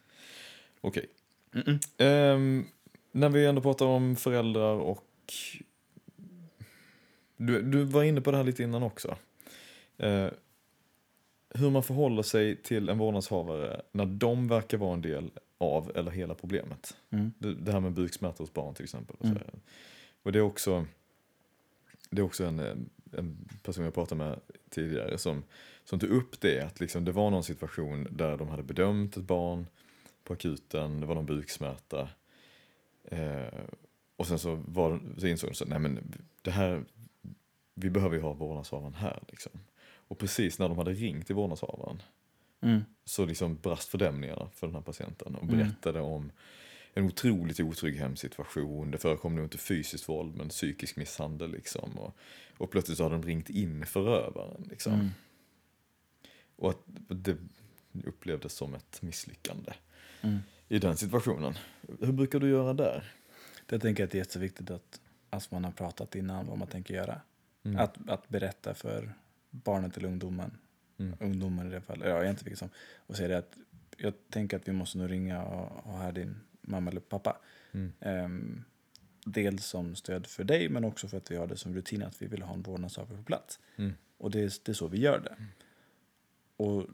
Okej. 0.80 1.06
Mm-mm. 1.52 1.78
Ehm, 1.98 2.66
när 3.12 3.28
vi 3.28 3.46
ändå 3.46 3.62
pratar 3.62 3.86
om 3.86 4.16
föräldrar 4.16 4.74
och... 4.74 5.04
Du, 7.36 7.62
du 7.62 7.84
var 7.84 8.02
inne 8.02 8.20
på 8.20 8.30
det 8.30 8.36
här 8.36 8.44
lite 8.44 8.62
innan 8.62 8.82
också. 8.82 9.16
Eh, 9.98 10.28
hur 11.54 11.70
man 11.70 11.82
förhåller 11.82 12.22
sig 12.22 12.56
till 12.62 12.88
en 12.88 12.98
vårdnadshavare 12.98 13.82
när 13.92 14.06
de 14.06 14.48
verkar 14.48 14.78
vara 14.78 14.94
en 14.94 15.02
del 15.02 15.30
av 15.58 15.92
eller 15.96 16.10
hela 16.10 16.34
problemet. 16.34 16.96
Mm. 17.10 17.32
Det, 17.38 17.54
det 17.54 17.72
här 17.72 17.80
med 17.80 17.92
buksmärtor 17.92 18.44
hos 18.44 18.52
barn 18.52 18.74
till 18.74 18.84
exempel. 18.84 19.16
Och, 19.18 19.26
Mm. 19.26 19.42
och 20.22 20.32
det 20.32 20.38
är 20.38 20.42
också, 20.42 20.86
det 22.10 22.20
är 22.20 22.24
också 22.24 22.44
en, 22.44 22.58
eh, 22.60 22.76
en 23.12 23.48
person 23.62 23.84
jag 23.84 23.94
pratade 23.94 24.18
med 24.24 24.40
tidigare 24.70 25.18
som, 25.18 25.42
som 25.84 25.98
tog 25.98 26.10
upp 26.10 26.40
det, 26.40 26.60
att 26.60 26.80
liksom 26.80 27.04
det 27.04 27.12
var 27.12 27.30
någon 27.30 27.44
situation 27.44 28.06
där 28.10 28.36
de 28.36 28.48
hade 28.48 28.62
bedömt 28.62 29.16
ett 29.16 29.22
barn 29.24 29.66
på 30.24 30.32
akuten, 30.32 31.00
det 31.00 31.06
var 31.06 31.14
någon 31.14 31.26
buksmärta. 31.26 32.08
Eh, 33.04 33.60
och 34.16 34.26
sen 34.26 34.38
så, 34.38 34.54
var, 34.66 35.00
så 35.18 35.26
insåg 35.26 35.50
de 35.50 35.54
så, 35.54 35.64
nej 35.64 35.78
men 35.78 36.14
det 36.42 36.50
här, 36.50 36.84
vi 37.74 37.90
behöver 37.90 38.16
ju 38.16 38.22
ha 38.22 38.32
vårdnadshavaren 38.32 38.94
här 38.94 39.22
liksom. 39.28 39.52
Och 40.08 40.18
precis 40.18 40.58
när 40.58 40.68
de 40.68 40.78
hade 40.78 40.92
ringt 40.92 41.26
till 41.26 41.34
vårdnadshavaren 41.36 42.02
Mm. 42.60 42.84
så 43.04 43.26
liksom 43.26 43.56
brast 43.56 43.88
fördämningarna 43.88 44.48
för 44.54 44.66
den 44.66 44.74
här 44.76 44.82
patienten 44.82 45.34
och 45.34 45.42
Mm. 45.42 45.56
berättade 45.56 46.00
om 46.00 46.32
en 46.94 47.04
otroligt 47.04 47.60
otrygg 47.60 47.96
hemsituation. 47.96 48.90
Det 48.90 48.98
förekom 48.98 49.34
nog 49.34 49.44
inte 49.44 49.58
fysiskt 49.58 50.08
våld 50.08 50.36
men 50.36 50.48
psykisk 50.48 50.96
misshandel 50.96 51.50
liksom. 51.50 51.98
Och, 51.98 52.16
och 52.58 52.70
plötsligt 52.70 52.98
så 52.98 53.02
hade 53.04 53.14
de 53.14 53.22
ringt 53.26 53.50
in 53.50 53.86
förövaren 53.86 54.66
liksom. 54.70 54.92
Mm. 54.92 55.08
Och 56.56 56.70
att 56.70 56.78
det 57.08 57.36
upplevdes 58.04 58.52
som 58.52 58.74
ett 58.74 59.02
misslyckande 59.02 59.72
Mm. 60.22 60.38
i 60.68 60.78
den 60.78 60.96
situationen. 60.96 61.54
Hur 62.00 62.12
brukar 62.12 62.40
du 62.40 62.50
göra 62.50 62.72
där? 62.74 63.12
Jag 63.70 63.80
tänker 63.82 64.04
att 64.04 64.10
det 64.10 64.16
är 64.18 64.20
jätteviktigt 64.20 64.70
att, 64.70 65.00
att 65.30 65.50
man 65.50 65.64
har 65.64 65.72
pratat 65.72 66.14
innan 66.14 66.46
vad 66.46 66.58
man 66.58 66.68
tänker 66.68 66.94
göra. 66.94 67.20
Mm. 67.64 67.78
Att, 67.78 68.08
att 68.08 68.28
berätta 68.28 68.74
för 68.74 69.14
barnet 69.50 69.96
eller 69.96 70.08
ungdomen, 70.08 70.58
Mm. 71.00 71.16
ungdomen 71.20 71.66
i 71.66 71.70
det 71.70 71.80
fallet, 71.80 72.08
ja, 72.08 72.22
jag 72.22 72.30
inte 72.30 72.56
som, 72.56 72.68
och 72.96 73.16
säga 73.16 73.28
det 73.28 73.38
att 73.38 73.56
jag 73.96 74.14
tänker 74.30 74.56
att 74.56 74.68
vi 74.68 74.72
måste 74.72 74.98
nog 74.98 75.10
ringa 75.10 75.44
och 75.44 75.82
ha 75.82 75.98
här 75.98 76.12
din 76.12 76.40
mamma 76.60 76.90
eller 76.90 77.00
pappa. 77.00 77.38
Mm. 77.72 77.92
Ehm, 78.00 78.64
dels 79.24 79.66
som 79.66 79.94
stöd 79.94 80.26
för 80.26 80.44
dig 80.44 80.68
men 80.68 80.84
också 80.84 81.08
för 81.08 81.16
att 81.16 81.30
vi 81.30 81.36
har 81.36 81.46
det 81.46 81.56
som 81.56 81.74
rutin 81.74 82.02
att 82.02 82.22
vi 82.22 82.26
vill 82.26 82.42
ha 82.42 82.54
en 82.54 82.62
vårdnadshavare 82.62 83.16
på 83.16 83.22
plats. 83.22 83.60
Mm. 83.76 83.92
Och 84.18 84.30
det 84.30 84.40
är, 84.40 84.52
det 84.64 84.72
är 84.72 84.74
så 84.74 84.88
vi 84.88 84.98
gör 84.98 85.20
det. 85.20 85.36
Och 86.56 86.86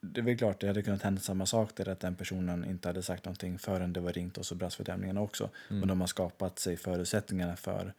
det 0.00 0.20
är 0.20 0.24
väl 0.24 0.38
klart, 0.38 0.60
det 0.60 0.66
hade 0.66 0.82
kunnat 0.82 1.02
hända 1.02 1.20
samma 1.20 1.46
sak 1.46 1.76
där 1.76 1.88
att 1.88 2.00
den 2.00 2.16
personen 2.16 2.64
inte 2.64 2.88
hade 2.88 3.02
sagt 3.02 3.24
någonting 3.24 3.58
förrän 3.58 3.92
det 3.92 4.00
var 4.00 4.12
ringt 4.12 4.38
och 4.38 4.46
så 4.46 4.54
brast 4.54 4.76
fördämningarna 4.76 5.20
också. 5.20 5.50
Mm. 5.68 5.80
Men 5.80 5.88
de 5.88 6.00
har 6.00 6.08
skapat 6.08 6.58
sig 6.58 6.76
förutsättningarna 6.76 7.56
för 7.56 7.94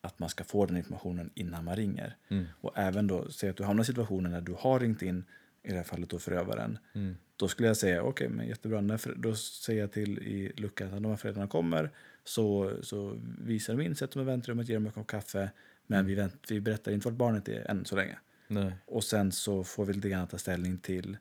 att 0.00 0.18
man 0.18 0.28
ska 0.28 0.44
få 0.44 0.66
den 0.66 0.76
informationen 0.76 1.30
innan 1.34 1.64
man 1.64 1.76
ringer. 1.76 2.16
Mm. 2.28 2.44
Och 2.60 2.72
även 2.78 3.06
då, 3.06 3.30
säg 3.30 3.50
att 3.50 3.56
du 3.56 3.64
hamnar 3.64 3.82
i 3.82 3.86
situationen 3.86 4.32
där 4.32 4.40
du 4.40 4.54
har 4.58 4.80
ringt 4.80 5.02
in, 5.02 5.24
i 5.62 5.68
det 5.68 5.76
här 5.76 5.82
fallet 5.84 6.10
då 6.10 6.18
förövaren, 6.18 6.78
Mm. 6.92 7.16
då 7.36 7.48
skulle 7.48 7.68
jag 7.68 7.76
säga 7.76 8.02
okej, 8.02 8.28
men 8.28 8.46
jättebra. 8.46 8.98
Då 9.16 9.34
säger 9.34 9.80
jag 9.80 9.92
till 9.92 10.18
i 10.18 10.52
luckan 10.56 10.94
att 10.94 11.02
när 11.02 11.16
föräldrarna 11.16 11.48
kommer 11.48 11.90
så, 12.24 12.72
så 12.82 13.20
visar 13.38 13.76
de 13.76 13.82
in, 13.84 13.96
sätter 13.96 14.18
dem 14.18 14.28
i 14.28 14.30
väntrummet, 14.30 14.68
ger 14.68 14.76
dem 14.76 14.86
en 14.86 14.92
kopp 14.92 15.06
kaffe. 15.06 15.50
Men 15.86 16.06
vi, 16.06 16.14
vänt, 16.14 16.46
vi 16.50 16.60
berättar 16.60 16.92
inte 16.92 17.08
vart 17.08 17.18
barnet 17.18 17.48
är 17.48 17.70
än 17.70 17.84
så 17.84 17.96
länge. 17.96 18.18
Nej. 18.48 18.72
Och 18.86 19.04
sen 19.04 19.32
så 19.32 19.64
får 19.64 19.84
vi 19.84 19.92
lite 19.92 20.08
grann 20.08 20.26
ta 20.28 20.38
ställning 20.38 20.78
till 20.78 21.16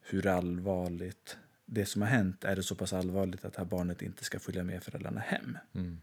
hur 0.00 0.26
allvarligt 0.26 1.38
det 1.66 1.86
som 1.86 2.02
har 2.02 2.08
hänt. 2.08 2.44
Är 2.44 2.56
det 2.56 2.62
så 2.62 2.74
pass 2.74 2.92
allvarligt 2.92 3.44
att 3.44 3.52
det 3.52 3.58
här 3.58 3.66
barnet 3.66 4.02
inte 4.02 4.24
ska 4.24 4.38
följa 4.38 4.62
med 4.64 4.82
föräldrarna 4.82 5.20
hem? 5.20 5.58
Mm. 5.74 6.00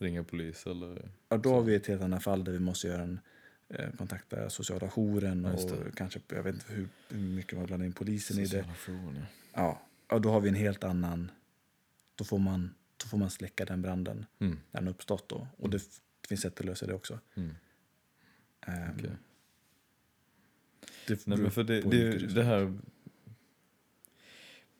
Ringa 0.00 0.24
polis 0.24 0.66
eller? 0.66 1.08
Ja, 1.28 1.36
då 1.36 1.52
har 1.52 1.62
vi 1.62 1.74
ett 1.74 1.86
helt 1.86 2.02
annat 2.02 2.22
fall 2.22 2.44
där 2.44 2.52
vi 2.52 2.58
måste 2.58 2.86
göra 2.88 3.02
en, 3.02 3.20
eh, 3.68 3.90
kontakta 3.98 4.50
sociala 4.50 4.88
jouren 4.96 5.44
Ja, 5.44 5.52
och 5.52 5.70
det. 5.84 5.92
kanske, 5.96 6.20
jag 6.28 6.42
vet 6.42 6.54
inte 6.54 6.72
hur, 6.72 6.88
hur 7.08 7.18
mycket 7.18 7.58
man 7.58 7.66
blandar 7.66 7.86
in 7.86 7.92
polisen 7.92 8.38
i 8.38 8.40
det. 8.40 8.46
Sociala 8.48 8.74
jouren, 8.86 9.22
ja. 9.54 9.82
Ja, 10.08 10.18
då 10.18 10.30
har 10.30 10.40
vi 10.40 10.48
en 10.48 10.54
helt 10.54 10.84
annan... 10.84 11.30
Då 12.14 12.24
får 12.24 12.38
man, 12.38 12.74
då 12.96 13.06
får 13.06 13.18
man 13.18 13.30
släcka 13.30 13.64
den 13.64 13.82
branden 13.82 14.26
Mm. 14.38 14.58
när 14.70 14.80
den 14.80 14.88
uppstått. 14.88 15.28
Då. 15.28 15.46
Och 15.56 15.70
det, 15.70 15.76
f- 15.76 16.00
det 16.20 16.28
finns 16.28 16.40
sätt 16.40 16.60
att 16.60 16.66
lösa 16.66 16.86
det 16.86 16.94
också. 16.94 17.18
Mm. 17.34 17.50
Ehm, 18.66 18.90
Okej. 18.98 19.10
det 21.06 21.26
Nej, 21.26 21.38
men 21.38 21.50
för 21.50 21.64
det, 21.64 21.80
det, 21.80 22.10
det- 22.10 22.26
det 22.34 22.44
här... 22.44 22.78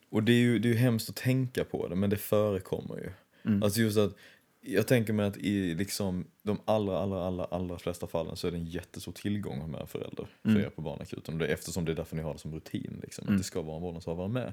Och 0.08 0.22
det 0.22 0.32
är 0.32 0.36
ju 0.38 0.58
det 0.58 0.68
är 0.68 0.72
ju 0.72 0.78
hemskt 0.78 1.08
att 1.10 1.16
tänka 1.16 1.64
på 1.64 1.88
det, 1.88 1.94
men 1.96 2.10
det 2.10 2.16
förekommer 2.16 2.96
ju. 2.96 3.10
Mm. 3.50 3.62
Alltså 3.62 3.80
just 3.80 3.98
att, 3.98 4.14
jag 4.60 4.86
tänker 4.86 5.12
mig 5.12 5.26
att 5.26 5.36
i 5.36 5.74
liksom 5.74 6.24
de 6.42 6.60
allra, 6.64 6.98
allra, 6.98 7.24
allra, 7.24 7.44
allra 7.44 7.78
flesta 7.78 8.06
fallen 8.06 8.36
så 8.36 8.46
är 8.46 8.50
det 8.50 8.56
en 8.56 8.64
jättestor 8.66 9.12
tillgång 9.12 9.54
att 9.54 9.60
ha 9.60 9.66
med 9.66 9.80
en 9.80 9.86
förälder 9.86 10.26
för 10.42 10.48
Mm. 10.50 10.62
er 10.62 10.70
på 10.70 10.82
barnakuten. 10.82 11.34
Och 11.34 11.40
det 11.40 11.46
är 11.46 11.52
eftersom 11.54 11.84
det 11.84 11.92
är 11.92 11.96
därför 11.96 12.16
ni 12.16 12.22
har 12.22 12.32
det 12.32 12.38
som 12.38 12.54
rutin, 12.54 13.00
liksom, 13.02 13.22
Mm. 13.24 13.34
att 13.34 13.40
det 13.40 13.44
ska 13.44 13.62
vara 13.62 13.76
en 13.76 13.82
vårdnadshavare 13.82 14.28
med. 14.28 14.52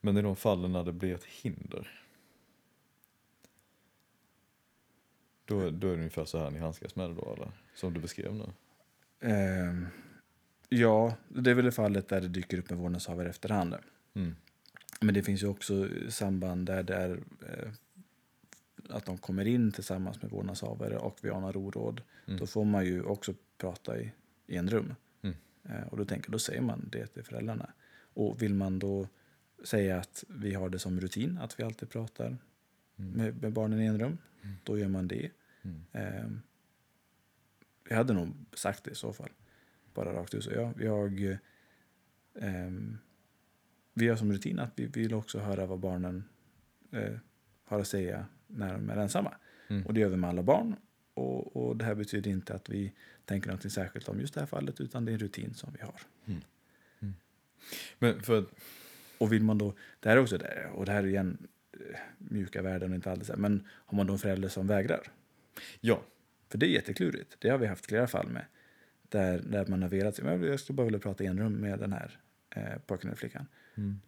Men 0.00 0.16
i 0.16 0.22
de 0.22 0.36
fallen 0.36 0.72
när 0.72 0.84
det 0.84 0.92
blir 0.92 1.14
ett 1.14 1.24
hinder, 1.24 1.88
då, 5.44 5.70
då 5.70 5.88
är 5.88 5.90
det 5.96 5.98
ungefär 5.98 6.24
så 6.24 6.38
här 6.38 6.50
ni 6.50 6.58
handskas 6.58 6.96
med 6.96 7.10
det 7.10 7.14
då, 7.14 7.34
eller? 7.36 7.50
Som 7.74 7.94
du 7.94 8.00
beskrev 8.00 8.34
nu. 8.34 8.44
Ehm, 9.20 9.86
ja, 10.68 11.14
det 11.28 11.50
är 11.50 11.54
väl 11.54 11.64
det 11.64 11.72
fallet 11.72 12.08
där 12.08 12.20
det 12.20 12.28
dyker 12.28 12.58
upp 12.58 12.70
en 12.70 12.78
vårdnadshavare 12.78 13.28
efterhand. 13.30 13.74
Mm. 14.14 14.36
Men 15.00 15.14
det 15.14 15.22
finns 15.22 15.42
ju 15.42 15.46
också 15.46 15.88
samband 16.08 16.66
där 16.66 16.82
det 16.82 16.94
är 16.94 17.10
eh, 17.48 17.72
att 18.88 19.06
de 19.06 19.18
kommer 19.18 19.44
in 19.44 19.72
tillsammans 19.72 20.22
med 20.22 20.30
vårdnadshavare 20.30 20.98
och 20.98 21.18
vi 21.22 21.30
anar 21.30 21.56
oråd. 21.56 22.02
Mm. 22.26 22.38
Då 22.40 22.46
får 22.46 22.64
man 22.64 22.84
ju 22.84 23.02
också 23.02 23.34
prata 23.58 24.00
i, 24.00 24.12
i 24.46 24.56
en 24.56 24.70
rum. 24.70 24.94
Mm. 25.22 25.36
Eh, 25.64 25.86
och 25.88 25.96
då 25.96 26.04
tänker 26.04 26.30
då 26.32 26.38
säger 26.38 26.60
man 26.60 26.88
det 26.92 27.06
till 27.06 27.22
föräldrarna. 27.24 27.72
Och 28.14 28.42
vill 28.42 28.54
man 28.54 28.78
då 28.78 29.08
säga 29.64 29.98
att 29.98 30.24
vi 30.28 30.54
har 30.54 30.68
det 30.68 30.78
som 30.78 31.00
rutin 31.00 31.38
att 31.38 31.60
vi 31.60 31.64
alltid 31.64 31.90
pratar 31.90 32.36
Mm. 32.98 33.12
med, 33.12 33.42
med 33.42 33.52
barnen 33.52 33.80
i 33.80 33.86
en 33.86 33.98
rum, 34.00 34.18
Mm. 34.42 34.56
då 34.64 34.78
gör 34.78 34.88
man 34.88 35.08
det. 35.08 35.30
Mm. 35.62 35.82
Eh, 35.92 36.30
jag 37.88 37.96
hade 37.96 38.12
nog 38.12 38.28
sagt 38.52 38.84
det 38.84 38.90
i 38.90 38.94
så 38.94 39.12
fall. 39.12 39.30
Bara 39.94 40.12
rakt 40.14 40.34
ut. 40.34 40.44
Så 40.44 40.50
ja, 40.52 40.72
vi 40.76 40.86
har, 40.86 41.38
eh, 42.34 42.70
vi 43.94 44.08
har 44.08 44.16
som 44.16 44.32
rutin 44.32 44.58
att 44.58 44.72
vi 44.76 44.86
vill 44.86 45.14
också 45.14 45.38
höra 45.38 45.66
vad 45.66 45.78
barnen 45.78 46.24
eh, 46.92 47.14
har 47.64 47.80
att 47.80 47.88
säga 47.88 48.26
när 48.56 48.72
de 48.72 48.90
är 48.90 48.96
ensamma. 48.96 49.34
Mm. 49.68 49.86
Och 49.86 49.94
det 49.94 50.00
gör 50.00 50.08
vi 50.08 50.16
med 50.16 50.30
alla 50.30 50.42
barn. 50.42 50.76
Och, 51.14 51.56
och 51.56 51.76
det 51.76 51.84
här 51.84 51.94
betyder 51.94 52.30
inte 52.30 52.54
att 52.54 52.68
vi 52.68 52.92
tänker 53.24 53.50
något 53.50 53.72
särskilt 53.72 54.08
om 54.08 54.20
just 54.20 54.34
det 54.34 54.40
här 54.40 54.46
fallet 54.46 54.80
utan 54.80 55.04
det 55.04 55.10
är 55.10 55.14
en 55.14 55.18
rutin 55.18 55.54
som 55.54 55.72
vi 55.78 55.84
har. 55.84 56.00
Men 57.98 58.22
för 58.22 58.44
Och 59.18 59.32
vill 59.32 59.42
man 59.42 59.58
då, 59.58 59.74
det 60.00 60.08
här 60.08 60.16
är 60.16 60.20
också 60.20 60.38
det, 60.38 60.68
och 60.74 60.86
det 60.86 60.92
här 60.92 61.02
är 61.02 61.06
igen 61.06 61.46
eh, 61.72 61.98
mjuka 62.18 62.62
värden 62.62 62.90
och 62.90 62.94
inte 62.94 63.10
alldeles 63.10 63.36
men 63.38 63.68
har 63.68 63.96
man 63.96 64.06
då 64.06 64.12
en 64.12 64.18
förälder 64.18 64.48
som 64.48 64.66
vägrar? 64.66 65.02
ja, 65.80 66.02
För 66.48 66.58
det 66.58 66.66
är 66.66 66.70
jätteklurigt. 66.70 67.36
Det 67.38 67.48
har 67.48 67.58
vi 67.58 67.66
haft 67.66 67.86
flera 67.86 68.06
fall 68.06 68.28
med. 68.28 68.44
Där, 69.08 69.42
där 69.46 69.66
man 69.66 69.82
har 69.82 69.88
velat, 69.88 70.18
jag 70.18 70.60
skulle 70.60 70.76
bara 70.76 70.84
vilja 70.84 70.98
prata 71.00 71.24
i 71.24 71.26
en 71.26 71.38
rum 71.38 71.52
med 71.52 71.78
den 71.78 71.92
här 71.92 72.18
eh, 72.50 72.78
pojken 72.86 73.08
eller 73.08 73.16
flickan. 73.16 73.46
mm. 73.74 74.00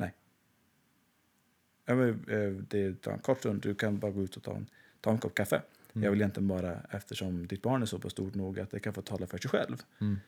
Ja, 1.86 1.94
men, 1.94 2.08
eh, 2.28 2.62
det 2.68 3.00
tar 3.02 3.12
en 3.12 3.18
kort 3.18 3.38
stund, 3.38 3.60
du 3.62 3.74
kan 3.74 3.98
bara 3.98 4.10
gå 4.10 4.22
ut 4.22 4.36
och 4.36 4.42
ta 4.42 4.56
en, 4.56 4.66
ta 5.00 5.10
en 5.10 5.18
kopp 5.18 5.34
kaffe. 5.34 5.62
Jag 5.92 6.10
vill 6.10 6.20
egentligen 6.20 6.48
bara, 6.48 6.76
eftersom 6.90 7.46
ditt 7.46 7.62
barn 7.62 7.82
är 7.82 7.86
så 7.86 7.98
pass 7.98 8.12
stort 8.12 8.34
nog 8.34 8.60
att 8.60 8.70
det 8.70 8.80
kan 8.80 8.92
få 8.92 9.02
tala 9.02 9.26
för 9.26 9.38
sig 9.38 9.50
själv, 9.50 9.76
Mm. 10.00 10.18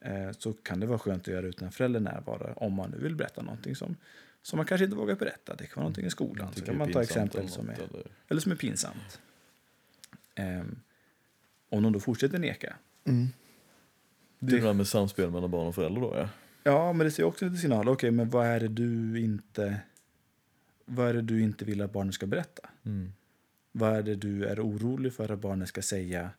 eh, 0.00 0.32
så 0.38 0.52
kan 0.52 0.80
det 0.80 0.86
vara 0.86 0.98
skönt 0.98 1.22
att 1.22 1.28
göra 1.34 1.46
utan 1.46 1.72
förälder 1.72 2.00
närvaro 2.00 2.52
om 2.56 2.72
man 2.72 2.90
nu 2.90 2.98
vill 2.98 3.14
berätta 3.14 3.42
någonting 3.42 3.76
som, 3.76 3.96
som 4.42 4.56
man 4.56 4.66
kanske 4.66 4.84
inte 4.84 4.96
vågar 4.96 5.14
berätta. 5.16 5.54
Det 5.54 5.66
kan 5.66 5.74
vara 5.76 5.82
någonting 5.82 6.06
i 6.06 6.10
skolan. 6.10 6.52
Så 6.54 6.64
kan 6.64 6.78
man 6.78 6.92
ta 6.92 7.02
exempel 7.02 7.48
som 7.48 7.68
är, 7.68 7.74
eller- 7.74 8.06
eller 8.28 8.40
som 8.40 8.52
är 8.52 8.56
pinsamt. 8.56 9.20
Ehm, 10.34 10.80
om 11.68 11.82
de 11.82 11.92
då 11.92 12.00
fortsätter 12.00 12.38
neka. 12.38 12.76
Det 13.04 14.56
är 14.56 14.60
det 14.60 14.66
där 14.66 14.72
med 14.72 14.86
samspel 14.86 15.30
mellan 15.30 15.50
barn 15.50 15.66
och 15.66 15.74
föräldrar 15.74 16.00
då 16.02 16.14
ja. 16.16 16.28
Ja, 16.62 16.92
men 16.92 17.04
det 17.04 17.10
ser 17.10 17.24
också 17.24 17.44
lite 17.44 17.56
signal. 17.56 17.88
Okej, 17.88 18.10
men 18.10 18.30
vad 18.30 18.46
är 18.46 18.60
det 18.60 18.68
du 18.68 19.20
inte... 19.20 19.80
Vad 20.86 21.08
är 21.08 21.14
det 21.14 21.22
du 21.22 21.42
inte 21.42 21.64
vill 21.64 21.82
att 21.82 21.92
barnet 21.92 22.14
ska 22.14 22.26
berätta? 22.26 22.68
Mm. 22.84 23.12
Vad 23.72 23.96
är 23.96 24.02
det 24.02 24.14
du 24.14 24.44
är 24.44 24.60
orolig 24.60 25.12
för 25.12 25.32
att 25.32 25.40
barnet 25.40 25.68
ska 25.68 25.82
säga 25.82 26.30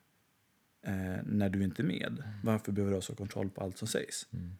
eh, 0.82 1.18
när 1.24 1.50
du 1.50 1.64
inte 1.64 1.82
är 1.82 1.86
med? 1.86 2.24
Varför 2.44 2.72
behöver 2.72 2.92
du 2.92 2.98
ha 2.98 3.02
så 3.02 3.16
kontroll 3.16 3.50
på 3.50 3.62
allt 3.62 3.78
som 3.78 3.88
sägs? 3.88 4.28
Mm. 4.34 4.52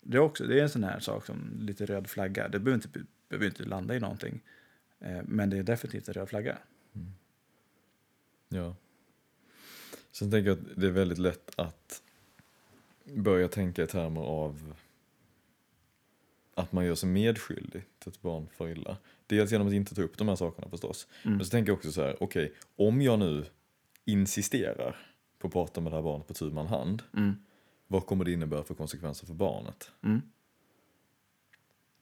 Det 0.00 0.16
är, 0.16 0.20
också, 0.20 0.46
det 0.46 0.58
är 0.58 0.62
en 0.62 0.70
sån 0.70 0.84
här 0.84 1.00
sak 1.00 1.26
som 1.26 1.58
lite 1.60 1.86
röd 1.86 2.06
flagga. 2.06 2.48
Det 2.48 2.58
behöver 2.58 2.84
inte, 2.84 3.04
behöver 3.28 3.46
inte 3.46 3.64
landa 3.64 3.96
i 3.96 4.00
någonting. 4.00 4.40
Eh, 4.98 5.20
men 5.24 5.50
det 5.50 5.58
är 5.58 5.62
definitivt 5.62 6.08
en 6.08 6.14
röd 6.14 6.28
flagga. 6.28 6.58
Ja. 8.48 8.76
Sen 10.10 10.30
tänker 10.30 10.50
jag 10.50 10.58
att 10.58 10.80
det 10.80 10.86
är 10.86 10.90
väldigt 10.90 11.18
lätt 11.18 11.50
att 11.56 12.02
börja 13.04 13.48
tänka 13.48 13.82
i 13.82 13.86
termer 13.86 14.20
av 14.20 14.74
att 16.54 16.72
man 16.72 16.84
gör 16.84 16.94
sig 16.94 17.08
medskyldig 17.08 17.82
till 17.98 18.08
att 18.08 18.22
barn 18.22 18.48
far 18.56 18.68
illa. 18.68 18.96
Dels 19.26 19.52
genom 19.52 19.66
att 19.66 19.72
inte 19.72 19.94
ta 19.94 20.02
upp 20.02 20.18
de 20.18 20.28
här 20.28 20.36
sakerna 20.36 20.68
förstås. 20.68 21.06
Mm. 21.22 21.36
Men 21.36 21.46
så 21.46 21.50
tänker 21.50 21.70
jag 21.70 21.76
också 21.76 21.92
så 21.92 22.02
här, 22.02 22.16
okej, 22.20 22.52
om 22.76 23.02
jag 23.02 23.18
nu 23.18 23.44
insisterar 24.04 24.96
på 25.38 25.46
att 25.46 25.52
prata 25.52 25.80
med 25.80 25.92
det 25.92 25.96
här 25.96 26.02
barnet 26.02 26.26
på 26.26 26.34
tu 26.34 26.50
man 26.50 26.66
hand, 26.66 27.02
Mm. 27.16 27.34
vad 27.86 28.06
kommer 28.06 28.24
det 28.24 28.32
innebära 28.32 28.64
för 28.64 28.74
konsekvenser 28.74 29.26
för 29.26 29.34
barnet? 29.34 29.90
Mm. 30.04 30.22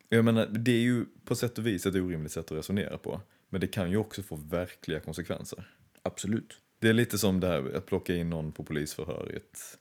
Jag 0.09 0.24
menar, 0.24 0.46
det 0.46 0.70
är 0.70 0.80
ju 0.80 1.07
på 1.24 1.34
sätt 1.34 1.59
och 1.59 1.66
vis 1.66 1.86
ett 1.86 1.94
orimligt 1.94 2.32
sätt 2.32 2.44
att 2.53 2.59
resonera 2.59 2.98
på. 2.98 3.20
Men 3.48 3.61
det 3.61 3.66
kan 3.66 3.90
ju 3.90 3.96
också 3.96 4.22
få 4.22 4.36
verkliga 4.36 5.01
konsekvenser. 5.01 5.68
Absolut. 6.03 6.59
Det 6.78 6.88
är 6.88 6.92
lite 6.92 7.18
som 7.18 7.40
det 7.40 7.46
här 7.46 7.76
att 7.76 7.86
plocka 7.86 8.16
in 8.16 8.30
någon 8.30 8.53
på 8.53 8.64
polisförhör 8.64 9.32
i 9.32 9.36
ett 9.36 9.78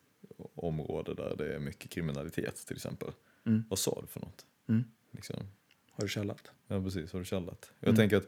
område 0.56 1.14
där 1.14 1.36
det 1.38 1.56
är 1.56 1.60
mycket 1.60 1.92
kriminalitet 1.92 2.68
till 2.68 2.76
exempel. 2.76 3.10
Mm. 3.46 3.64
Vad 3.70 3.80
sa 3.80 4.02
du 4.02 4.08
för 4.08 4.20
något? 4.20 4.46
Mm. 4.70 4.84
Liksom. 5.12 5.38
Har 5.92 6.04
du 6.04 6.10
källat? 6.10 6.52
Ja 6.68 6.82
precis, 6.84 7.14
har 7.14 7.20
du 7.20 7.26
källat? 7.26 7.72
Jag 7.80 7.88
Mm. 7.88 7.98
tänker 7.98 8.18
att 8.18 8.28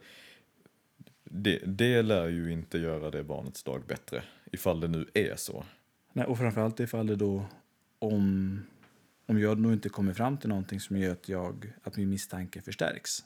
det, 1.24 1.60
det 1.66 2.02
lär 2.02 2.28
ju 2.28 2.52
inte 2.52 2.78
göra 2.78 3.12
det 3.12 3.24
barnets 3.24 3.64
dag 3.64 3.84
bättre. 3.88 4.24
Ifall 4.52 4.80
det 4.80 4.88
nu 4.88 5.06
är 5.14 5.36
så. 5.36 5.66
Nej, 6.14 6.26
och 6.26 6.38
framförallt 6.38 6.80
ifall 6.80 7.08
det 7.08 7.16
då 7.16 7.46
om, 8.00 8.60
om 9.26 9.40
jag 9.40 9.60
nog 9.60 9.74
inte 9.74 9.90
kommer 9.90 10.14
fram 10.14 10.38
till 10.38 10.50
någonting 10.50 10.80
som 10.80 10.98
gör 10.98 11.12
att, 11.12 11.30
jag, 11.30 11.74
att 11.84 11.98
min 11.98 12.10
misstanke 12.10 12.62
förstärks. 12.62 13.26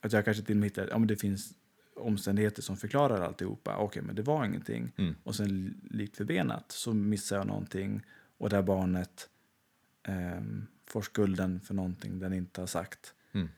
Att 0.00 0.12
jag 0.12 0.24
kanske 0.24 0.42
till 0.42 0.56
och 0.56 0.60
med 0.60 0.66
hittar, 0.66 0.88
ja 0.88 0.98
men 0.98 1.08
det 1.08 1.16
finns 1.16 1.54
omständigheter 1.96 2.62
som 2.62 2.76
förklarar 2.76 3.20
alltihopa. 3.20 3.76
Okej, 3.76 4.02
men 4.02 4.14
det 4.14 4.22
var 4.22 4.44
ingenting. 4.44 4.92
Mm. 4.98 5.14
Och 5.22 5.34
sen 5.34 5.80
likt 5.90 6.16
förbenat 6.16 6.72
så 6.72 6.94
missar 6.94 7.36
jag 7.36 7.46
någonting 7.46 8.02
och 8.38 8.50
där 8.50 8.62
barnet 8.62 9.28
ehm, 10.02 10.66
får 10.86 11.02
skulden 11.02 11.60
för 11.60 11.74
någonting 11.74 12.18
den 12.18 12.32
inte 12.32 12.60
har 12.60 12.66
sagt. 12.66 13.14
Mm. 13.32 13.48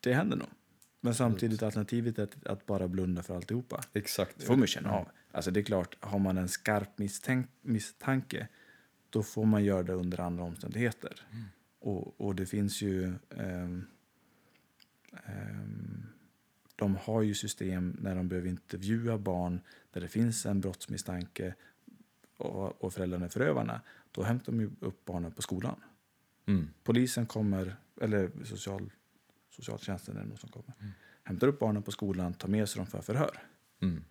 Det 0.00 0.14
händer 0.14 0.36
nog. 0.36 0.48
Men 1.00 1.14
samtidigt 1.14 1.62
alternativet 1.62 2.18
är 2.18 2.22
att, 2.22 2.46
att 2.46 2.66
bara 2.66 2.88
blunda 2.88 3.22
för 3.22 3.36
alltihopa. 3.36 3.84
Exakt. 3.92 4.38
Det 4.38 4.46
får 4.46 4.56
man 4.56 4.66
känna 4.66 4.92
av. 4.92 5.08
Alltså 5.32 5.50
det 5.50 5.60
är 5.60 5.64
klart, 5.64 5.96
har 6.00 6.18
man 6.18 6.38
en 6.38 6.48
skarp 6.48 6.98
misstänk, 6.98 7.50
misstanke 7.62 8.48
då 9.10 9.22
får 9.22 9.44
man 9.44 9.64
göra 9.64 9.82
det 9.82 9.92
under 9.92 10.20
andra 10.20 10.44
omständigheter. 10.44 11.26
Och, 11.78 12.20
och 12.20 12.34
det 12.34 12.46
finns 12.46 12.82
ju... 12.82 13.14
ehm, 13.30 13.86
ehm, 15.26 16.06
de 16.76 16.96
har 16.96 17.22
ju 17.22 17.34
system 17.34 17.96
när 18.00 18.14
de 18.14 18.28
behöver 18.28 18.48
intervjua 18.48 19.18
barn 19.18 19.60
där 19.92 20.00
det 20.00 20.08
finns 20.08 20.46
en 20.46 20.60
brottsmisstanke 20.60 21.54
och, 22.36 22.84
och 22.84 22.92
föräldrarna 22.92 23.24
är 23.24 23.28
förövarna. 23.28 23.80
Då 24.12 24.22
hämtar 24.22 24.52
de 24.52 24.60
ju 24.60 24.70
upp 24.80 25.04
barnen 25.04 25.32
på 25.32 25.42
skolan. 25.42 25.80
Mm. 26.46 26.68
Polisen 26.82 27.26
kommer, 27.26 27.76
eller 28.00 28.30
social, 28.44 28.90
socialtjänsten 29.50 30.14
det 30.14 30.24
nog 30.24 30.38
som 30.38 30.50
kommer. 30.50 30.74
Hämtar 31.24 31.48
upp 31.48 31.58
barnen 31.58 31.82
på 31.82 31.92
skolan, 31.92 32.34
tar 32.34 32.48
med 32.48 32.68
sig 32.68 32.78
dem 32.78 32.86
för 32.86 33.02
förhör. 33.02 33.38
Mm. 33.82 34.04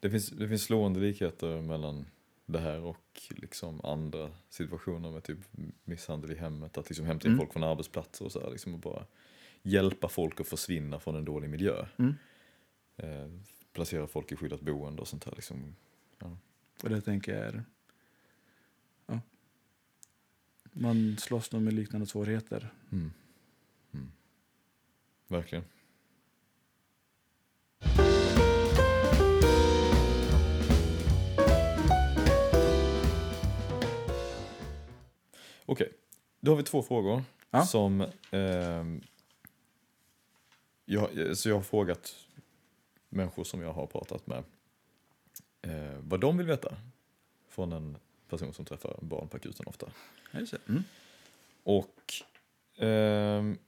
Det, 0.00 0.10
finns, 0.10 0.30
det 0.30 0.48
finns 0.48 0.62
slående 0.62 1.00
likheter 1.00 1.60
mellan 1.60 2.06
det 2.46 2.58
här 2.58 2.80
och 2.80 3.22
liksom 3.28 3.84
andra 3.84 4.30
situationer 4.48 5.10
med 5.10 5.22
typ 5.22 5.38
misshandel 5.84 6.30
i 6.32 6.34
hemmet. 6.34 6.78
Att 6.78 6.88
liksom 6.88 7.06
hämta 7.06 7.28
in 7.28 7.32
Mm. 7.32 7.38
folk 7.38 7.52
från 7.52 7.62
arbetsplatser 7.64 8.24
och 8.24 8.32
så 8.32 8.40
här, 8.40 8.50
liksom 8.50 8.74
och 8.74 8.80
bara 8.80 9.06
hjälpa 9.62 10.08
folk 10.08 10.40
att 10.40 10.48
försvinna 10.48 11.00
från 11.00 11.16
en 11.16 11.24
dålig 11.24 11.50
miljö. 11.50 11.86
Mm. 11.96 12.14
Eh, 12.96 13.30
placera 13.72 14.06
folk 14.06 14.32
i 14.32 14.36
skyddat 14.36 14.60
boende 14.60 15.02
och 15.02 15.08
sånt 15.08 15.24
här. 15.24 15.32
Liksom. 15.36 15.76
Och 16.82 16.88
det 16.90 17.00
tänker 17.00 17.34
jag 17.34 17.46
är... 17.46 17.64
Ja. 19.06 19.20
Man 20.76 21.16
slåss 21.18 21.52
nog 21.52 21.62
med 21.62 21.72
liknande 21.74 22.06
svårigheter. 22.06 22.72
Mm. 22.92 23.12
Mm. 23.92 24.12
Verkligen. 25.28 25.64
Okej, 35.66 35.92
då 36.40 36.50
har 36.52 36.56
vi 36.56 36.62
två 36.62 36.82
frågor 36.82 37.22
Ja. 37.50 37.66
som 37.66 38.06
ehm, 38.30 39.00
jag, 40.84 41.36
så 41.36 41.48
jag 41.48 41.56
har 41.56 41.62
frågat 41.62 42.14
människor 43.08 43.44
som 43.44 43.60
jag 43.62 43.72
har 43.72 43.86
pratat 43.86 44.26
med 44.26 44.44
eh, 45.62 45.98
vad 46.00 46.20
de 46.20 46.38
vill 46.38 46.46
veta 46.46 46.76
från 47.48 47.72
en 47.72 47.96
person 48.36 48.54
som 48.54 48.64
träffar 48.64 48.98
barn 49.02 49.28
på 49.28 49.36
akuten 49.36 49.66
ofta. 49.66 49.86
Mm. 50.68 50.84
Och 51.62 52.14
ehm, 52.78 53.58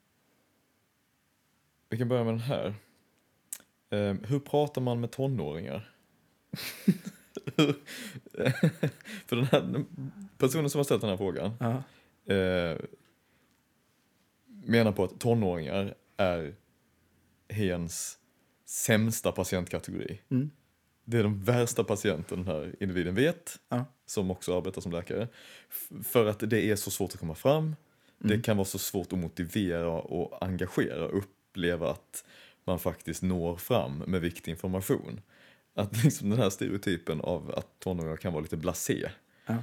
vi 1.88 1.98
kan 1.98 2.08
börja 2.08 2.24
med 2.24 2.32
den 2.32 2.40
här. 2.40 2.74
Ehm, 3.90 4.24
hur 4.24 4.38
pratar 4.38 4.80
man 4.80 5.00
med 5.00 5.10
tonåringar? 5.10 5.92
För 9.26 9.36
den 9.36 9.44
här 9.44 9.84
personen 10.38 10.70
som 10.70 10.78
har 10.78 10.84
ställt 10.84 11.00
den 11.00 11.10
här 11.10 11.16
frågan 11.16 11.52
Ja. 11.60 11.82
eh, 12.34 12.78
menar 14.46 14.92
på 14.92 15.04
att 15.04 15.20
tonåringar 15.20 15.94
är 16.16 16.54
hens 17.48 18.18
sämsta 18.64 19.32
patientkategori. 19.32 20.20
Mm. 20.28 20.50
Det 21.08 21.18
är 21.18 21.22
de 21.22 21.44
värsta 21.44 21.84
patienten 21.84 22.38
den 22.44 22.46
här 22.46 22.74
individen 22.80 23.14
vet, 23.14 23.60
Ja. 23.68 23.84
som 24.06 24.30
också 24.30 24.56
arbetar 24.58 24.80
som 24.80 24.92
läkare. 24.92 25.28
För 26.04 26.26
att 26.26 26.38
det 26.50 26.70
är 26.70 26.76
så 26.76 26.90
svårt 26.90 27.12
att 27.14 27.20
komma 27.20 27.34
fram. 27.34 27.76
Det 28.18 28.28
Mm. 28.34 28.42
kan 28.42 28.56
vara 28.56 28.64
så 28.64 28.78
svårt 28.78 29.12
att 29.12 29.18
motivera 29.18 29.92
och 29.92 30.44
engagera 30.44 31.04
och 31.04 31.18
uppleva 31.18 31.90
att 31.90 32.24
man 32.64 32.78
faktiskt 32.78 33.22
når 33.22 33.56
fram 33.56 33.98
med 33.98 34.20
viktig 34.20 34.50
information. 34.52 35.20
Att 35.74 36.04
liksom 36.04 36.30
den 36.30 36.38
här 36.38 36.50
stereotypen 36.50 37.20
av 37.20 37.54
att 37.56 37.80
tonåringar 37.80 38.16
kan 38.16 38.32
vara 38.32 38.42
lite 38.42 38.56
blasé 38.56 39.08
Ja. 39.46 39.56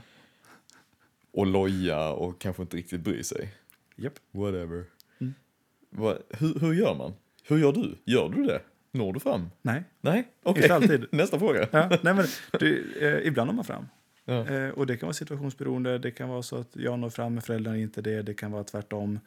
och 1.31 1.45
loja 1.47 2.09
och 2.09 2.41
kanske 2.41 2.61
inte 2.61 2.77
riktigt 2.77 3.01
bry 3.01 3.23
sig. 3.23 3.53
Japp. 3.95 4.13
Whatever. 4.31 4.83
Mm. 5.19 5.33
Hur, 6.29 6.59
hur 6.59 6.73
gör 6.73 6.95
man? 6.95 7.13
Hur 7.43 7.57
gör 7.57 7.71
du? 7.71 7.95
Gör 8.05 8.29
du 8.29 8.43
det? 8.43 8.61
Når 8.93 9.13
du 9.13 9.19
fram? 9.19 9.49
Nej, 9.61 9.83
Nej? 10.01 10.27
Okej, 10.43 10.63
Inte 10.63 10.75
alltid. 10.75 11.05
nästa 11.11 11.39
fråga. 11.39 11.67
ja. 11.71 11.89
Nej 12.03 12.13
men, 12.13 12.25
du, 12.59 12.93
eh, 13.01 13.27
ibland 13.27 13.47
når 13.47 13.53
man 13.53 13.65
fram. 13.65 13.87
Ja. 14.25 14.47
Eh, 14.47 14.69
och 14.69 14.87
det 14.87 14.97
kan 14.97 15.07
vara 15.07 15.13
situationsberoende. 15.13 15.97
Det 15.97 16.11
kan 16.11 16.29
vara 16.29 16.41
så 16.41 16.57
att 16.57 16.75
jag 16.75 16.99
når 16.99 17.09
fram 17.09 17.33
med 17.33 17.43
föräldrarna 17.43 17.77
inte 17.77 18.01
det. 18.01 18.21
Det 18.21 18.33
kan 18.33 18.51
vara 18.51 18.63
tvärtom. 18.63 19.19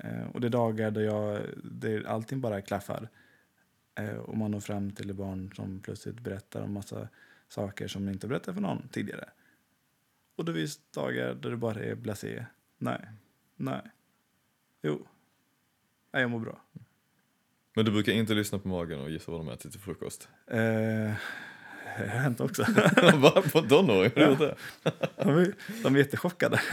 Eh, 0.00 0.26
och 0.32 0.40
det 0.40 0.46
är 0.46 0.50
dagar 0.50 0.90
där 0.90 1.00
jag, 1.00 1.40
där 1.64 2.04
allting 2.06 2.40
bara 2.40 2.60
klaffar. 2.62 3.08
Eh, 3.98 4.16
och 4.16 4.36
man 4.36 4.50
når 4.50 4.60
fram 4.60 4.90
till 4.90 5.10
ett 5.10 5.16
barn 5.16 5.52
som 5.56 5.80
plötsligt 5.80 6.20
berättar 6.20 6.62
om 6.62 6.72
massa 6.72 7.08
saker 7.48 7.88
som 7.88 8.08
inte 8.08 8.26
berättat 8.28 8.54
för 8.54 8.62
någon 8.62 8.88
tidigare. 8.88 9.28
Och 10.36 10.44
det 10.44 10.54
finns 10.54 10.80
dagar 10.90 11.34
där 11.34 11.50
det 11.50 11.56
bara 11.56 11.80
är 11.80 11.94
blasé. 11.94 12.44
Nej, 12.78 13.00
nej, 13.56 13.80
jo, 14.82 15.06
nej, 16.12 16.22
jag 16.22 16.30
mår 16.30 16.40
bra. 16.40 16.60
Men 17.74 17.84
du 17.84 17.90
brukar 17.90 18.12
inte 18.12 18.34
lyssna 18.34 18.58
på 18.58 18.68
magen 18.68 19.00
och 19.00 19.10
gissa 19.10 19.30
vad 19.32 19.40
de 19.40 19.48
äter 19.48 19.70
till 19.70 19.80
frukost? 19.80 20.28
Eh, 20.50 20.58
det 21.98 22.08
har 22.10 22.18
hänt 22.18 22.40
också. 22.40 22.62
Va? 23.14 23.42
På 23.52 23.62
tonåring? 23.62 24.10
Gjort 24.16 24.38
det? 24.38 24.54
De 25.16 25.28
är, 25.28 25.54
de 25.82 25.94
är 25.94 25.98
jättechockade. 25.98 26.60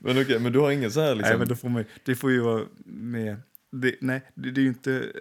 Men 0.00 0.22
okej, 0.22 0.38
men 0.40 0.52
du 0.52 0.58
har 0.58 0.70
ingen 0.70 0.90
så 0.90 1.00
här 1.00 1.14
liksom... 1.14 1.30
Nej, 1.30 1.38
men 1.38 1.48
då 1.48 1.56
får 1.56 1.68
man, 1.68 1.84
det 2.04 2.14
får 2.14 2.30
ju 2.30 2.40
vara 2.40 2.64
med. 2.84 3.36
Det, 3.72 3.94
nej, 4.00 4.22
det, 4.34 4.50
det 4.50 4.60
är 4.60 4.62
ju 4.62 4.68
inte 4.68 5.12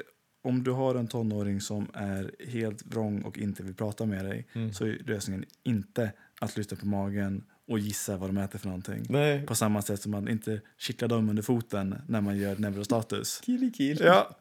om 0.44 0.64
du 0.64 0.72
har 0.72 0.96
en 0.96 1.08
tonåring 1.08 1.62
som 1.62 1.88
är 1.94 2.32
helt 2.48 2.86
vrång 2.86 3.22
och 3.22 3.38
inte 3.38 3.64
vill 3.64 3.76
prata 3.76 4.06
med 4.06 4.26
dig 4.26 4.48
Mm. 4.54 4.74
så 4.74 4.86
är 4.86 4.98
lösningen 5.06 5.46
inte 5.64 6.12
att 6.42 6.58
lyssna 6.58 6.78
på 6.78 6.86
magen 6.86 7.44
och 7.70 7.80
gissa 7.80 8.18
vad 8.18 8.30
de 8.30 8.38
äter 8.38 8.60
för 8.60 8.68
någonting. 8.68 9.06
Nej. 9.10 9.46
På 9.46 9.56
samma 9.56 9.82
sätt 9.82 10.02
som 10.02 10.12
man 10.12 10.28
inte 10.30 10.62
kittlar 10.78 11.08
dem 11.08 11.30
under 11.30 11.44
foten 11.44 11.96
när 12.08 12.22
man 12.22 12.38
gör 12.38 12.56
neurostatus. 12.56 13.42
Killy 13.46 13.72
kill. 13.72 13.98
Ja, 14.02 14.38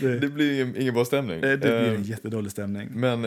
Det 0.00 0.18
det, 0.20 0.28
blir 0.28 0.54
ingen, 0.62 0.76
ingen 0.76 0.94
bra 0.94 1.04
stämning. 1.04 1.40
det 1.40 1.56
blir 1.56 1.70
Eh, 1.70 1.94
en 1.94 2.02
jättedålig 2.02 2.52
stämning. 2.52 2.88
Men 2.92 3.22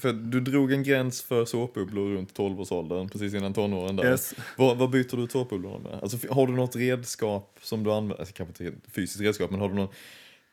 för 0.00 0.12
du 0.12 0.40
drog 0.40 0.72
en 0.72 0.82
gräns 0.82 1.22
för 1.22 1.44
såpbubblor 1.44 2.14
runt 2.14 2.38
12-årsåldern, 2.38 3.08
precis 3.08 3.34
innan 3.34 3.54
tonåren 3.54 3.96
där. 3.96 4.10
Yes. 4.10 4.34
Vad, 4.56 4.76
vad 4.76 4.90
byter 4.90 5.16
du 5.16 5.28
såpbubblorna 5.28 5.78
med? 5.78 5.98
Alltså, 6.02 6.18
har 6.30 6.46
du 6.46 6.52
något 6.52 6.76
redskap 6.76 7.58
som 7.62 7.84
du 7.84 7.92
använder, 7.92 8.18
alltså, 8.18 8.34
kanske 8.34 8.64
inte 8.64 8.78
fysiskt 8.90 9.20
redskap, 9.20 9.50
men 9.50 9.60
har 9.60 9.68
du 9.68 9.74
någon 9.74 9.88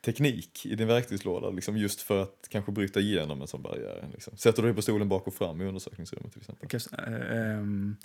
teknik 0.05 0.65
i 0.65 0.75
din 0.75 0.87
verktygslåda 0.87 1.49
liksom, 1.49 1.77
just 1.77 2.01
för 2.01 2.23
att 2.23 2.47
kanske 2.49 2.71
bryta 2.71 2.99
igenom 2.99 3.41
en 3.41 3.47
sån 3.47 3.61
barriär? 3.61 4.09
Liksom? 4.13 4.37
Sätter 4.37 4.61
du 4.61 4.67
dig 4.67 4.75
på 4.75 4.81
stolen 4.81 5.09
bak 5.09 5.27
och 5.27 5.33
fram 5.33 5.61
i 5.61 5.65
undersökningsrummet 5.65 6.31
till 6.31 6.41
exempel? 6.41 6.69
Kanske, 6.69 6.95
eh, 6.95 7.37
ehm, 7.57 7.95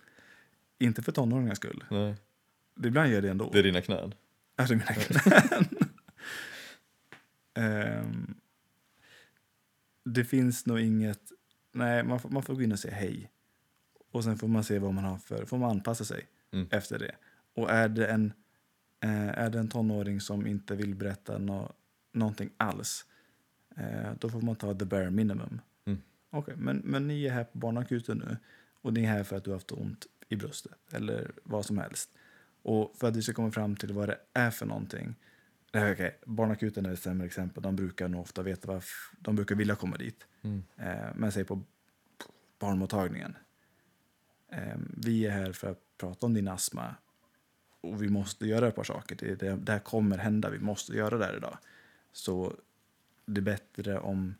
inte 0.78 1.02
för 1.02 1.12
tonåringars 1.12 1.56
skull. 1.56 1.84
Nej, 1.90 2.14
Ibland 2.84 3.08
gör 3.08 3.14
jag 3.14 3.22
det 3.22 3.30
ändå. 3.30 3.50
det 3.52 3.58
är 3.58 3.62
dina 3.62 3.80
knän. 3.80 4.14
Ja, 4.56 4.64
det 4.68 4.74
är 4.74 4.76
mina 4.76 4.86
knän. 4.94 5.64
Ehm, 7.54 8.34
det 10.04 10.24
finns 10.24 10.66
nog 10.66 10.80
inget... 10.80 11.20
Nej, 11.72 12.02
man 12.04 12.20
får, 12.20 12.28
man 12.30 12.42
får 12.42 12.54
gå 12.54 12.62
in 12.62 12.72
och 12.72 12.78
säga 12.78 12.94
hej. 12.94 13.30
Och 14.10 14.24
sen 14.24 14.38
får 14.38 14.48
man 14.48 14.64
se 14.64 14.78
vad 14.78 14.94
man 14.94 15.04
har 15.04 15.18
för... 15.18 15.44
får 15.44 15.58
man 15.58 15.70
anpassa 15.70 16.04
sig 16.04 16.26
Mm. 16.52 16.68
efter 16.70 16.98
det. 16.98 17.14
Och 17.54 17.70
är 17.70 17.88
det 17.88 18.06
en, 18.06 18.32
eh, 19.00 19.28
är 19.28 19.50
det 19.50 19.58
en 19.58 19.68
tonåring 19.68 20.20
som 20.20 20.46
inte 20.46 20.76
vill 20.76 20.94
berätta 20.94 21.38
nå 21.38 21.72
någonting 22.18 22.50
alls, 22.56 23.06
eh, 23.76 24.12
då 24.18 24.28
får 24.28 24.40
man 24.40 24.56
ta 24.56 24.74
the 24.74 24.84
bare 24.84 25.10
minimum. 25.10 25.60
Mm. 25.84 26.02
Okej, 26.30 26.54
men, 26.56 26.76
men 26.76 27.08
ni 27.08 27.24
är 27.24 27.30
här 27.30 27.44
på 27.44 27.58
barnakuten 27.58 28.18
nu 28.18 28.36
och 28.82 28.92
ni 28.92 29.04
är 29.04 29.08
här 29.08 29.24
för 29.24 29.36
att 29.36 29.44
du 29.44 29.50
har 29.50 29.56
haft 29.56 29.72
ont 29.72 30.06
i 30.28 30.36
bröstet 30.36 30.78
eller 30.92 31.30
vad 31.42 31.66
som 31.66 31.78
helst. 31.78 32.10
Och 32.62 32.96
för 32.96 33.08
att 33.08 33.16
vi 33.16 33.22
ska 33.22 33.32
komma 33.32 33.50
fram 33.50 33.76
till 33.76 33.92
vad 33.92 34.08
det 34.08 34.18
är 34.32 34.50
för 34.50 34.66
någonting. 34.66 35.14
Eh, 35.72 35.90
Okej, 35.92 36.18
barnakuten 36.26 36.86
är 36.86 36.92
ett 36.92 37.02
sämre 37.02 37.26
exempel. 37.26 37.62
De 37.62 37.76
brukar 37.76 38.08
nog 38.08 38.20
ofta 38.20 38.42
veta 38.42 38.68
varför, 38.68 39.16
de 39.18 39.36
brukar 39.36 39.54
vilja 39.54 39.76
komma 39.76 39.96
dit. 39.96 40.26
Mm. 40.42 40.62
Eh, 40.76 41.14
men 41.14 41.32
säg 41.32 41.44
på 41.44 41.62
barnmottagningen. 42.58 43.36
Eh, 44.52 44.78
vi 44.96 45.26
är 45.26 45.30
här 45.30 45.52
för 45.52 45.70
att 45.70 45.80
prata 45.98 46.26
om 46.26 46.34
din 46.34 46.48
astma 46.48 46.94
och 47.80 48.02
vi 48.02 48.08
måste 48.08 48.46
göra 48.46 48.68
ett 48.68 48.74
par 48.74 48.84
saker. 48.84 49.16
Det, 49.16 49.34
det, 49.34 49.56
det 49.56 49.72
här 49.72 49.78
kommer 49.78 50.18
hända, 50.18 50.50
vi 50.50 50.58
måste 50.58 50.96
göra 50.96 51.18
det 51.18 51.24
här 51.24 51.36
idag. 51.36 51.58
Så 52.12 52.54
det 53.26 53.40
är 53.40 53.42
bättre 53.42 53.98
om, 53.98 54.34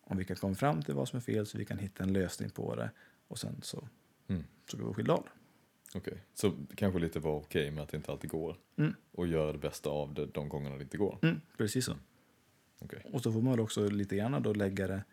om 0.00 0.16
vi 0.16 0.24
kan 0.24 0.36
komma 0.36 0.54
fram 0.54 0.82
till 0.82 0.94
vad 0.94 1.08
som 1.08 1.16
är 1.16 1.20
fel 1.20 1.46
så 1.46 1.58
vi 1.58 1.64
kan 1.64 1.78
hitta 1.78 2.02
en 2.02 2.12
lösning 2.12 2.50
på 2.50 2.74
det 2.74 2.90
och 3.28 3.38
sen 3.38 3.60
så, 3.62 3.88
Mm. 4.28 4.44
så 4.70 4.76
går 4.76 4.88
vi 4.88 4.94
skilda 4.94 5.12
håll. 5.14 5.28
Okej, 5.94 6.22
så 6.34 6.52
kanske 6.74 6.98
lite 7.00 7.20
vara 7.20 7.36
okej 7.36 7.70
med 7.70 7.82
att 7.82 7.88
det 7.88 7.96
inte 7.96 8.12
alltid 8.12 8.30
går 8.30 8.56
Mm. 8.76 8.94
och 9.12 9.26
göra 9.26 9.52
det 9.52 9.58
bästa 9.58 9.90
av 9.90 10.14
det 10.14 10.26
de 10.26 10.48
gångerna 10.48 10.76
det 10.76 10.82
inte 10.82 10.96
går. 10.98 11.18
Mm, 11.22 11.40
precis 11.56 11.84
så. 11.84 11.96
Okej. 12.78 13.02
Och 13.12 13.22
så 13.22 13.32
får 13.32 13.42
man 13.42 13.60
också 13.60 13.88
lite 13.88 14.16
grann 14.16 14.42
då 14.42 14.52
lägga 14.52 14.86
det 14.86 15.04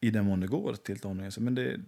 i 0.00 0.10
den 0.10 0.24
mån 0.24 0.40
det 0.40 0.46
går 0.46 0.74
till 0.74 0.98
tonåringen. 0.98 1.32
Men 1.38 1.54
det, 1.54 1.80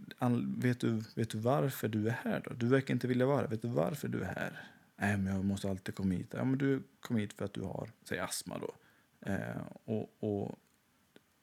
vet, 0.58 0.80
du, 0.80 1.02
vet 1.14 1.30
du 1.30 1.38
varför 1.38 1.88
du 1.88 2.06
är 2.08 2.12
här 2.12 2.42
då? 2.48 2.54
Du 2.54 2.66
verkar 2.66 2.94
inte 2.94 3.06
vilja 3.08 3.26
vara 3.26 3.40
här. 3.40 3.46
Vet 3.48 3.62
du 3.62 3.68
varför 3.68 4.08
du 4.08 4.20
är 4.20 4.24
här? 4.34 4.68
Nej, 4.96 5.16
men 5.16 5.34
jag 5.34 5.44
måste 5.44 5.70
alltid 5.70 5.94
komma 5.94 6.14
hit. 6.14 6.34
Ja, 6.36 6.44
men 6.44 6.58
du 6.58 6.82
kom 7.00 7.16
hit 7.16 7.32
för 7.32 7.44
att 7.44 7.52
du 7.54 7.60
har, 7.60 7.90
säg 8.04 8.18
astma 8.18 8.58
då. 8.58 8.74
Eh, 9.30 9.62
och, 9.84 10.14
och 10.18 10.58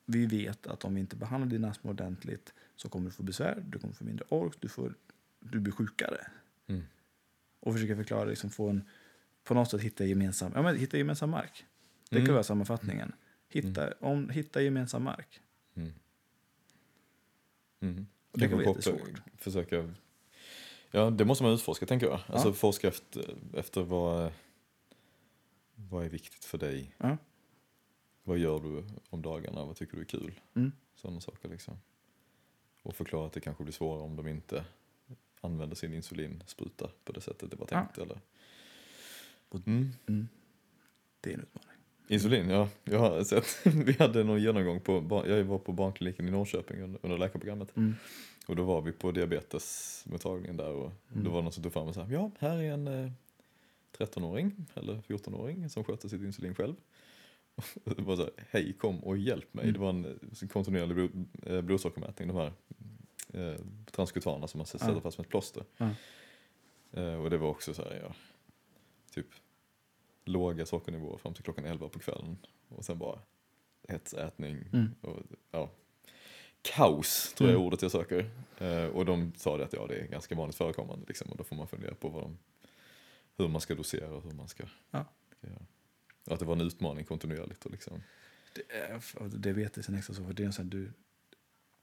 vi 0.05 0.25
vet 0.25 0.67
att 0.67 0.85
om 0.85 0.93
vi 0.95 0.99
inte 0.99 1.15
behandlar 1.15 1.49
din 1.49 1.65
astma 1.65 1.89
ordentligt 1.89 2.53
så 2.75 2.89
kommer 2.89 3.05
du 3.05 3.11
få 3.11 3.23
besvär, 3.23 3.63
du 3.67 3.79
kommer 3.79 3.93
få 3.93 4.03
mindre 4.03 4.25
ork, 4.29 4.53
du, 4.59 4.69
får, 4.69 4.93
du 5.39 5.59
blir 5.59 5.73
sjukare. 5.73 6.27
Mm. 6.67 6.83
Och 7.59 7.73
försöka 7.73 7.95
förklara, 7.95 8.25
liksom 8.25 8.49
få 8.49 8.69
en, 8.69 8.83
på 9.43 9.53
något 9.53 9.71
sätt 9.71 9.81
hitta 9.81 10.05
gemensam, 10.05 10.51
ja, 10.55 10.61
men 10.61 10.77
hitta 10.77 10.97
gemensam 10.97 11.29
mark. 11.29 11.65
Det 12.09 12.15
kan 12.15 12.21
Mm. 12.21 12.33
vara 12.33 12.43
sammanfattningen. 12.43 13.11
Hitta, 13.47 13.93
om, 13.99 14.29
hitta 14.29 14.61
gemensam 14.61 15.03
mark. 15.03 15.41
Mm. 15.75 15.93
Mm. 17.79 18.07
Det 18.31 18.47
kan 18.47 18.57
vara 18.57 18.67
jättesvårt. 18.67 19.21
Försöka... 19.37 19.93
Ja, 20.91 21.09
det 21.09 21.25
måste 21.25 21.43
man 21.43 21.53
utforska 21.53 21.85
tänker 21.85 22.05
jag. 22.07 22.19
Alltså 22.27 22.47
Ja. 22.47 22.53
forska 22.53 22.87
efter, 22.87 23.35
efter 23.53 23.81
vad, 23.81 24.31
vad 25.75 26.05
är 26.05 26.09
viktigt 26.09 26.45
för 26.45 26.57
dig. 26.57 26.95
Ja. 26.97 27.17
Vad 28.23 28.37
gör 28.37 28.59
du 28.59 28.83
om 29.09 29.21
dagarna? 29.21 29.65
Vad 29.65 29.75
tycker 29.75 29.95
du 29.95 30.01
är 30.01 30.05
kul? 30.05 30.39
Mm. 30.55 30.71
Sådana 30.95 31.21
saker 31.21 31.49
liksom. 31.49 31.73
Och 32.83 32.95
förklara 32.95 33.25
att 33.27 33.33
det 33.33 33.39
kanske 33.39 33.63
blir 33.63 33.73
svårare 33.73 34.01
om 34.03 34.15
de 34.15 34.27
inte 34.27 34.65
använder 35.41 35.75
sin 35.75 35.93
insulinspruta 35.93 36.89
på 37.03 37.11
det 37.11 37.21
sättet 37.21 37.51
det 37.51 37.57
var 37.57 37.67
Ja. 37.71 37.79
tänkt. 37.79 37.97
Eller? 37.97 38.19
Och- 39.49 39.67
Mm. 39.67 39.89
Mm. 40.07 40.27
Det 41.21 41.29
är 41.29 41.33
en 41.33 41.41
utmaning. 41.41 41.67
Insulin, 42.07 42.49
ja. 42.49 42.69
Jag 42.83 42.99
har 42.99 43.23
sett. 43.23 43.45
Vi 43.65 43.93
hade 43.99 44.23
någon 44.23 44.41
genomgång 44.41 44.79
på, 44.79 45.23
jag 45.27 45.43
var 45.43 45.57
på 45.59 45.71
barnkliniken 45.71 46.27
i 46.27 46.31
Norrköping 46.31 46.81
under, 46.81 46.99
under 47.03 47.17
läkarprogrammet. 47.17 47.71
Mm. 48.51 48.59
Och 48.63 48.67
då 48.67 48.73
var 48.73 48.81
vi 48.81 48.91
på 48.91 49.11
diabetesmottagningen 49.11 50.57
där 50.57 50.69
och 50.71 50.91
Mm. 51.11 51.23
då 51.23 51.29
var 51.29 51.37
det 51.37 51.43
någon 51.43 51.51
som 51.53 51.63
tog 51.63 51.73
fram 51.73 51.87
och 51.87 51.95
sa 51.95 52.07
ja, 52.09 52.31
här 52.39 52.57
är 52.57 52.73
en 52.73 52.87
eh, 52.87 53.11
13-åring 53.97 54.65
eller 54.73 55.01
14-åring 55.01 55.69
som 55.69 55.83
sköter 55.83 56.09
sitt 56.09 56.21
insulin 56.21 56.55
själv. 56.55 56.75
Och 57.85 57.95
det 57.95 58.01
var 58.01 58.15
så 58.15 58.21
här, 58.21 58.31
hej 58.49 58.73
kom 58.73 58.99
och 59.03 59.17
hjälp 59.17 59.53
mig. 59.53 59.63
Mm. 59.63 59.73
Det 59.73 59.79
var 59.79 59.89
en 59.89 60.05
eh, 60.41 60.47
kontinuerlig 60.47 60.95
blod, 60.95 61.25
eh, 61.45 61.61
blodsockermätning, 61.61 62.27
de 62.27 62.37
här 62.37 62.51
eh, 63.33 63.59
transkutana 63.91 64.47
som 64.47 64.57
man 64.57 64.65
sätter 64.67 64.93
Ja. 64.93 65.01
fast 65.01 65.17
med 65.17 65.25
ett 65.25 65.29
plåster. 65.29 65.63
Eh, 66.91 67.13
och 67.23 67.29
det 67.29 67.37
var 67.37 67.49
också 67.49 67.73
så 67.73 67.81
här, 67.81 67.99
ja, 68.03 68.13
typ 69.11 69.27
låga 70.25 70.65
sockernivåer 70.65 71.17
fram 71.17 71.33
till 71.33 71.43
klockan 71.43 71.65
11 71.65 71.89
på 71.89 71.99
kvällen 71.99 72.37
och 72.69 72.85
sen 72.85 72.97
bara 72.97 73.19
hetsätning 73.87 74.57
Mm. 74.73 74.89
och 75.01 75.19
ja, 75.51 75.69
kaos 76.61 77.33
tror 77.33 77.49
jag 77.49 77.55
Mm. 77.55 77.67
ordet 77.67 77.81
jag 77.81 77.91
söker. 77.91 78.29
Eh, 78.57 78.85
och 78.85 79.05
de 79.05 79.31
sa 79.37 79.57
det 79.57 79.63
att 79.63 79.73
ja, 79.73 79.87
det 79.87 79.95
är 79.95 80.07
ganska 80.07 80.35
vanligt 80.35 80.55
förekommande 80.55 81.05
liksom, 81.07 81.31
och 81.31 81.37
då 81.37 81.43
får 81.43 81.55
man 81.55 81.67
fundera 81.67 81.95
på 81.95 82.09
vad 82.09 82.23
de, 82.23 82.37
hur 83.37 83.47
man 83.47 83.61
ska 83.61 83.75
dosera 83.75 84.09
och 84.13 84.23
hur 84.23 84.31
man 84.31 84.47
ska, 84.47 84.63
Ja. 84.91 85.05
göra. 85.41 85.65
Och 86.25 86.33
att 86.33 86.39
det 86.39 86.45
var 86.45 86.53
en 86.55 86.61
utmaning 86.61 87.05
kontinuerligt. 87.05 87.65
Och 87.65 87.71
liksom. 87.71 88.03
Det 88.55 88.75
är 88.75 89.01
och 89.15 89.29
diabetes 89.29 89.89
är 89.89 89.97
extra 89.97 90.13
så 90.15 90.23
för 90.25 90.33
det 90.33 90.43
är 90.43 90.51
sån 90.51 90.65
här, 90.65 90.71
du, 90.71 90.91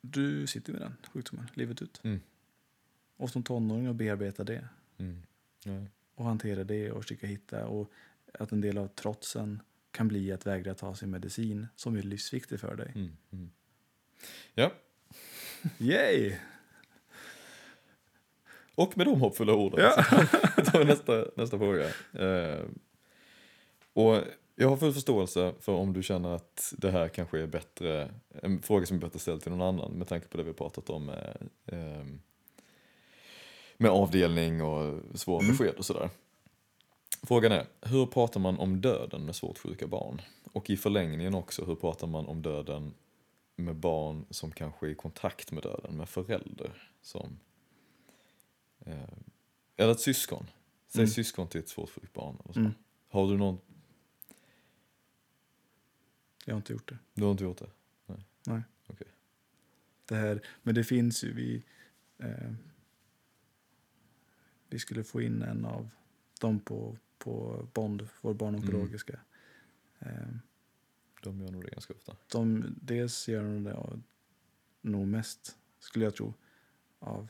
du 0.01 0.47
sitter 0.47 0.73
med 0.73 0.83
den 0.83 0.97
sjukdomen 1.13 1.49
livet 1.55 1.83
ut. 1.83 2.01
Mm. 2.05 2.21
Och 3.17 3.31
som 3.31 3.43
tonåring 3.43 3.87
att 3.87 3.97
bearbeta 3.97 4.45
det 4.45 4.69
Mm. 4.99 5.23
Ja. 5.65 5.87
och 6.15 6.25
hantera 6.25 6.65
det 6.65 6.91
och 6.91 7.03
försöka 7.03 7.27
hitta 7.27 7.67
och 7.67 7.91
att 8.35 8.53
en 8.53 8.61
del 8.61 8.79
av 8.79 8.89
trotsen 8.89 9.63
kan 9.91 10.09
bli 10.09 10.33
att 10.33 10.47
vägra 10.47 10.75
ta 10.75 10.95
sin 10.95 11.11
medicin 11.11 11.67
som 11.77 11.97
är 11.97 12.03
livsviktig 12.03 12.61
för 12.61 12.77
dig. 12.77 12.93
Mm. 13.31 13.51
Ja, 14.55 14.71
Yay! 15.79 16.37
och 18.75 18.97
med 18.99 19.07
de 19.07 19.21
hoppfulla 19.21 19.53
orden 19.55 19.81
Ja. 19.97 20.05
så 20.57 20.65
tar 20.71 20.79
vi 20.79 20.85
nästa, 20.85 21.25
nästa 21.37 21.59
fråga. 21.59 21.85
Eh, 22.13 22.65
och 23.93 24.21
jag 24.55 24.69
har 24.69 24.77
full 24.77 24.93
förståelse 24.93 25.55
för 25.61 25.73
om 25.73 25.93
du 25.93 26.03
känner 26.03 26.29
att 26.35 26.75
det 26.77 26.91
här 26.91 27.09
kanske 27.09 27.41
är 27.41 27.47
bättre, 27.47 28.11
en 28.43 28.63
fråga 28.63 28.87
som 28.87 28.97
är 28.97 29.01
bättre 29.01 29.19
ställd 29.19 29.43
till 29.43 29.53
någon 29.53 29.63
annan 29.75 29.93
med 29.93 30.09
tanke 30.09 30.29
på 30.29 30.37
det 30.37 30.43
vi 30.43 30.49
har 30.49 30.55
pratat 30.55 30.91
om 30.91 31.07
med, 31.07 31.49
ehm, 31.67 32.21
med 33.77 33.91
avdelning 33.91 34.63
och 34.63 35.01
svåra 35.15 35.43
Mm. 35.45 35.57
besked 35.57 35.75
och 35.79 35.85
sådär. 35.85 36.11
Frågan 37.23 37.53
är, 37.53 37.67
hur 37.83 38.07
pratar 38.07 38.41
man 38.41 38.59
om 38.59 38.81
döden 38.81 39.25
med 39.25 39.37
svårt 39.37 39.59
sjuka 39.59 39.87
barn? 39.87 40.21
Och 40.53 40.71
i 40.71 40.77
förlängningen 40.77 41.35
också, 41.35 41.65
hur 41.65 41.75
pratar 41.75 42.07
man 42.07 42.27
om 42.27 42.43
döden 42.43 42.95
med 43.59 43.77
barn 43.77 44.27
som 44.31 44.53
kanske 44.53 44.87
är 44.87 44.91
i 44.91 44.95
kontakt 44.95 45.53
med 45.53 45.63
döden, 45.63 45.97
med 45.97 46.09
förälder 46.09 46.91
som 47.03 47.39
eh, 48.81 49.09
eller 49.77 49.93
ett 49.93 50.01
syskon. 50.01 50.47
Säg 50.89 51.01
Mm. 51.03 51.11
syskon 51.11 51.49
till 51.49 51.61
ett 51.61 51.69
svårt 51.69 51.91
sjukt 51.91 52.13
barn. 52.13 52.37
Eller 52.45 52.53
så. 52.53 52.61
Mm. 52.61 52.73
Har 53.09 53.29
du 53.31 53.37
någon, 53.37 53.59
Jag 56.45 56.55
har 56.55 56.57
inte 56.59 56.73
gjort 56.73 56.89
det. 56.89 56.99
du 57.15 57.25
har 57.25 57.31
inte 57.31 57.45
gjort 57.45 57.59
det? 57.59 57.71
Nej. 58.45 58.63
Okej. 58.87 59.07
Det 60.05 60.15
här, 60.17 60.47
men 60.63 60.75
det 60.75 60.85
finns 60.85 61.25
ju, 61.25 61.33
vi, 61.33 61.65
eh, 62.19 62.53
vi 64.69 64.79
skulle 64.79 65.05
få 65.05 65.23
in 65.23 65.43
en 65.43 65.65
av 65.65 65.91
dem 66.41 66.61
på, 66.61 66.99
på 67.19 67.67
Bond, 67.75 68.09
vår 68.21 68.35
barnonkologiska. 68.35 69.21
Eh, 69.99 70.29
De 71.23 71.41
gör 71.41 71.51
nog 71.51 71.65
det 71.65 71.71
ganska 71.71 71.95
ofta. 71.95 72.17
de, 72.33 72.75
dels 72.83 73.29
gör 73.29 73.43
de 73.43 73.65
det 73.65 73.75
av, 73.75 74.03
nog 74.81 75.07
mest, 75.09 75.57
skulle 75.79 76.05
jag 76.05 76.15
tro, 76.15 76.35
av, 76.99 77.29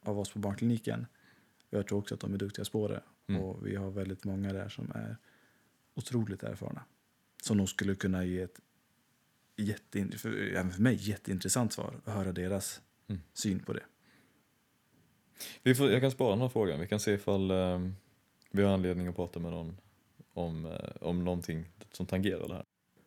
av 0.00 0.18
oss 0.18 0.32
på 0.32 0.38
barnkliniken. 0.38 1.06
Jag 1.70 1.86
tror 1.86 1.98
också 1.98 2.14
att 2.14 2.20
de 2.20 2.34
är 2.34 2.38
duktiga 2.38 2.64
på 2.72 2.88
det. 2.88 3.02
Mm. 3.26 3.40
Och 3.42 3.66
vi 3.66 3.76
har 3.76 3.90
väldigt 3.90 4.24
många 4.24 4.52
där 4.52 4.68
som 4.68 4.92
är 4.94 5.16
otroligt 5.94 6.42
erfarna. 6.42 6.84
som 7.42 7.56
nog 7.56 7.68
skulle 7.68 7.94
kunna 7.94 8.24
ge 8.24 8.40
ett 8.40 8.60
jätte, 9.56 10.18
för, 10.18 10.36
även 10.36 10.70
för 10.72 10.82
mig 10.82 10.94
jätteintressant 11.08 11.72
svar 11.72 12.00
att 12.04 12.14
höra 12.14 12.32
deras 12.32 12.80
Mm. 13.08 13.22
syn 13.32 13.60
på 13.60 13.72
det. 13.72 13.82
Vi 15.62 15.74
får, 15.74 15.90
jag 15.90 16.00
kan 16.00 16.10
spara 16.10 16.30
den 16.30 16.40
här 16.40 16.48
frågan. 16.48 16.80
Vi 16.80 16.88
kan 16.88 17.00
se 17.00 17.12
ifall 17.12 17.50
eh, 17.50 17.88
vi 18.50 18.62
har 18.62 18.74
anledning 18.74 19.06
att 19.06 19.16
prata 19.16 19.40
med 19.40 19.50
någon 19.52 19.76
om, 20.32 20.66
eh, 20.66 20.90
om 21.00 21.24
någonting 21.24 21.64
som 21.92 22.06
tangerar 22.06 22.48
det 22.48 22.54
här. 22.54 22.64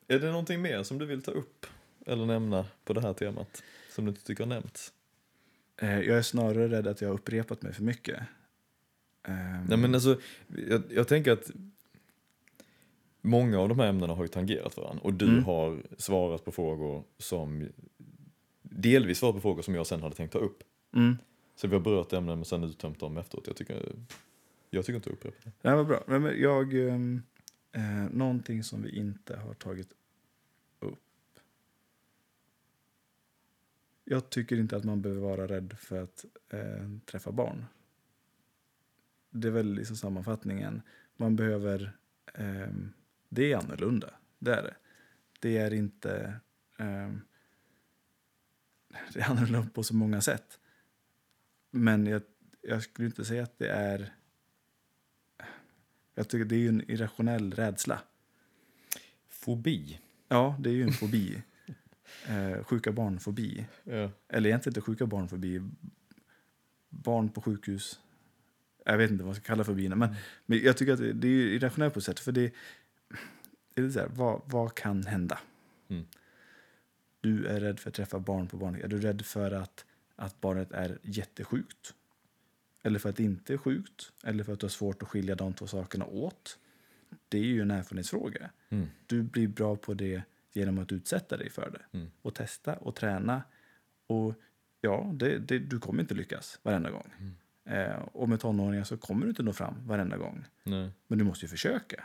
Är 0.07 0.19
det 0.19 0.29
någonting 0.29 0.61
mer 0.61 0.83
som 0.83 0.97
du 0.97 1.05
vill 1.05 1.21
ta 1.21 1.31
upp 1.31 1.65
eller 2.05 2.25
nämna 2.25 2.65
på 2.83 2.93
det 2.93 3.01
här 3.01 3.13
temat 3.13 3.63
som 3.89 4.05
du 4.05 4.09
inte 4.09 4.23
tycker 4.23 4.43
har 4.43 4.49
nämnts? 4.49 4.93
Eh, 5.81 5.99
jag 5.99 6.17
är 6.17 6.21
snarare 6.21 6.67
rädd 6.67 6.87
att 6.87 7.01
jag 7.01 7.09
har 7.09 7.13
upprepat 7.15 7.61
mig 7.61 7.73
för 7.73 7.83
mycket. 7.83 8.19
Ehm, 9.23 9.65
Nej, 9.69 9.77
men 9.77 9.95
alltså, 9.95 10.19
jag, 10.69 10.81
jag 10.89 11.07
tänker 11.07 11.31
att 11.31 11.51
många 13.21 13.59
av 13.59 13.69
de 13.69 13.79
här 13.79 13.87
ämnena 13.87 14.13
har 14.13 14.23
ju 14.23 14.27
tangerat 14.27 14.77
varandra 14.77 15.01
och 15.03 15.13
du 15.13 15.27
Mm. 15.27 15.43
har 15.43 15.83
svarat 15.97 16.45
på 16.45 16.51
frågor 16.51 17.03
som 17.17 17.67
delvis 18.61 19.17
svarat 19.17 19.35
på 19.35 19.41
frågor 19.41 19.61
som 19.61 19.75
jag 19.75 19.87
sen 19.87 20.01
hade 20.01 20.15
tänkt 20.15 20.31
ta 20.33 20.39
upp. 20.39 20.63
mm. 20.95 21.17
Så 21.57 21.67
vi 21.67 21.73
har 21.75 21.81
berört 21.81 22.13
ämnen 22.13 22.37
men 22.37 22.45
sen 22.45 22.63
uttömt 22.63 22.99
dem 22.99 23.17
efteråt. 23.17 23.47
Jag 23.47 23.55
tycker, 23.55 23.95
jag 24.69 24.85
tycker 24.85 24.95
inte 24.95 25.09
jag 25.09 25.13
upprepar 25.15 25.39
det. 25.61 25.69
Det 25.69 25.75
var 25.75 25.83
bra. 25.83 26.03
Men 26.07 26.41
jag, 26.41 26.73
ehm, 26.89 27.21
eh, 27.75 28.09
någonting 28.11 28.63
som 28.63 28.81
vi 28.81 28.89
inte 28.89 29.37
har 29.37 29.53
tagit 29.53 29.93
upp. 30.79 31.39
Jag 34.03 34.29
tycker 34.29 34.57
inte 34.57 34.77
att 34.77 34.83
man 34.83 35.01
behöver 35.01 35.21
vara 35.21 35.47
rädd 35.47 35.75
för 35.79 36.03
att 36.03 36.25
eh, 36.49 36.89
träffa 37.05 37.31
barn. 37.31 37.65
Det 39.29 39.47
är 39.47 39.51
väl 39.51 39.73
liksom 39.73 39.95
sammanfattningen. 39.95 40.81
Man 41.17 41.35
behöver... 41.35 41.97
Eh, 42.33 42.73
det 43.29 43.51
är 43.51 43.57
annorlunda. 43.57 44.13
Det 44.39 44.53
är 44.53 44.63
det. 44.63 44.75
Det 45.39 45.57
är 45.57 45.73
inte... 45.73 46.39
Eh, 46.77 47.13
det 49.13 49.19
är 49.19 49.29
annorlunda 49.29 49.69
på 49.73 49.83
så 49.83 49.95
många 49.95 50.21
sätt. 50.21 50.59
Men 51.71 52.05
jag, 52.05 52.21
jag 52.61 52.83
skulle 52.83 53.07
inte 53.07 53.25
säga 53.25 53.43
att 53.43 53.57
det 53.57 53.69
är... 53.69 54.13
Jag 56.15 56.27
tycker 56.27 56.45
det 56.45 56.55
är 56.55 56.59
ju 56.59 56.69
en 56.69 56.91
irrationell 56.91 57.51
rädsla. 57.53 58.01
Fobi. 59.29 59.99
Ja, 60.27 60.55
det 60.59 60.69
är 60.69 60.73
ju 60.73 60.83
en 60.83 60.91
fobi. 60.91 61.41
eh, 62.27 62.63
sjuka 62.63 62.91
barn-fobi. 62.91 63.65
Ja. 63.83 64.11
Eller 64.27 64.49
egentligen 64.49 64.71
inte 64.71 64.81
sjuka 64.81 65.05
barn-fobi. 65.05 65.69
Barn 66.89 67.29
på 67.29 67.41
sjukhus. 67.41 67.99
Jag 68.85 68.97
vet 68.97 69.11
inte 69.11 69.23
vad 69.23 69.27
man 69.27 69.35
ska 69.35 69.43
kalla 69.43 69.63
fobierna. 69.63 69.95
Men, 69.95 70.15
men 70.45 70.59
jag 70.59 70.77
tycker 70.77 70.93
att 70.93 70.99
det, 70.99 71.13
det 71.13 71.27
är 71.27 71.47
irrationellt 71.47 71.93
på 71.93 71.99
ett 71.99 72.05
sätt. 72.05 72.19
För 72.19 72.31
det, 72.31 72.53
det 73.73 73.81
är 73.81 73.89
så 73.89 73.99
här, 73.99 74.09
vad, 74.13 74.41
vad 74.45 74.75
kan 74.75 75.03
hända? 75.03 75.39
Mm. 75.87 76.05
Du 77.21 77.45
är 77.45 77.59
rädd 77.59 77.79
för 77.79 77.89
att 77.89 77.95
träffa 77.95 78.19
barn 78.19 78.47
på 78.47 78.57
barn. 78.57 78.75
Är 78.75 78.87
du 78.87 78.99
rädd 78.99 79.25
för 79.25 79.51
att, 79.51 79.85
att 80.15 80.41
barnet 80.41 80.71
är 80.71 80.97
jättesjukt? 81.01 81.93
Eller 82.85 82.99
för 82.99 83.09
att 83.09 83.15
det 83.15 83.23
inte 83.23 83.53
är 83.53 83.57
sjukt? 83.57 84.11
Eller 84.23 84.43
för 84.43 84.53
att 84.53 84.59
du 84.59 84.65
har 84.65 84.69
svårt 84.69 85.03
att 85.03 85.09
skilja 85.09 85.35
de 85.35 85.53
två 85.53 85.67
sakerna 85.67 86.05
åt? 86.05 86.59
Det 87.29 87.37
är 87.37 87.43
ju 87.43 87.61
en 87.61 87.71
erfarenhetsfråga. 87.71 88.49
Mm. 88.69 88.87
Du 89.05 89.23
blir 89.23 89.47
bra 89.47 89.75
på 89.75 89.93
det 89.93 90.21
genom 90.53 90.79
att 90.79 90.91
utsätta 90.91 91.37
dig 91.37 91.49
för 91.49 91.69
det. 91.71 91.97
Mm. 91.97 92.11
Och 92.21 92.35
testa 92.35 92.75
och 92.75 92.95
träna. 92.95 93.43
Och 94.07 94.33
ja, 94.81 95.11
det, 95.13 95.37
det, 95.37 95.59
du 95.59 95.79
kommer 95.79 96.01
inte 96.01 96.13
lyckas 96.13 96.59
varenda 96.63 96.89
gång. 96.91 97.13
Mm. 97.19 97.35
Eh, 97.65 97.97
och 97.97 98.29
med 98.29 98.39
tonåringar 98.39 98.83
så 98.83 98.97
kommer 98.97 99.25
du 99.25 99.29
inte 99.29 99.43
nå 99.43 99.53
fram 99.53 99.87
varenda 99.87 100.17
gång. 100.17 100.45
Nej. 100.63 100.89
Men 101.07 101.19
du 101.19 101.25
måste 101.25 101.45
ju 101.45 101.49
försöka. 101.49 102.03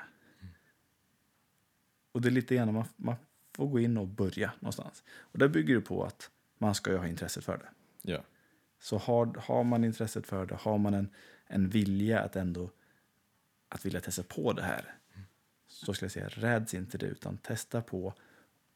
Och 2.12 2.20
det 2.20 2.28
är 2.28 2.32
lite 2.32 2.54
grann 2.54 2.74
man, 2.74 2.84
man 2.96 3.16
får 3.52 3.66
gå 3.66 3.80
in 3.80 3.96
och 3.96 4.06
börja 4.06 4.52
någonstans. 4.60 5.04
Och 5.08 5.38
det 5.38 5.48
bygger 5.48 5.74
det 5.74 5.80
på 5.80 6.04
att 6.04 6.30
man 6.58 6.74
ska 6.74 6.90
ju 6.90 6.96
ha 6.96 7.06
intresset 7.06 7.44
för 7.44 7.58
det. 7.58 7.68
Ja. 8.12 8.22
Så 8.80 8.98
har, 8.98 9.26
har 9.26 9.64
man 9.64 9.84
intresset 9.84 10.26
för 10.26 10.46
det, 10.46 10.54
har 10.54 10.78
man 10.78 10.94
en, 10.94 11.08
en 11.46 11.68
vilja 11.68 12.20
att 12.20 12.36
ändå 12.36 12.70
att 13.68 13.84
vilja 13.86 14.00
testa 14.00 14.22
på 14.22 14.52
det 14.52 14.62
här. 14.62 14.94
Så 15.66 15.94
skulle 15.94 16.04
jag 16.04 16.12
säga, 16.12 16.28
räds 16.28 16.74
inte 16.74 16.98
det 16.98 17.06
utan 17.06 17.38
testa 17.38 17.82
på 17.82 18.14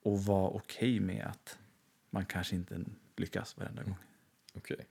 och 0.03 0.25
var 0.25 0.57
okej 0.57 1.01
med 1.01 1.27
att 1.27 1.59
man 2.11 2.27
kanske 2.27 2.57
inte 2.57 2.85
lyckas 3.17 3.57
varenda 3.57 3.83
gång. 3.83 3.97
Okej. 4.55 4.87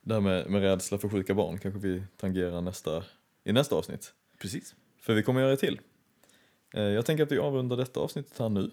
Det 0.00 0.14
här 0.14 0.20
med, 0.20 0.50
med 0.50 0.60
rädsla 0.62 0.98
för 0.98 1.08
sjuka 1.08 1.34
barn 1.34 1.58
kanske 1.58 1.80
vi 1.80 2.04
tangerar 2.16 2.60
nästa, 2.60 3.04
i 3.44 3.52
nästa 3.52 3.74
avsnitt. 3.74 4.14
Precis. 4.38 4.74
För 5.06 5.14
vi 5.14 5.22
kommer 5.22 5.40
göra 5.40 5.50
det 5.50 5.56
till. 5.56 5.80
Eh, 6.74 6.82
Jag 6.82 7.06
tänker 7.06 7.22
att 7.24 7.32
vi 7.32 7.38
avrundar 7.38 7.76
detta 7.76 8.00
avsnittet 8.00 8.38
här 8.38 8.48
nu. 8.48 8.70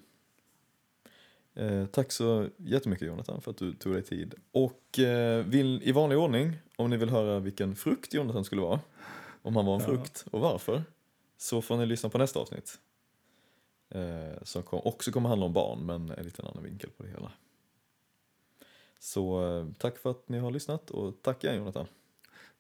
Eh, 1.54 1.86
Tack 1.86 2.12
så 2.12 2.48
jättemycket 2.58 3.08
Jonathan 3.08 3.42
för 3.42 3.52
att 3.52 3.58
du 3.58 3.74
tog 3.74 3.94
dig 3.94 4.04
tid. 4.04 4.34
Och 4.52 5.00
eh, 5.00 5.46
vill, 5.46 5.82
i 5.84 5.92
vanlig 5.92 6.18
ordning, 6.18 6.54
om 6.76 6.90
ni 6.90 6.98
vill 6.98 7.10
höra 7.10 7.40
vilken 7.40 7.76
frukt 7.76 8.14
Jonathan 8.14 8.46
skulle 8.46 8.62
vara, 8.62 8.80
om 9.42 9.56
han 9.56 9.66
var 9.66 9.76
en 9.76 9.82
Ja. 9.82 9.88
frukt 9.88 10.26
och 10.32 10.40
varför, 10.40 10.84
så 11.38 11.62
får 11.62 11.78
ni 11.78 11.86
lyssna 11.86 12.10
på 12.10 12.18
nästa 12.18 12.40
avsnitt. 12.40 12.80
Eh, 13.90 14.44
Som 14.44 14.64
kom, 14.64 14.82
också 14.84 15.12
kommer 15.12 15.30
handla 15.30 15.46
om 15.46 15.54
barn, 15.54 15.86
men 15.86 16.10
en 16.12 16.26
liten 16.26 16.46
annan 16.46 16.64
vinkel 16.64 16.90
på 16.90 17.04
det 17.04 17.10
hela. 17.10 17.32
Så 19.00 19.46
eh, 19.60 19.68
tack 19.78 19.98
för 19.98 20.12
att 20.12 20.30
ni 20.30 20.40
har 20.40 20.52
lyssnat 20.52 20.92
och 20.92 21.22
tack 21.22 21.44
igen 21.44 21.56
Jonathan. 21.58 21.86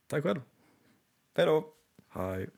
Tack 0.07 0.23
själv. 0.23 0.41
Hej 1.35 1.45
då! 1.45 1.73
Hej. 2.10 2.49